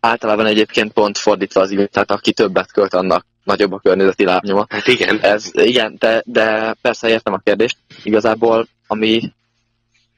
Általában 0.00 0.46
egyébként 0.46 0.92
pont 0.92 1.18
fordítva 1.18 1.60
az 1.60 1.70
igaz, 1.70 1.88
tehát 1.90 2.10
aki 2.10 2.32
többet 2.32 2.72
költ, 2.72 2.94
annak 2.94 3.26
nagyobb 3.44 3.72
a 3.72 3.78
környezeti 3.78 4.24
lábnyoma. 4.24 4.66
Hát 4.68 4.86
igen, 4.86 5.20
Ez, 5.20 5.50
igen, 5.52 5.96
de, 5.98 6.22
de 6.26 6.74
persze 6.80 7.08
értem 7.08 7.32
a 7.32 7.40
kérdést. 7.44 7.76
Igazából, 8.02 8.66
ami 8.86 9.32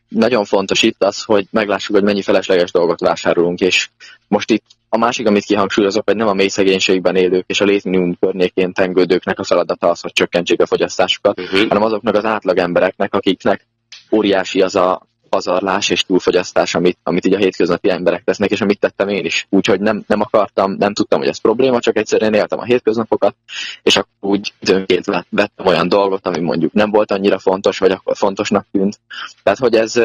nagyon 0.09 0.45
fontos 0.45 0.83
itt 0.83 1.03
az, 1.03 1.23
hogy 1.23 1.47
meglássuk, 1.51 1.95
hogy 1.95 2.05
mennyi 2.05 2.23
felesleges 2.23 2.70
dolgot 2.70 3.01
vásárolunk, 3.01 3.61
és 3.61 3.89
most 4.29 4.51
itt 4.51 4.64
a 4.95 4.99
másik, 4.99 5.26
amit 5.26 5.45
kihangsúlyozok, 5.45 6.03
hogy 6.05 6.16
nem 6.16 6.28
a 6.28 6.32
mély 6.32 6.49
szegénységben 6.49 7.16
élők 7.16 7.45
és 7.47 7.61
a 7.61 7.64
létminimum 7.64 8.16
környékén 8.20 8.72
tengődőknek 8.72 9.38
a 9.38 9.45
feladata 9.45 9.88
az, 9.88 10.01
hogy 10.01 10.12
csökkentsék 10.12 10.61
a 10.61 10.66
fogyasztásukat, 10.66 11.40
uh-huh. 11.40 11.68
hanem 11.68 11.82
azoknak 11.82 12.14
az 12.14 12.24
átlag 12.24 12.59
embereknek, 12.59 13.14
akiknek 13.14 13.66
óriási 14.11 14.62
az 14.62 14.74
a 14.74 15.07
pazarlás 15.28 15.90
és 15.90 16.03
túlfogyasztás, 16.03 16.74
amit, 16.74 16.99
amit 17.03 17.26
így 17.26 17.34
a 17.34 17.38
hétköznapi 17.38 17.90
emberek 17.90 18.24
tesznek, 18.24 18.51
és 18.51 18.61
amit 18.61 18.80
tettem 18.80 19.09
én 19.09 19.24
is. 19.24 19.47
Úgyhogy 19.51 19.80
nem, 19.80 20.05
nem 20.07 20.20
akartam, 20.20 20.72
nem 20.72 20.95
tudtam, 20.95 21.18
hogy 21.18 21.28
ez 21.28 21.40
probléma, 21.40 21.80
csak 21.80 21.97
egyszerűen 21.97 22.34
éltem 22.34 22.59
a 22.59 22.64
hétköznapokat, 22.64 23.34
és 23.82 23.97
akkor 23.97 24.11
úgy 24.20 24.53
időnként 24.61 25.05
vett- 25.05 25.26
vettem 25.30 25.66
olyan 25.66 25.88
dolgot, 25.88 26.26
ami 26.26 26.40
mondjuk 26.40 26.72
nem 26.72 26.90
volt 26.90 27.12
annyira 27.12 27.38
fontos, 27.38 27.78
vagy 27.78 27.90
akkor 27.90 28.16
fontosnak 28.16 28.66
tűnt. 28.72 29.01
Tehát, 29.43 29.59
hogy 29.59 29.74
ez, 29.74 30.01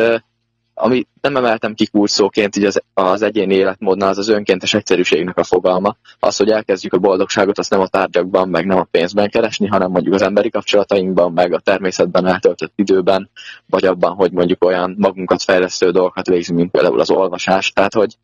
ami 0.79 1.07
nem 1.21 1.35
emeltem 1.35 1.73
ki 1.73 1.87
kulcsszóként 1.87 2.55
így 2.55 2.65
az, 2.65 2.81
az 2.93 3.21
egyéni 3.21 3.53
életmódnál, 3.53 4.09
az 4.09 4.17
az 4.17 4.27
önkéntes 4.27 4.73
egyszerűségnek 4.73 5.37
a 5.37 5.43
fogalma. 5.43 5.95
Az, 6.19 6.37
hogy 6.37 6.49
elkezdjük 6.49 6.93
a 6.93 6.97
boldogságot, 6.97 7.57
azt 7.57 7.69
nem 7.69 7.79
a 7.79 7.87
tárgyakban, 7.87 8.49
meg 8.49 8.65
nem 8.65 8.77
a 8.77 8.87
pénzben 8.91 9.29
keresni, 9.29 9.67
hanem 9.67 9.91
mondjuk 9.91 10.13
az 10.13 10.21
emberi 10.21 10.49
kapcsolatainkban, 10.49 11.31
meg 11.31 11.53
a 11.53 11.59
természetben 11.59 12.25
eltöltött 12.25 12.73
időben, 12.75 13.29
vagy 13.65 13.85
abban, 13.85 14.13
hogy 14.13 14.31
mondjuk 14.31 14.63
olyan 14.63 14.95
magunkat 14.97 15.43
fejlesztő 15.43 15.91
dolgokat 15.91 16.27
végzünk, 16.27 16.59
mint 16.59 16.71
például 16.71 16.99
az 16.99 17.09
olvasás. 17.11 17.71
Tehát, 17.71 17.93
hogy, 17.93 18.17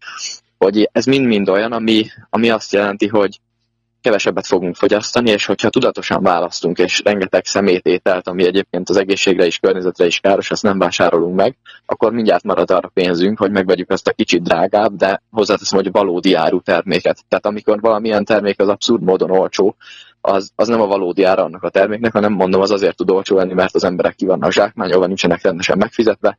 hogy 0.58 0.90
ez 0.92 1.06
mind-mind 1.06 1.50
olyan, 1.50 1.72
ami, 1.72 2.06
ami 2.30 2.50
azt 2.50 2.74
jelenti, 2.74 3.08
hogy 3.08 3.40
kevesebbet 4.04 4.48
fogunk 4.48 4.76
fogyasztani, 4.76 5.30
és 5.30 5.46
hogyha 5.46 5.70
tudatosan 5.70 6.24
választunk, 6.24 6.78
és 6.78 7.02
rengeteg 7.04 7.46
szemétételt, 7.46 8.28
ami 8.28 8.46
egyébként 8.46 8.90
az 8.90 8.98
egészségre 8.98 9.46
és 9.46 9.60
környezetre 9.60 10.06
is 10.06 10.20
káros, 10.20 10.52
azt 10.52 10.64
nem 10.64 10.78
vásárolunk 10.78 11.36
meg, 11.36 11.56
akkor 11.86 12.12
mindjárt 12.12 12.44
marad 12.44 12.72
arra 12.72 12.88
pénzünk, 12.94 13.38
hogy 13.38 13.52
megvegyük 13.52 13.92
azt 13.92 14.08
a 14.08 14.14
kicsit 14.14 14.44
drágább, 14.44 14.96
de 14.96 15.22
hozzáteszem, 15.32 15.80
hogy 15.80 15.92
valódi 15.92 16.34
áru 16.34 16.62
terméket. 16.62 17.24
Tehát 17.28 17.46
amikor 17.46 17.80
valamilyen 17.80 18.26
termék 18.26 18.60
az 18.60 18.68
abszurd 18.68 19.04
módon 19.04 19.32
olcsó, 19.32 19.76
az, 20.22 20.52
az 20.56 20.68
nem 20.68 20.82
a 20.82 20.88
valódi 20.88 21.24
ára 21.24 21.44
annak 21.44 21.64
a 21.64 21.70
terméknek, 21.70 22.12
hanem 22.12 22.34
mondom, 22.34 22.62
az 22.62 22.72
azért 22.72 22.96
tud 22.96 23.10
olcsó 23.10 23.36
lenni, 23.36 23.54
mert 23.54 23.76
az 23.76 23.84
emberek 23.84 24.16
ki 24.16 24.26
vannak 24.26 24.52
zsákmányolva, 24.52 25.06
nincsenek 25.06 25.42
rendesen 25.42 25.78
megfizetve, 25.78 26.38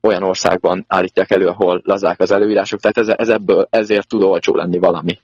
olyan 0.00 0.22
országban 0.22 0.84
állítják 0.88 1.30
elő, 1.30 1.46
ahol 1.46 1.80
lazák 1.84 2.20
az 2.20 2.30
előírások, 2.30 2.80
tehát 2.80 2.98
ez, 2.98 3.08
ez 3.08 3.28
ebből 3.28 3.66
ezért 3.70 4.08
tud 4.08 4.22
olcsó 4.22 4.54
lenni 4.54 4.78
valami. 4.78 5.18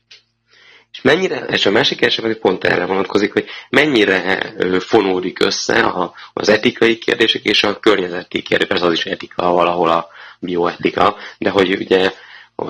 És 0.97 1.03
mennyire, 1.03 1.37
és 1.39 1.67
a 1.67 1.71
másik 1.71 1.99
kérdés 1.99 2.21
pedig 2.21 2.37
pont 2.37 2.65
erre 2.65 2.85
vonatkozik, 2.85 3.33
hogy 3.33 3.45
mennyire 3.71 4.53
fonódik 4.81 5.41
össze 5.45 5.81
a, 5.81 6.13
az 6.33 6.49
etikai 6.49 6.99
kérdések 6.99 7.43
és 7.45 7.63
a 7.65 7.79
környezeti 7.81 8.43
kérdések, 8.43 8.69
persze 8.69 8.85
az 8.87 8.93
is 8.93 9.07
etika, 9.07 9.51
valahol 9.53 9.89
a 9.89 10.09
bioetika, 10.39 11.17
de 11.39 11.51
hogy 11.51 11.73
ugye, 11.75 12.13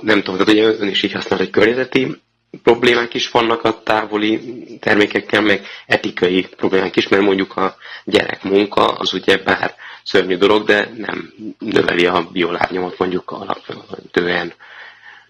nem 0.00 0.22
tudom, 0.22 0.34
tehát 0.44 0.52
ugye 0.52 0.62
ön 0.62 0.88
is 0.88 1.02
így 1.02 1.12
használ, 1.12 1.38
hogy 1.38 1.50
környezeti 1.50 2.20
problémák 2.62 3.14
is 3.14 3.30
vannak 3.30 3.64
a 3.64 3.82
távoli 3.82 4.40
termékekkel, 4.80 5.40
meg 5.40 5.66
etikai 5.86 6.46
problémák 6.56 6.96
is, 6.96 7.08
mert 7.08 7.22
mondjuk 7.22 7.56
a 7.56 7.76
gyerekmunka 8.04 8.84
az 8.86 9.12
ugye 9.12 9.36
bár 9.36 9.74
szörnyű 10.04 10.36
dolog, 10.36 10.64
de 10.66 10.90
nem 10.96 11.32
növeli 11.58 12.06
a 12.06 12.28
biolábnyomot 12.32 12.98
mondjuk 12.98 13.30
alapvetően. 13.30 14.52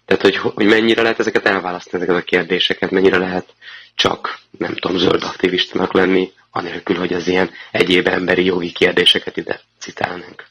Tehát, 0.06 0.22
hogy, 0.22 0.36
hogy 0.36 0.66
mennyire 0.66 1.02
lehet 1.02 1.18
ezeket 1.18 1.46
elválasztani, 1.46 2.02
ezeket 2.02 2.22
a 2.22 2.26
kérdéseket, 2.26 2.90
mennyire 2.90 3.18
lehet 3.18 3.54
csak, 3.94 4.38
nem 4.58 4.74
tudom, 4.74 4.98
zöld 4.98 5.22
aktivistának 5.22 5.92
lenni, 5.92 6.32
anélkül, 6.50 6.96
hogy 6.96 7.12
az 7.12 7.26
ilyen 7.26 7.50
egyéb 7.70 8.06
emberi 8.06 8.44
jogi 8.44 8.72
kérdéseket 8.72 9.36
ide 9.36 9.60
citálnánk. 9.78 10.46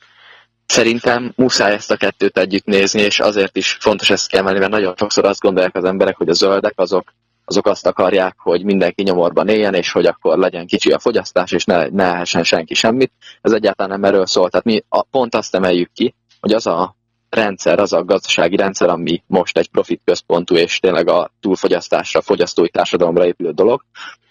Szerintem 0.65 1.33
muszáj 1.35 1.73
ezt 1.73 1.91
a 1.91 1.97
kettőt 1.97 2.37
együtt 2.37 2.65
nézni, 2.65 3.01
és 3.01 3.19
azért 3.19 3.57
is 3.57 3.77
fontos 3.79 4.09
ezt 4.09 4.27
kiemelni, 4.27 4.59
mert 4.59 4.71
nagyon 4.71 4.93
sokszor 4.97 5.25
azt 5.25 5.41
gondolják 5.41 5.75
az 5.75 5.83
emberek, 5.83 6.17
hogy 6.17 6.29
a 6.29 6.33
zöldek 6.33 6.73
azok, 6.75 7.13
azok 7.45 7.67
azt 7.67 7.85
akarják, 7.85 8.35
hogy 8.37 8.63
mindenki 8.63 9.03
nyomorban 9.03 9.47
éljen, 9.47 9.73
és 9.73 9.91
hogy 9.91 10.05
akkor 10.05 10.37
legyen 10.37 10.67
kicsi 10.67 10.91
a 10.91 10.99
fogyasztás, 10.99 11.51
és 11.51 11.65
ne, 11.65 11.87
ne 11.87 12.03
ehessen 12.03 12.43
senki 12.43 12.73
semmit. 12.73 13.11
Ez 13.41 13.51
egyáltalán 13.51 13.99
nem 13.99 14.11
erről 14.11 14.25
szól. 14.25 14.49
Tehát 14.49 14.65
mi 14.65 14.83
a, 14.89 15.01
pont 15.01 15.35
azt 15.35 15.55
emeljük 15.55 15.91
ki, 15.93 16.13
hogy 16.39 16.53
az 16.53 16.67
a 16.67 16.95
rendszer, 17.35 17.79
az 17.79 17.93
a 17.93 18.03
gazdasági 18.03 18.55
rendszer, 18.55 18.89
ami 18.89 19.23
most 19.27 19.57
egy 19.57 19.69
profit 19.69 20.01
központú 20.05 20.55
és 20.55 20.79
tényleg 20.79 21.07
a 21.09 21.31
túlfogyasztásra, 21.39 22.21
fogyasztói 22.21 22.69
társadalomra 22.69 23.25
épülő 23.25 23.51
dolog, 23.51 23.81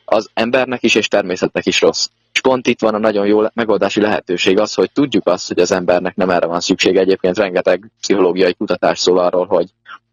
az 0.04 0.30
embernek 0.34 0.82
is 0.82 0.94
és 0.94 1.08
természetnek 1.08 1.66
is 1.66 1.80
rossz. 1.80 2.08
És 2.32 2.40
pont 2.40 2.66
itt 2.66 2.80
van 2.80 2.94
a 2.94 2.98
nagyon 2.98 3.26
jó 3.26 3.40
megoldási 3.54 4.00
lehetőség 4.00 4.58
az, 4.58 4.74
hogy 4.74 4.92
tudjuk 4.92 5.26
azt, 5.26 5.48
hogy 5.48 5.58
az 5.58 5.72
embernek 5.72 6.16
nem 6.16 6.30
erre 6.30 6.46
van 6.46 6.60
szüksége. 6.60 7.00
Egyébként 7.00 7.36
rengeteg 7.36 7.90
pszichológiai 8.00 8.54
kutatás 8.54 8.98
szól 8.98 9.18
arról, 9.18 9.46
hogy, 9.46 9.70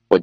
hogy 0.07 0.21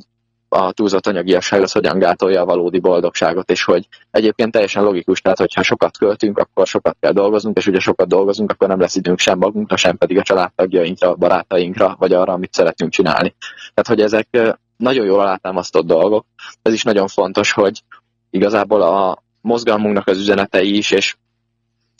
a 0.49 0.73
túlzott 0.73 1.07
anyagiasság 1.07 1.63
az 1.63 1.73
hogyan 1.73 1.99
gátolja 1.99 2.41
a 2.41 2.45
valódi 2.45 2.79
boldogságot, 2.79 3.51
és 3.51 3.65
hogy 3.65 3.89
egyébként 4.11 4.53
teljesen 4.53 4.83
logikus, 4.83 5.21
tehát 5.21 5.39
hogyha 5.39 5.63
sokat 5.63 5.99
költünk, 5.99 6.39
akkor 6.39 6.67
sokat 6.67 6.97
kell 7.01 7.13
dolgoznunk, 7.13 7.57
és 7.57 7.67
ugye 7.67 7.81
sokat 7.81 8.09
dolgozunk, 8.09 8.51
akkor 8.51 8.69
nem 8.69 8.81
lesz 8.81 8.97
időnk 8.97 9.19
sem 9.19 9.39
magunkra, 9.39 9.77
sem 9.77 9.97
pedig 9.97 10.19
a 10.19 10.23
családtagjainkra, 10.23 11.15
barátainkra, 11.15 11.97
vagy 11.99 12.13
arra, 12.13 12.33
amit 12.33 12.53
szeretünk 12.53 12.91
csinálni. 12.93 13.35
Tehát, 13.75 13.87
hogy 13.87 14.01
ezek 14.01 14.57
nagyon 14.77 15.07
jól 15.07 15.21
alátámasztott 15.21 15.87
dolgok. 15.87 16.27
Ez 16.63 16.73
is 16.73 16.83
nagyon 16.83 17.09
fontos, 17.09 17.53
hogy 17.53 17.83
igazából 18.31 18.83
a 18.83 19.23
mozgalmunknak 19.41 20.07
az 20.07 20.19
üzenetei 20.19 20.77
is, 20.77 20.91
és 20.91 21.17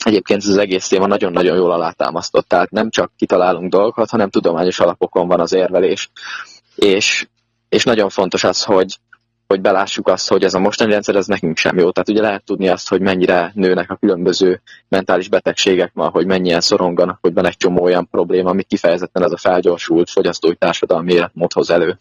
Egyébként 0.05 0.41
ez 0.41 0.47
az 0.47 0.57
egész 0.57 0.87
téma 0.87 1.07
nagyon-nagyon 1.07 1.55
jól 1.55 1.71
alátámasztott, 1.71 2.47
tehát 2.47 2.71
nem 2.71 2.89
csak 2.89 3.11
kitalálunk 3.17 3.71
dolgokat, 3.71 4.09
hanem 4.09 4.29
tudományos 4.29 4.79
alapokon 4.79 5.27
van 5.27 5.39
az 5.39 5.53
érvelés. 5.53 6.09
És, 6.75 7.27
és 7.69 7.83
nagyon 7.83 8.09
fontos 8.09 8.43
az, 8.43 8.63
hogy, 8.63 8.97
hogy 9.47 9.61
belássuk 9.61 10.07
azt, 10.07 10.27
hogy 10.27 10.43
ez 10.43 10.53
a 10.53 10.59
mostani 10.59 10.91
rendszer, 10.91 11.15
ez 11.15 11.27
nekünk 11.27 11.57
sem 11.57 11.77
jó. 11.77 11.91
Tehát 11.91 12.09
ugye 12.09 12.21
lehet 12.21 12.43
tudni 12.43 12.67
azt, 12.67 12.89
hogy 12.89 13.01
mennyire 13.01 13.51
nőnek 13.55 13.89
a 13.91 13.95
különböző 13.95 14.61
mentális 14.87 15.29
betegségek 15.29 15.93
ma, 15.93 16.09
hogy 16.09 16.25
mennyien 16.25 16.61
szoronganak, 16.61 17.17
hogy 17.21 17.33
van 17.33 17.45
egy 17.45 17.57
csomó 17.57 17.83
olyan 17.83 18.07
probléma, 18.11 18.49
ami 18.49 18.63
kifejezetten 18.63 19.23
ez 19.23 19.31
a 19.31 19.37
felgyorsult 19.37 20.09
fogyasztói 20.09 20.55
társadalmi 20.55 21.13
életmód 21.13 21.53
hoz 21.53 21.69
elő. 21.69 21.99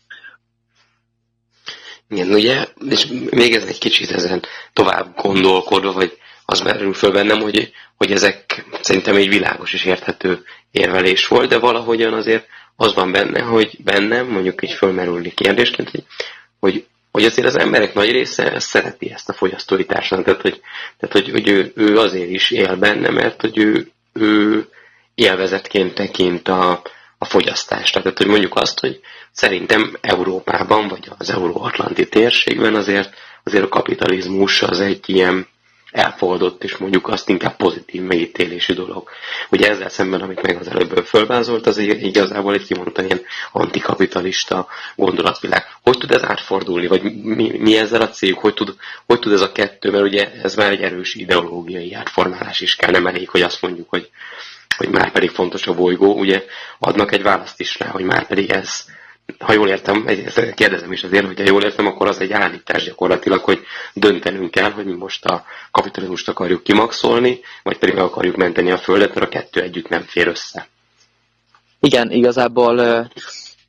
Igen, 2.09 2.29
ugye, 2.29 2.67
és 2.89 3.07
még 3.31 3.55
ez 3.55 3.65
egy 3.65 3.79
kicsit 3.79 4.11
ezen 4.11 4.43
tovább 4.73 5.15
gondolkodva, 5.17 5.93
vagy 5.93 6.19
az 6.45 6.61
merül 6.61 6.95
föl 6.95 7.13
bennem, 7.13 7.41
hogy, 7.41 7.73
hogy 7.97 8.13
ezek 8.13 8.67
szerintem 8.81 9.17
egy 9.17 9.29
világos 9.29 9.73
és 9.73 9.85
érthető 9.85 10.43
érvelés 10.71 11.27
volt, 11.27 11.49
de 11.49 11.59
valahogyan 11.59 12.13
azért 12.13 12.47
az 12.81 12.95
van 12.95 13.13
benne, 13.13 13.41
hogy 13.43 13.77
bennem 13.85 14.27
mondjuk 14.27 14.63
egy 14.63 14.73
fölmerülni 14.73 15.31
kérdésként, 15.35 15.91
hogy, 15.91 16.05
hogy, 16.61 16.87
hogy 17.13 17.25
azért 17.25 17.47
az 17.47 17.57
emberek 17.59 17.95
nagy 17.95 18.11
része 18.11 18.59
szereti 18.59 19.11
ezt 19.11 19.29
a 19.29 19.33
fogyasztói 19.33 19.85
társadalmat, 19.85 20.27
tehát 20.27 20.43
hogy, 20.43 20.61
tehát, 20.99 21.15
hogy, 21.15 21.31
hogy 21.31 21.49
ő, 21.49 21.73
ő 21.75 21.99
azért 21.99 22.31
is 22.31 22.51
él 22.51 22.77
benne, 22.77 23.11
mert 23.11 23.41
hogy 23.41 23.59
ő, 23.59 23.91
ő 24.13 24.69
élvezetként 25.15 25.95
tekint 25.95 26.49
a, 26.49 26.83
a 27.19 27.25
fogyasztást. 27.25 27.93
Tehát, 27.95 28.19
hogy 28.19 28.27
mondjuk 28.27 28.57
azt, 28.57 28.81
hogy 28.81 29.01
szerintem 29.33 29.97
Európában, 30.01 30.89
vagy 30.89 31.09
az 31.19 31.31
euróatlanti 31.31 32.09
térségben 32.09 32.75
azért, 32.75 33.15
azért 33.45 33.65
a 33.65 33.69
kapitalizmus 33.69 34.63
az 34.63 34.81
egy 34.81 35.09
ilyen 35.09 35.47
elfogadott, 35.91 36.65
és 36.65 36.77
mondjuk 36.77 37.09
azt 37.09 37.29
inkább 37.29 37.57
pozitív 37.57 38.03
megítélésű 38.03 38.75
dolog. 38.75 39.11
Ugye 39.51 39.69
ezzel 39.69 39.89
szemben, 39.89 40.21
amit 40.21 40.43
meg 40.43 40.57
az 40.61 40.69
előbb 40.69 41.05
fölvázolt, 41.07 41.67
az 41.67 41.79
igazából 41.79 42.55
egy 42.55 42.67
kimondottan 42.67 43.05
ilyen 43.05 43.21
antikapitalista 43.53 44.67
gondolatvilág. 44.97 45.65
Hogy 45.83 45.99
tud 45.99 46.11
ez 46.11 46.25
átfordulni, 46.25 46.87
vagy 46.87 47.03
mi, 47.23 47.59
mi 47.59 47.77
ezzel 47.77 48.01
a 48.01 48.09
céljuk, 48.09 48.39
hogy 48.39 48.55
tud, 48.55 48.75
hogy 49.07 49.19
tud 49.19 49.33
ez 49.33 49.41
a 49.41 49.53
kettő, 49.53 49.91
mert 49.91 50.05
ugye 50.05 50.33
ez 50.43 50.55
már 50.55 50.71
egy 50.71 50.83
erős 50.83 51.15
ideológiai 51.15 51.95
átformálás 51.95 52.61
is 52.61 52.77
kell, 52.77 52.91
nem 52.91 53.07
elég, 53.07 53.29
hogy 53.29 53.43
azt 53.43 53.63
mondjuk, 53.63 53.89
hogy, 53.89 54.11
hogy 54.77 54.89
már 54.89 55.13
pedig 55.13 55.31
fontos 55.31 55.67
a 55.67 55.75
bolygó, 55.75 56.19
ugye 56.19 56.45
adnak 56.79 57.13
egy 57.13 57.23
választ 57.23 57.61
is 57.61 57.79
rá, 57.79 57.89
hogy 57.89 58.05
már 58.05 58.27
pedig 58.27 58.51
ez, 58.51 58.85
ha 59.39 59.53
jól 59.53 59.69
értem, 59.69 60.05
ezt 60.07 60.55
kérdezem 60.55 60.93
is 60.93 61.03
azért, 61.03 61.27
hogyha 61.27 61.45
jól 61.45 61.63
értem, 61.63 61.87
akkor 61.87 62.09
az 62.09 62.21
egy 62.21 62.33
állítás 62.33 62.85
gyakorlatilag, 62.85 63.41
hogy 63.41 63.61
döntenünk 63.95 64.51
kell, 64.51 64.71
hogy 64.71 64.85
mi 64.85 64.95
most 64.95 65.25
a 65.25 65.45
kapitalizmust 65.71 66.29
akarjuk 66.29 66.63
kimaxolni, 66.63 67.41
vagy 67.63 67.79
pedig 67.79 67.99
akarjuk 67.99 68.37
menteni 68.37 68.71
a 68.71 68.79
Földet, 68.79 69.15
mert 69.15 69.27
a 69.27 69.29
kettő 69.29 69.61
együtt 69.61 69.89
nem 69.89 70.03
fér 70.03 70.27
össze. 70.27 70.69
Igen, 71.81 72.11
igazából 72.11 72.77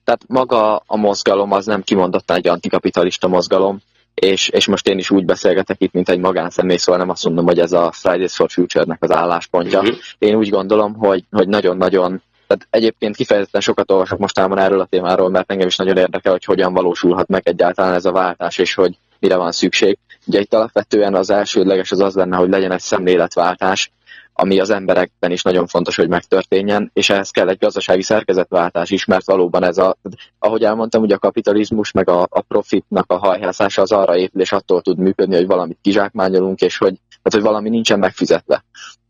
tehát 0.04 0.24
maga 0.28 0.84
a 0.86 0.98
mozgalom 0.98 1.52
az 1.52 1.66
nem 1.66 1.84
kimondottan 1.84 2.38
egy 2.38 2.48
antikapitalista 2.48 3.28
mozgalom, 3.28 3.80
és, 4.14 4.50
és 4.50 4.68
most 4.68 4.88
én 4.88 4.98
is 4.98 5.10
úgy 5.10 5.26
beszélgetek 5.26 5.82
itt, 5.82 5.94
mint 5.94 6.10
egy 6.10 6.20
magánszemély, 6.20 6.78
szóval 6.78 7.02
nem 7.02 7.10
azt 7.10 7.26
mondom, 7.26 7.46
hogy 7.46 7.60
ez 7.60 7.72
a 7.72 7.92
Fridays 7.92 8.36
for 8.36 8.50
Future-nek 8.50 9.04
az 9.04 9.12
álláspontja. 9.12 9.80
Uh-huh. 9.80 9.98
Én 10.18 10.36
úgy 10.36 10.50
gondolom, 10.50 10.94
hogy, 10.94 11.24
hogy 11.32 11.48
nagyon-nagyon 11.48 12.22
tehát 12.50 12.68
egyébként 12.70 13.16
kifejezetten 13.16 13.62
sokat 13.62 13.92
olvasok 13.92 14.20
mostában 14.20 14.58
erről 14.58 14.80
a 14.80 14.86
témáról, 14.86 15.30
mert 15.30 15.52
engem 15.52 15.68
is 15.68 15.76
nagyon 15.76 15.98
érdekel, 15.98 16.32
hogy 16.32 16.44
hogyan 16.44 16.74
valósulhat 16.74 17.28
meg 17.28 17.48
egyáltalán 17.48 17.94
ez 17.94 18.06
a 18.06 18.12
váltás, 18.12 18.58
és 18.58 18.74
hogy 18.74 18.98
mire 19.20 19.36
van 19.36 19.52
szükség. 19.52 19.98
Ugye 20.26 20.40
itt 20.40 20.54
alapvetően 20.54 21.16
az 21.16 21.30
elsődleges 21.30 21.92
az 21.92 22.00
az 22.00 22.16
lenne, 22.16 22.38
hogy 22.38 22.50
legyen 22.50 22.72
egy 22.72 22.80
szemléletváltás, 22.80 23.92
ami 24.34 24.60
az 24.60 24.70
emberekben 24.70 25.32
is 25.32 25.42
nagyon 25.42 25.68
fontos, 25.68 25.96
hogy 25.96 26.08
megtörténjen, 26.08 26.90
és 26.94 27.10
ehhez 27.10 27.30
kell 27.30 27.50
egy 27.50 27.58
gazdasági 27.58 28.02
szerkezetváltás 28.02 28.90
is, 28.90 29.06
mert 29.06 29.26
valóban 29.26 29.64
ez 29.64 29.78
a, 29.78 29.98
ahogy 30.40 30.64
elmondtam, 30.64 31.02
ugye 31.02 31.16
a 31.16 31.20
kapitalizmus 31.20 31.92
meg 31.92 32.10
a, 32.10 32.28
a 32.30 32.42
profitnak 32.42 33.12
a 33.12 33.18
hajhászása 33.18 33.82
az 33.82 33.92
arra 33.92 34.18
épül, 34.18 34.42
és 34.42 34.52
attól 34.52 34.82
tud 34.82 34.98
működni, 34.98 35.36
hogy 35.36 35.48
valamit 35.48 35.80
kizsákmányolunk, 35.82 36.62
és 36.62 36.78
hogy, 36.78 36.94
tehát, 37.08 37.32
hogy 37.32 37.42
valami 37.42 37.70
nincsen 37.70 38.00
megfizetve. 38.00 38.64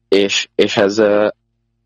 És, 0.07 0.49
és 0.55 0.77
ez, 0.77 1.01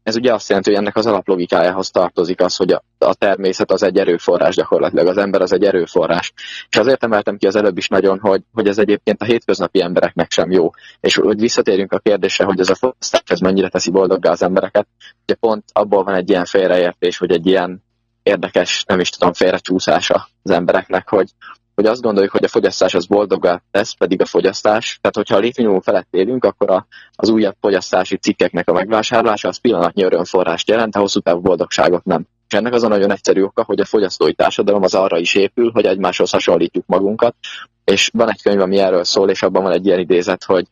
ez 0.03 0.15
ugye 0.15 0.33
azt 0.33 0.47
jelenti, 0.47 0.69
hogy 0.69 0.79
ennek 0.79 0.95
az 0.95 1.05
alaplogikájához 1.05 1.91
tartozik 1.91 2.41
az, 2.41 2.55
hogy 2.55 2.71
a, 2.71 2.83
a 2.97 3.13
természet 3.13 3.71
az 3.71 3.83
egy 3.83 3.97
erőforrás 3.97 4.55
gyakorlatilag, 4.55 5.07
az 5.07 5.17
ember 5.17 5.41
az 5.41 5.53
egy 5.53 5.63
erőforrás. 5.63 6.33
És 6.69 6.77
azért 6.77 7.03
emeltem 7.03 7.37
ki 7.37 7.47
az 7.47 7.55
előbb 7.55 7.77
is 7.77 7.87
nagyon, 7.87 8.19
hogy, 8.19 8.41
hogy 8.53 8.67
ez 8.67 8.77
egyébként 8.77 9.21
a 9.21 9.25
hétköznapi 9.25 9.81
embereknek 9.81 10.31
sem 10.31 10.51
jó. 10.51 10.69
És 10.99 11.15
hogy 11.15 11.39
visszatérjünk 11.39 11.91
a 11.91 11.99
kérdésre, 11.99 12.45
hogy 12.45 12.59
ez 12.59 12.69
a 12.69 12.75
fogyasztás 12.75 13.21
ez 13.25 13.39
mennyire 13.39 13.69
teszi 13.69 13.91
boldoggá 13.91 14.31
az 14.31 14.43
embereket, 14.43 14.87
ugye 15.23 15.35
pont 15.35 15.63
abból 15.73 16.03
van 16.03 16.15
egy 16.15 16.29
ilyen 16.29 16.45
félreértés, 16.45 17.17
hogy 17.17 17.31
egy 17.31 17.45
ilyen 17.45 17.83
érdekes, 18.23 18.83
nem 18.87 18.99
is 18.99 19.09
tudom, 19.09 19.33
félrecsúszása 19.33 20.27
az 20.43 20.51
embereknek, 20.51 21.09
hogy, 21.09 21.29
hogy 21.75 21.85
azt 21.85 22.01
gondoljuk, 22.01 22.31
hogy 22.31 22.43
a 22.43 22.47
fogyasztás 22.47 22.93
az 22.93 23.05
boldogá 23.05 23.61
tesz, 23.71 23.93
pedig 23.93 24.21
a 24.21 24.25
fogyasztás. 24.25 24.97
Tehát, 25.01 25.15
hogyha 25.15 25.35
a 25.35 25.39
létminimum 25.39 25.81
felett 25.81 26.07
élünk, 26.11 26.45
akkor 26.45 26.69
a, 26.69 26.87
az 27.15 27.29
újabb 27.29 27.55
fogyasztási 27.59 28.17
cikkeknek 28.17 28.69
a 28.69 28.73
megvásárlása 28.73 29.47
az 29.47 29.57
pillanatnyi 29.57 30.03
örömforrást 30.03 30.69
jelent, 30.69 30.95
a 30.95 30.99
hosszú 30.99 31.19
távú 31.19 31.41
boldogságot 31.41 32.03
nem. 32.03 32.25
És 32.47 32.57
ennek 32.57 32.73
az 32.73 32.83
a 32.83 32.87
nagyon 32.87 33.11
egyszerű 33.11 33.41
oka, 33.41 33.63
hogy 33.63 33.79
a 33.79 33.85
fogyasztói 33.85 34.33
társadalom 34.33 34.83
az 34.83 34.93
arra 34.93 35.17
is 35.17 35.35
épül, 35.35 35.71
hogy 35.71 35.85
egymáshoz 35.85 36.31
hasonlítjuk 36.31 36.85
magunkat. 36.87 37.35
És 37.83 38.09
van 38.13 38.29
egy 38.29 38.41
könyv, 38.41 38.61
ami 38.61 38.77
erről 38.77 39.03
szól, 39.03 39.29
és 39.29 39.43
abban 39.43 39.63
van 39.63 39.71
egy 39.71 39.85
ilyen 39.85 39.99
idézet, 39.99 40.43
hogy 40.43 40.65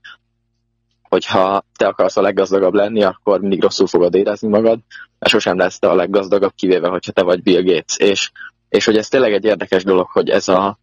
hogyha 1.09 1.63
te 1.77 1.87
akarsz 1.87 2.17
a 2.17 2.21
leggazdagabb 2.21 2.73
lenni, 2.73 3.03
akkor 3.03 3.39
mindig 3.39 3.61
rosszul 3.61 3.87
fogod 3.87 4.15
érezni 4.15 4.47
magad, 4.47 4.79
mert 5.19 5.31
sosem 5.31 5.57
lesz 5.57 5.79
te 5.79 5.89
a 5.89 5.95
leggazdagabb, 5.95 6.51
kivéve, 6.55 6.87
hogyha 6.87 7.11
te 7.11 7.23
vagy 7.23 7.41
Bill 7.41 7.63
Gates. 7.63 7.97
És, 7.97 8.31
és 8.69 8.85
hogy 8.85 8.97
ez 8.97 9.07
tényleg 9.07 9.33
egy 9.33 9.45
érdekes 9.45 9.83
dolog, 9.83 10.07
hogy 10.11 10.29
ez 10.29 10.47
a, 10.47 10.79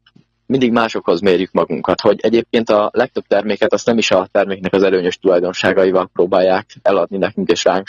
mindig 0.48 0.72
másokhoz 0.72 1.20
mérjük 1.20 1.52
magunkat, 1.52 2.00
hogy 2.00 2.20
egyébként 2.20 2.70
a 2.70 2.90
legtöbb 2.92 3.24
terméket 3.26 3.72
azt 3.72 3.86
nem 3.86 3.98
is 3.98 4.10
a 4.10 4.28
terméknek 4.32 4.72
az 4.72 4.82
előnyös 4.82 5.18
tulajdonságaival 5.18 6.10
próbálják 6.12 6.66
eladni 6.82 7.16
nekünk 7.16 7.50
és 7.50 7.64
ránk 7.64 7.88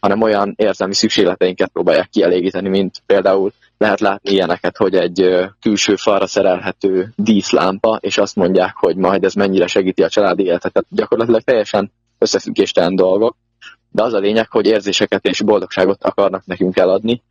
hanem 0.00 0.22
olyan 0.22 0.54
érzelmi 0.56 0.94
szükségleteinket 0.94 1.68
próbálják 1.68 2.08
kielégíteni, 2.08 2.68
mint 2.68 3.02
például 3.06 3.52
lehet 3.78 4.00
látni 4.00 4.30
ilyeneket, 4.30 4.76
hogy 4.76 4.94
egy 4.94 5.48
külső 5.60 5.96
falra 5.96 6.26
szerelhető 6.26 7.12
díszlámpa, 7.16 7.98
és 8.00 8.18
azt 8.18 8.36
mondják, 8.36 8.76
hogy 8.76 8.96
majd 8.96 9.24
ez 9.24 9.34
mennyire 9.34 9.66
segíti 9.66 10.02
a 10.02 10.08
családi 10.08 10.42
életet. 10.42 10.72
Tehát 10.72 10.88
gyakorlatilag 10.90 11.42
teljesen 11.42 11.92
összefüggéstelen 12.18 12.96
dolgok, 12.96 13.36
de 13.90 14.02
az 14.02 14.12
a 14.12 14.18
lényeg, 14.18 14.50
hogy 14.50 14.66
érzéseket 14.66 15.24
és 15.24 15.40
boldogságot 15.40 16.04
akarnak 16.04 16.46
nekünk 16.46 16.76
eladni, 16.76 17.22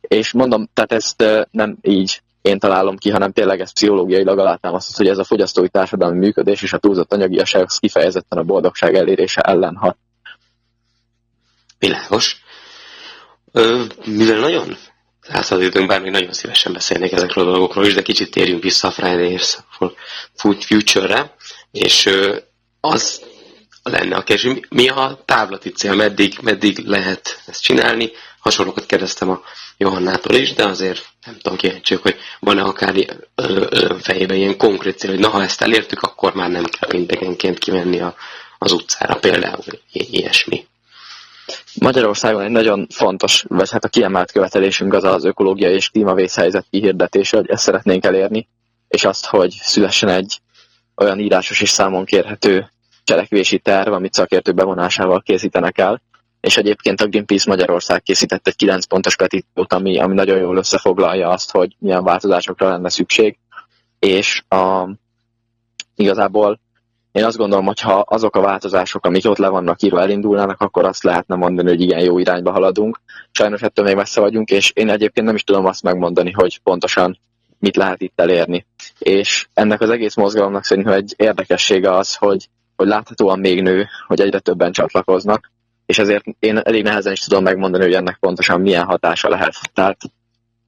és 0.00 0.32
mondom, 0.32 0.68
tehát 0.74 0.92
ezt 0.92 1.48
nem 1.50 1.76
így 1.82 2.22
én 2.42 2.58
találom 2.58 2.96
ki, 2.96 3.10
hanem 3.10 3.32
tényleg 3.32 3.60
ez 3.60 3.72
pszichológiailag 3.72 4.38
alátámasztott, 4.38 4.96
hogy 4.96 5.08
ez 5.08 5.18
a 5.18 5.24
fogyasztói 5.24 5.68
társadalmi 5.68 6.18
működés 6.18 6.62
és 6.62 6.72
a 6.72 6.78
túlzott 6.78 7.12
anyagiaság 7.12 7.62
az 7.62 7.78
kifejezetten 7.78 8.38
a 8.38 8.42
boldogság 8.42 8.94
elérése 8.94 9.40
ellen 9.40 9.76
hat. 9.76 9.96
Világos. 11.78 12.42
Mivel 14.04 14.38
nagyon 14.38 14.76
az 15.32 15.60
időnk, 15.60 15.88
bár 15.88 16.00
még 16.00 16.10
nagyon 16.10 16.32
szívesen 16.32 16.72
beszélnék 16.72 17.12
ezekről 17.12 17.48
a 17.48 17.50
dolgokról 17.50 17.86
is, 17.86 17.94
de 17.94 18.02
kicsit 18.02 18.30
térjünk 18.30 18.62
vissza 18.62 18.88
a 18.88 18.90
Fridays 18.90 19.58
for 19.68 19.92
Future-re, 20.58 21.34
és 21.70 22.06
ö, 22.06 22.36
az 22.80 23.22
lenne 23.82 24.16
a 24.16 24.22
kérdés, 24.22 24.60
mi 24.68 24.88
a 24.88 25.22
távlati 25.24 25.70
cél, 25.70 25.94
meddig, 25.94 26.38
meddig 26.42 26.78
lehet 26.86 27.42
ezt 27.46 27.62
csinálni, 27.62 28.10
hasonlókat 28.40 28.86
kérdeztem 28.86 29.30
a 29.30 29.40
Johannától 29.76 30.34
is, 30.34 30.52
de 30.54 30.64
azért 30.66 31.06
nem 31.26 31.36
tudom, 31.42 31.58
kíváncsiak, 31.58 32.02
hogy 32.02 32.16
van-e 32.40 32.62
akár 32.62 32.94
fejében 34.00 34.36
ilyen 34.36 34.56
konkrét 34.56 34.98
cél, 34.98 35.10
hogy 35.10 35.18
na, 35.18 35.28
ha 35.28 35.42
ezt 35.42 35.62
elértük, 35.62 36.02
akkor 36.02 36.34
már 36.34 36.50
nem 36.50 36.64
kell 36.64 36.88
mindenként 36.92 37.58
kimenni 37.58 38.00
a, 38.00 38.14
az 38.58 38.72
utcára, 38.72 39.14
például 39.18 39.64
ilyesmi. 39.92 40.66
Magyarországon 41.74 42.42
egy 42.42 42.50
nagyon 42.50 42.86
fontos, 42.90 43.44
vagy 43.48 43.70
hát 43.70 43.84
a 43.84 43.88
kiemelt 43.88 44.32
követelésünk 44.32 44.92
az 44.94 45.04
az 45.04 45.24
ökológiai 45.24 45.74
és 45.74 45.88
klímavészhelyzet 45.88 46.66
kihirdetése, 46.70 47.36
hogy 47.36 47.50
ezt 47.50 47.62
szeretnénk 47.62 48.04
elérni, 48.04 48.48
és 48.88 49.04
azt, 49.04 49.26
hogy 49.26 49.50
szülessen 49.60 50.08
egy 50.08 50.40
olyan 50.96 51.18
írásos 51.18 51.60
és 51.60 51.68
számon 51.70 52.04
kérhető 52.04 52.70
cselekvési 53.10 53.58
terv, 53.58 53.92
amit 53.92 54.14
szakértő 54.14 54.52
bevonásával 54.52 55.20
készítenek 55.20 55.78
el, 55.78 56.02
és 56.40 56.56
egyébként 56.56 57.00
a 57.00 57.06
Greenpeace 57.06 57.50
Magyarország 57.50 58.02
készített 58.02 58.46
egy 58.46 58.56
9 58.56 58.84
pontos 58.84 59.16
petíciót, 59.16 59.72
ami, 59.72 59.98
ami 59.98 60.14
nagyon 60.14 60.38
jól 60.38 60.56
összefoglalja 60.56 61.28
azt, 61.28 61.50
hogy 61.50 61.76
milyen 61.78 62.04
változásokra 62.04 62.68
lenne 62.68 62.88
szükség, 62.88 63.38
és 63.98 64.42
a, 64.48 64.88
igazából 65.94 66.60
én 67.12 67.24
azt 67.24 67.36
gondolom, 67.36 67.66
hogy 67.66 67.80
ha 67.80 67.98
azok 67.98 68.36
a 68.36 68.40
változások, 68.40 69.06
amik 69.06 69.28
ott 69.28 69.38
le 69.38 69.48
vannak 69.48 69.82
írva, 69.82 70.00
elindulnának, 70.00 70.60
akkor 70.60 70.84
azt 70.84 71.02
lehetne 71.02 71.34
mondani, 71.34 71.68
hogy 71.68 71.80
igen, 71.80 72.00
jó 72.00 72.18
irányba 72.18 72.52
haladunk. 72.52 73.00
Sajnos 73.30 73.60
ettől 73.60 73.84
még 73.84 73.94
messze 73.94 74.20
vagyunk, 74.20 74.50
és 74.50 74.72
én 74.74 74.90
egyébként 74.90 75.26
nem 75.26 75.34
is 75.34 75.44
tudom 75.44 75.66
azt 75.66 75.82
megmondani, 75.82 76.30
hogy 76.30 76.60
pontosan 76.62 77.18
mit 77.58 77.76
lehet 77.76 78.00
itt 78.00 78.20
elérni. 78.20 78.66
És 78.98 79.48
ennek 79.54 79.80
az 79.80 79.90
egész 79.90 80.14
mozgalomnak 80.14 80.64
szerintem 80.64 80.92
egy 80.92 81.14
érdekessége 81.16 81.96
az, 81.96 82.14
hogy, 82.14 82.48
hogy 82.80 82.88
láthatóan 82.88 83.38
még 83.38 83.62
nő, 83.62 83.86
hogy 84.06 84.20
egyre 84.20 84.38
többen 84.38 84.72
csatlakoznak, 84.72 85.50
és 85.86 85.98
ezért 85.98 86.24
én 86.38 86.58
elég 86.58 86.82
nehezen 86.82 87.12
is 87.12 87.20
tudom 87.20 87.42
megmondani, 87.42 87.84
hogy 87.84 87.92
ennek 87.92 88.16
pontosan 88.20 88.60
milyen 88.60 88.84
hatása 88.84 89.28
lehet. 89.28 89.54
Tehát 89.74 89.96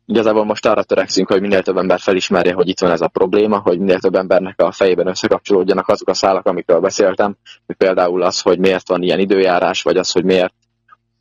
igazából 0.07 0.45
most 0.45 0.67
arra 0.67 0.83
törekszünk, 0.83 1.29
hogy 1.29 1.41
minél 1.41 1.63
több 1.63 1.77
ember 1.77 2.01
felismerje, 2.01 2.53
hogy 2.53 2.69
itt 2.69 2.81
van 2.81 2.91
ez 2.91 3.01
a 3.01 3.09
probléma, 3.09 3.59
hogy 3.59 3.79
minél 3.79 3.99
több 3.99 4.15
embernek 4.15 4.61
a 4.61 4.73
fejében 4.73 5.07
összekapcsolódjanak 5.07 5.89
azok 5.89 6.09
a 6.09 6.15
szálak, 6.15 6.47
amikről 6.47 6.81
beszéltem, 6.81 7.37
például 7.67 8.23
az, 8.23 8.41
hogy 8.41 8.59
miért 8.59 8.89
van 8.89 9.03
ilyen 9.03 9.19
időjárás, 9.19 9.83
vagy 9.83 9.97
az, 9.97 10.11
hogy 10.11 10.25
miért, 10.25 10.55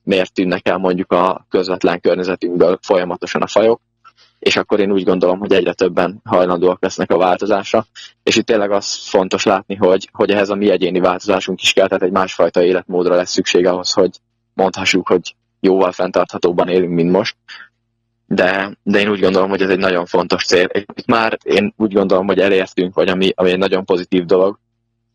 miért 0.03 0.33
tűnnek 0.33 0.67
el 0.67 0.77
mondjuk 0.77 1.11
a 1.11 1.45
közvetlen 1.49 1.99
környezetünkből 1.99 2.77
folyamatosan 2.81 3.41
a 3.41 3.47
fajok, 3.47 3.81
és 4.41 4.55
akkor 4.57 4.79
én 4.79 4.91
úgy 4.91 5.03
gondolom, 5.03 5.39
hogy 5.39 5.53
egyre 5.53 5.73
többen 5.73 6.21
hajlandóak 6.23 6.81
lesznek 6.81 7.11
a 7.11 7.17
változásra, 7.17 7.85
és 8.23 8.35
itt 8.35 8.45
tényleg 8.45 8.71
az 8.71 8.95
fontos 8.95 9.43
látni, 9.43 9.75
hogy, 9.75 10.09
hogy 10.11 10.31
ehhez 10.31 10.49
a 10.49 10.55
mi 10.55 10.69
egyéni 10.69 10.99
változásunk 10.99 11.61
is 11.61 11.73
kell, 11.73 11.87
tehát 11.87 12.03
egy 12.03 12.11
másfajta 12.11 12.63
életmódra 12.63 13.15
lesz 13.15 13.31
szükség 13.31 13.65
ahhoz, 13.65 13.91
hogy 13.91 14.09
mondhassuk, 14.53 15.07
hogy 15.07 15.35
jóval 15.59 15.91
fenntarthatóban 15.91 16.67
élünk, 16.67 16.93
mint 16.93 17.11
most, 17.11 17.35
de, 18.25 18.77
de 18.83 18.99
én 18.99 19.09
úgy 19.09 19.19
gondolom, 19.19 19.49
hogy 19.49 19.61
ez 19.61 19.69
egy 19.69 19.79
nagyon 19.79 20.05
fontos 20.05 20.45
cél. 20.45 20.67
Itt 20.73 21.05
már 21.05 21.37
én 21.43 21.73
úgy 21.77 21.93
gondolom, 21.93 22.25
hogy 22.25 22.39
elértünk, 22.39 22.93
vagy 22.93 23.09
ami, 23.09 23.31
ami 23.35 23.51
egy 23.51 23.57
nagyon 23.57 23.85
pozitív 23.85 24.25
dolog, 24.25 24.59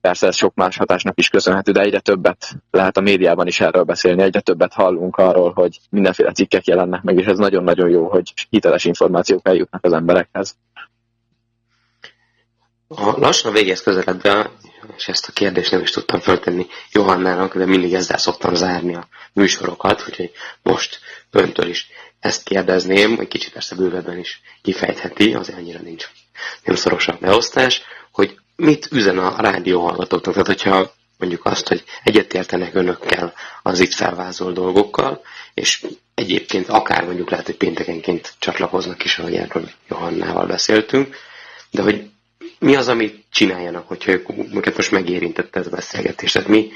Persze 0.07 0.27
ez 0.27 0.37
sok 0.37 0.55
más 0.55 0.77
hatásnak 0.77 1.19
is 1.19 1.29
köszönhető, 1.29 1.73
de 1.73 1.81
egyre 1.81 2.01
többet 2.01 2.49
lehet 2.71 2.97
a 2.97 3.01
médiában 3.01 3.47
is 3.47 3.61
erről 3.61 3.83
beszélni, 3.83 4.23
egyre 4.23 4.41
többet 4.41 4.73
hallunk 4.73 5.17
arról, 5.17 5.53
hogy 5.53 5.81
mindenféle 5.91 6.33
cikkek 6.33 6.67
jelennek 6.67 7.03
meg, 7.03 7.19
és 7.19 7.27
ez 7.27 7.39
nagyon-nagyon 7.39 7.89
jó, 7.89 8.09
hogy 8.09 8.33
hiteles 8.51 8.85
információk 8.85 9.49
eljutnak 9.49 9.85
az 9.85 9.93
emberekhez. 9.93 10.57
A 12.89 13.19
lassan 13.19 13.53
végéhez 13.53 13.83
közeledve, 13.83 14.51
és 14.97 15.09
ezt 15.09 15.29
a 15.29 15.33
kérdést 15.33 15.71
nem 15.71 15.81
is 15.81 15.91
tudtam 15.91 16.21
föltenni 16.21 16.67
Johannának, 16.93 17.57
de 17.57 17.67
mindig 17.67 17.95
ezzel 17.95 18.19
szoktam 18.19 18.55
zárni 18.55 18.95
a 18.95 19.09
műsorokat, 19.33 20.05
úgyhogy 20.09 20.31
most 20.63 20.99
öntől 21.31 21.69
is 21.69 21.87
ezt 22.21 22.43
kérdezném, 22.43 23.17
hogy 23.17 23.29
kicsit 23.29 23.53
persze 23.53 23.75
bővebben 23.75 24.19
is 24.19 24.41
kifejtheti, 24.63 25.35
azért 25.35 25.59
annyira 25.59 25.81
nincs 25.81 26.09
nem 26.65 26.75
szorosabb 26.75 27.21
beosztás, 27.21 27.83
hogy 28.17 28.39
mit 28.57 28.89
üzen 28.91 29.19
a 29.19 29.41
rádió 29.41 29.81
hallgatóknak? 29.87 30.33
Tehát, 30.35 30.47
hogyha 30.47 30.93
mondjuk 31.19 31.45
azt, 31.45 31.69
hogy 31.69 31.85
egyetértenek 32.05 32.75
önökkel 32.75 33.33
az 33.63 33.87
X 33.89 33.99
vázol 33.99 34.53
dolgokkal, 34.53 35.21
és 35.55 35.87
egyébként 36.15 36.69
akár 36.69 37.05
mondjuk 37.05 37.31
lehet, 37.31 37.47
hogy 37.47 37.57
péntekenként 37.57 38.35
csatlakoznak 38.39 39.05
is, 39.05 39.19
ahogy 39.19 39.35
erről 39.37 39.71
Johannával 39.89 40.47
beszéltünk, 40.47 41.17
de 41.71 41.83
hogy 41.83 42.11
mi 42.59 42.77
az, 42.77 42.89
amit 42.89 43.25
csináljanak, 43.31 43.89
hogyha 43.89 44.11
ők, 44.13 44.29
őket 44.55 44.77
most 44.77 44.91
megérintette 44.91 45.61
ez 45.61 45.67
a 45.67 45.71
beszélgetés. 45.71 46.33
Tehát 46.33 46.49
mi, 46.49 46.71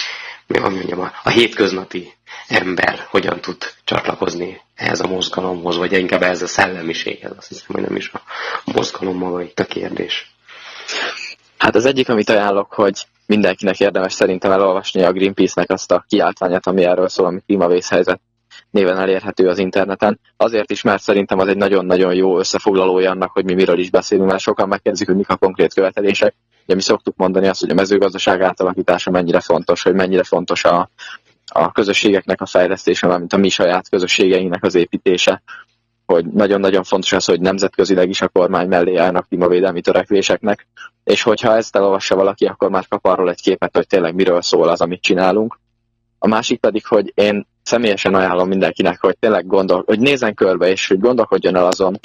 mi 0.47 0.59
mondjam, 0.59 1.01
a, 1.01 1.13
a 1.23 1.29
hétköznapi 1.29 2.13
ember 2.49 3.07
hogyan 3.11 3.41
tud 3.41 3.57
csatlakozni 3.85 4.61
ehhez 4.75 5.01
a 5.01 5.07
mozgalomhoz, 5.07 5.77
vagy 5.77 5.93
inkább 5.93 6.23
ehhez 6.23 6.43
a 6.43 6.47
szellemiséghez. 6.47 7.33
Azt 7.37 7.49
hiszem, 7.49 7.67
hogy 7.67 7.83
nem 7.83 7.97
is 7.97 8.09
a 8.13 8.23
mozgalom 8.65 9.17
maga 9.17 9.43
itt 9.43 9.61
a 9.61 9.65
kérdés. 9.65 10.31
Hát 11.61 11.75
az 11.75 11.85
egyik, 11.85 12.09
amit 12.09 12.29
ajánlok, 12.29 12.73
hogy 12.73 13.07
mindenkinek 13.27 13.81
érdemes 13.81 14.13
szerintem 14.13 14.51
elolvasni 14.53 15.03
a 15.03 15.13
Greenpeace-nek 15.13 15.71
azt 15.71 15.91
a 15.93 16.05
kiáltványát, 16.09 16.67
ami 16.67 16.85
erről 16.85 17.09
szól, 17.09 17.27
ami 17.27 17.41
klímavészhelyzet 17.47 18.21
néven 18.71 18.99
elérhető 18.99 19.49
az 19.49 19.59
interneten. 19.59 20.21
Azért 20.37 20.71
is, 20.71 20.83
mert 20.83 21.03
szerintem 21.03 21.39
az 21.39 21.49
egy 21.49 21.57
nagyon-nagyon 21.57 22.15
jó 22.15 22.39
összefoglalója 22.39 23.11
annak, 23.11 23.31
hogy 23.31 23.45
mi 23.45 23.55
miről 23.55 23.79
is 23.79 23.91
beszélünk, 23.91 24.29
mert 24.31 24.41
sokan 24.41 24.69
megkérdezik, 24.69 25.07
hogy 25.07 25.17
mik 25.17 25.29
a 25.29 25.37
konkrét 25.37 25.75
követelések. 25.75 26.35
Ugye 26.65 26.75
mi 26.75 26.81
szoktuk 26.81 27.17
mondani 27.17 27.47
azt, 27.47 27.61
hogy 27.61 27.71
a 27.71 27.75
mezőgazdaság 27.75 28.43
átalakítása 28.43 29.11
mennyire 29.11 29.41
fontos, 29.41 29.83
hogy 29.83 29.95
mennyire 29.95 30.23
fontos 30.23 30.65
a, 30.65 30.91
a 31.47 31.73
közösségeknek 31.73 32.41
a 32.41 32.47
fejlesztése, 32.47 33.07
valamint 33.07 33.33
a 33.33 33.37
mi 33.37 33.49
saját 33.49 33.89
közösségeinknek 33.89 34.65
az 34.65 34.75
építése, 34.75 35.43
hogy 36.11 36.27
nagyon-nagyon 36.27 36.83
fontos 36.83 37.13
az, 37.13 37.25
hogy 37.25 37.41
nemzetközileg 37.41 38.09
is 38.09 38.21
a 38.21 38.29
kormány 38.29 38.69
mellé 38.69 38.97
állnak 38.97 39.29
klímavédelmi 39.29 39.81
törekvéseknek, 39.81 40.67
és 41.05 41.23
hogyha 41.23 41.57
ezt 41.57 41.77
elolvassa 41.77 42.15
valaki, 42.15 42.45
akkor 42.45 42.71
már 42.71 42.89
kap 42.89 43.05
arról 43.05 43.31
egy 43.31 43.41
képet, 43.41 43.77
hogy 43.77 43.87
tényleg 43.87 44.15
miről 44.15 44.43
szól 44.43 44.69
az, 44.69 44.81
amit 44.81 45.03
csinálunk. 45.03 45.59
A 46.19 46.29
másik 46.29 46.61
pedig, 46.61 46.87
hogy 46.87 47.13
én 47.15 47.47
személyesen 47.63 48.15
ajánlom 48.15 48.49
mindenkinek, 48.49 49.01
hogy 49.01 49.17
tényleg 49.19 49.47
gondol, 49.47 49.83
hogy 49.87 50.01
nézzen 50.01 50.35
körbe, 50.35 50.69
és 50.69 50.89
hogy 50.89 51.01
gondolkodjon 51.01 51.57
el 51.57 51.67
azon, 51.67 51.99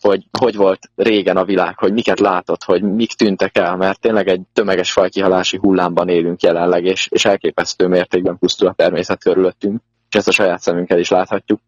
hogy 0.00 0.24
hogy 0.38 0.56
volt 0.56 0.90
régen 0.96 1.36
a 1.36 1.44
világ, 1.44 1.78
hogy 1.78 1.92
miket 1.92 2.20
látott, 2.20 2.64
hogy 2.64 2.82
mik 2.82 3.12
tűntek 3.12 3.58
el, 3.58 3.76
mert 3.76 4.00
tényleg 4.00 4.28
egy 4.28 4.40
tömeges 4.52 4.92
fajkihalási 4.92 5.56
hullámban 5.56 6.08
élünk 6.08 6.42
jelenleg, 6.42 6.84
és, 6.84 7.08
és 7.10 7.24
elképesztő 7.24 7.86
mértékben 7.86 8.38
pusztul 8.38 8.68
a 8.68 8.72
természet 8.72 9.22
körülöttünk, 9.22 9.80
és 10.08 10.16
ezt 10.16 10.28
a 10.28 10.32
saját 10.32 10.60
szemünkkel 10.60 10.98
is 10.98 11.10
láthatjuk. 11.10 11.60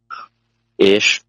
És 0.76 1.20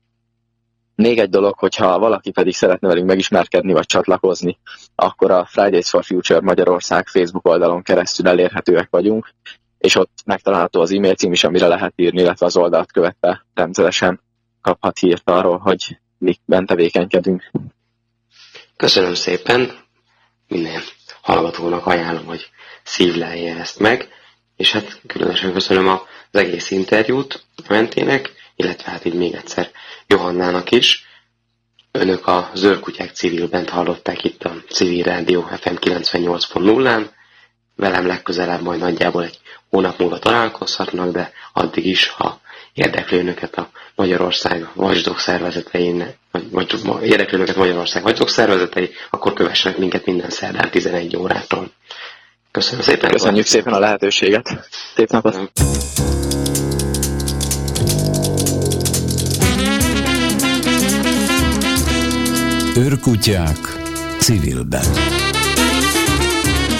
még 0.95 1.19
egy 1.19 1.29
dolog, 1.29 1.59
hogyha 1.59 1.99
valaki 1.99 2.31
pedig 2.31 2.55
szeretne 2.55 2.87
velünk 2.87 3.07
megismerkedni 3.07 3.73
vagy 3.73 3.85
csatlakozni, 3.85 4.57
akkor 4.95 5.31
a 5.31 5.45
Fridays 5.45 5.89
for 5.89 6.03
Future 6.03 6.41
Magyarország 6.41 7.07
Facebook 7.07 7.47
oldalon 7.47 7.81
keresztül 7.81 8.27
elérhetőek 8.27 8.87
vagyunk, 8.89 9.29
és 9.77 9.95
ott 9.95 10.11
megtalálható 10.25 10.81
az 10.81 10.91
e-mail 10.91 11.15
cím 11.15 11.31
is, 11.31 11.43
amire 11.43 11.67
lehet 11.67 11.93
írni, 11.95 12.21
illetve 12.21 12.45
az 12.45 12.57
oldalt 12.57 12.91
követve 12.91 13.45
rendszeresen 13.53 14.21
kaphat 14.61 14.99
hírt 14.99 15.29
arról, 15.29 15.57
hogy 15.57 15.99
mikben 16.17 16.65
tevékenykedünk. 16.65 17.51
Köszönöm 18.75 19.13
szépen, 19.13 19.71
minden 20.47 20.81
hallgatónak 21.21 21.85
ajánlom, 21.85 22.25
hogy 22.25 22.49
szívlelje 22.83 23.55
ezt 23.55 23.79
meg, 23.79 24.07
és 24.55 24.71
hát 24.71 25.01
különösen 25.07 25.53
köszönöm 25.53 25.87
az 25.87 25.99
egész 26.31 26.71
interjút 26.71 27.43
Mentének, 27.67 28.33
illetve 28.55 28.91
hát 28.91 29.05
így 29.05 29.13
még 29.13 29.33
egyszer 29.33 29.69
Johannának 30.07 30.71
is. 30.71 31.05
Önök 31.91 32.27
a 32.27 32.49
Zöldkutyák 32.53 33.11
civilben 33.13 33.67
hallották 33.67 34.23
itt 34.23 34.43
a 34.43 34.55
Civil 34.69 35.03
Rádió 35.03 35.41
FM 35.41 35.75
98.0-án. 35.81 37.05
Velem 37.75 38.05
legközelebb 38.07 38.61
majd 38.61 38.79
nagyjából 38.79 39.23
egy 39.23 39.39
hónap 39.69 39.99
múlva 39.99 40.19
találkozhatnak, 40.19 41.11
de 41.11 41.31
addig 41.53 41.85
is, 41.85 42.07
ha 42.07 42.39
érdekli 42.73 43.17
önöket 43.17 43.55
a 43.55 43.69
Magyarország 43.95 44.69
vagydok 44.73 45.19
szervezetein, 45.19 46.05
vagy, 46.31 46.51
vagy 46.51 47.03
érdekli 47.03 47.35
önöket 47.35 47.55
Magyarország 47.55 48.03
vagydok 48.03 48.29
szervezetei, 48.29 48.89
akkor 49.09 49.33
kövessenek 49.33 49.77
minket 49.77 50.05
minden 50.05 50.29
szerdán 50.29 50.69
11 50.69 51.17
órától. 51.17 51.71
Köszönöm 52.51 52.81
szépen. 52.83 53.11
Köszönjük 53.11 53.45
szépen 53.45 53.73
a 53.73 53.79
lehetőséget. 53.79 54.67
Szép 54.95 55.09
napot. 55.09 55.51
Őrkutyák 62.95 63.59
civilben. 64.19 64.85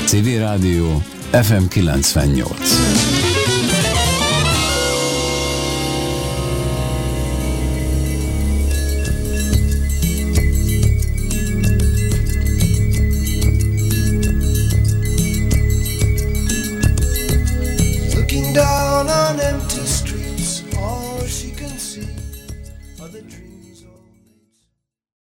Civil 0.05 0.39
Rádió 0.39 1.01
FM 1.31 1.65
98. 1.69 3.24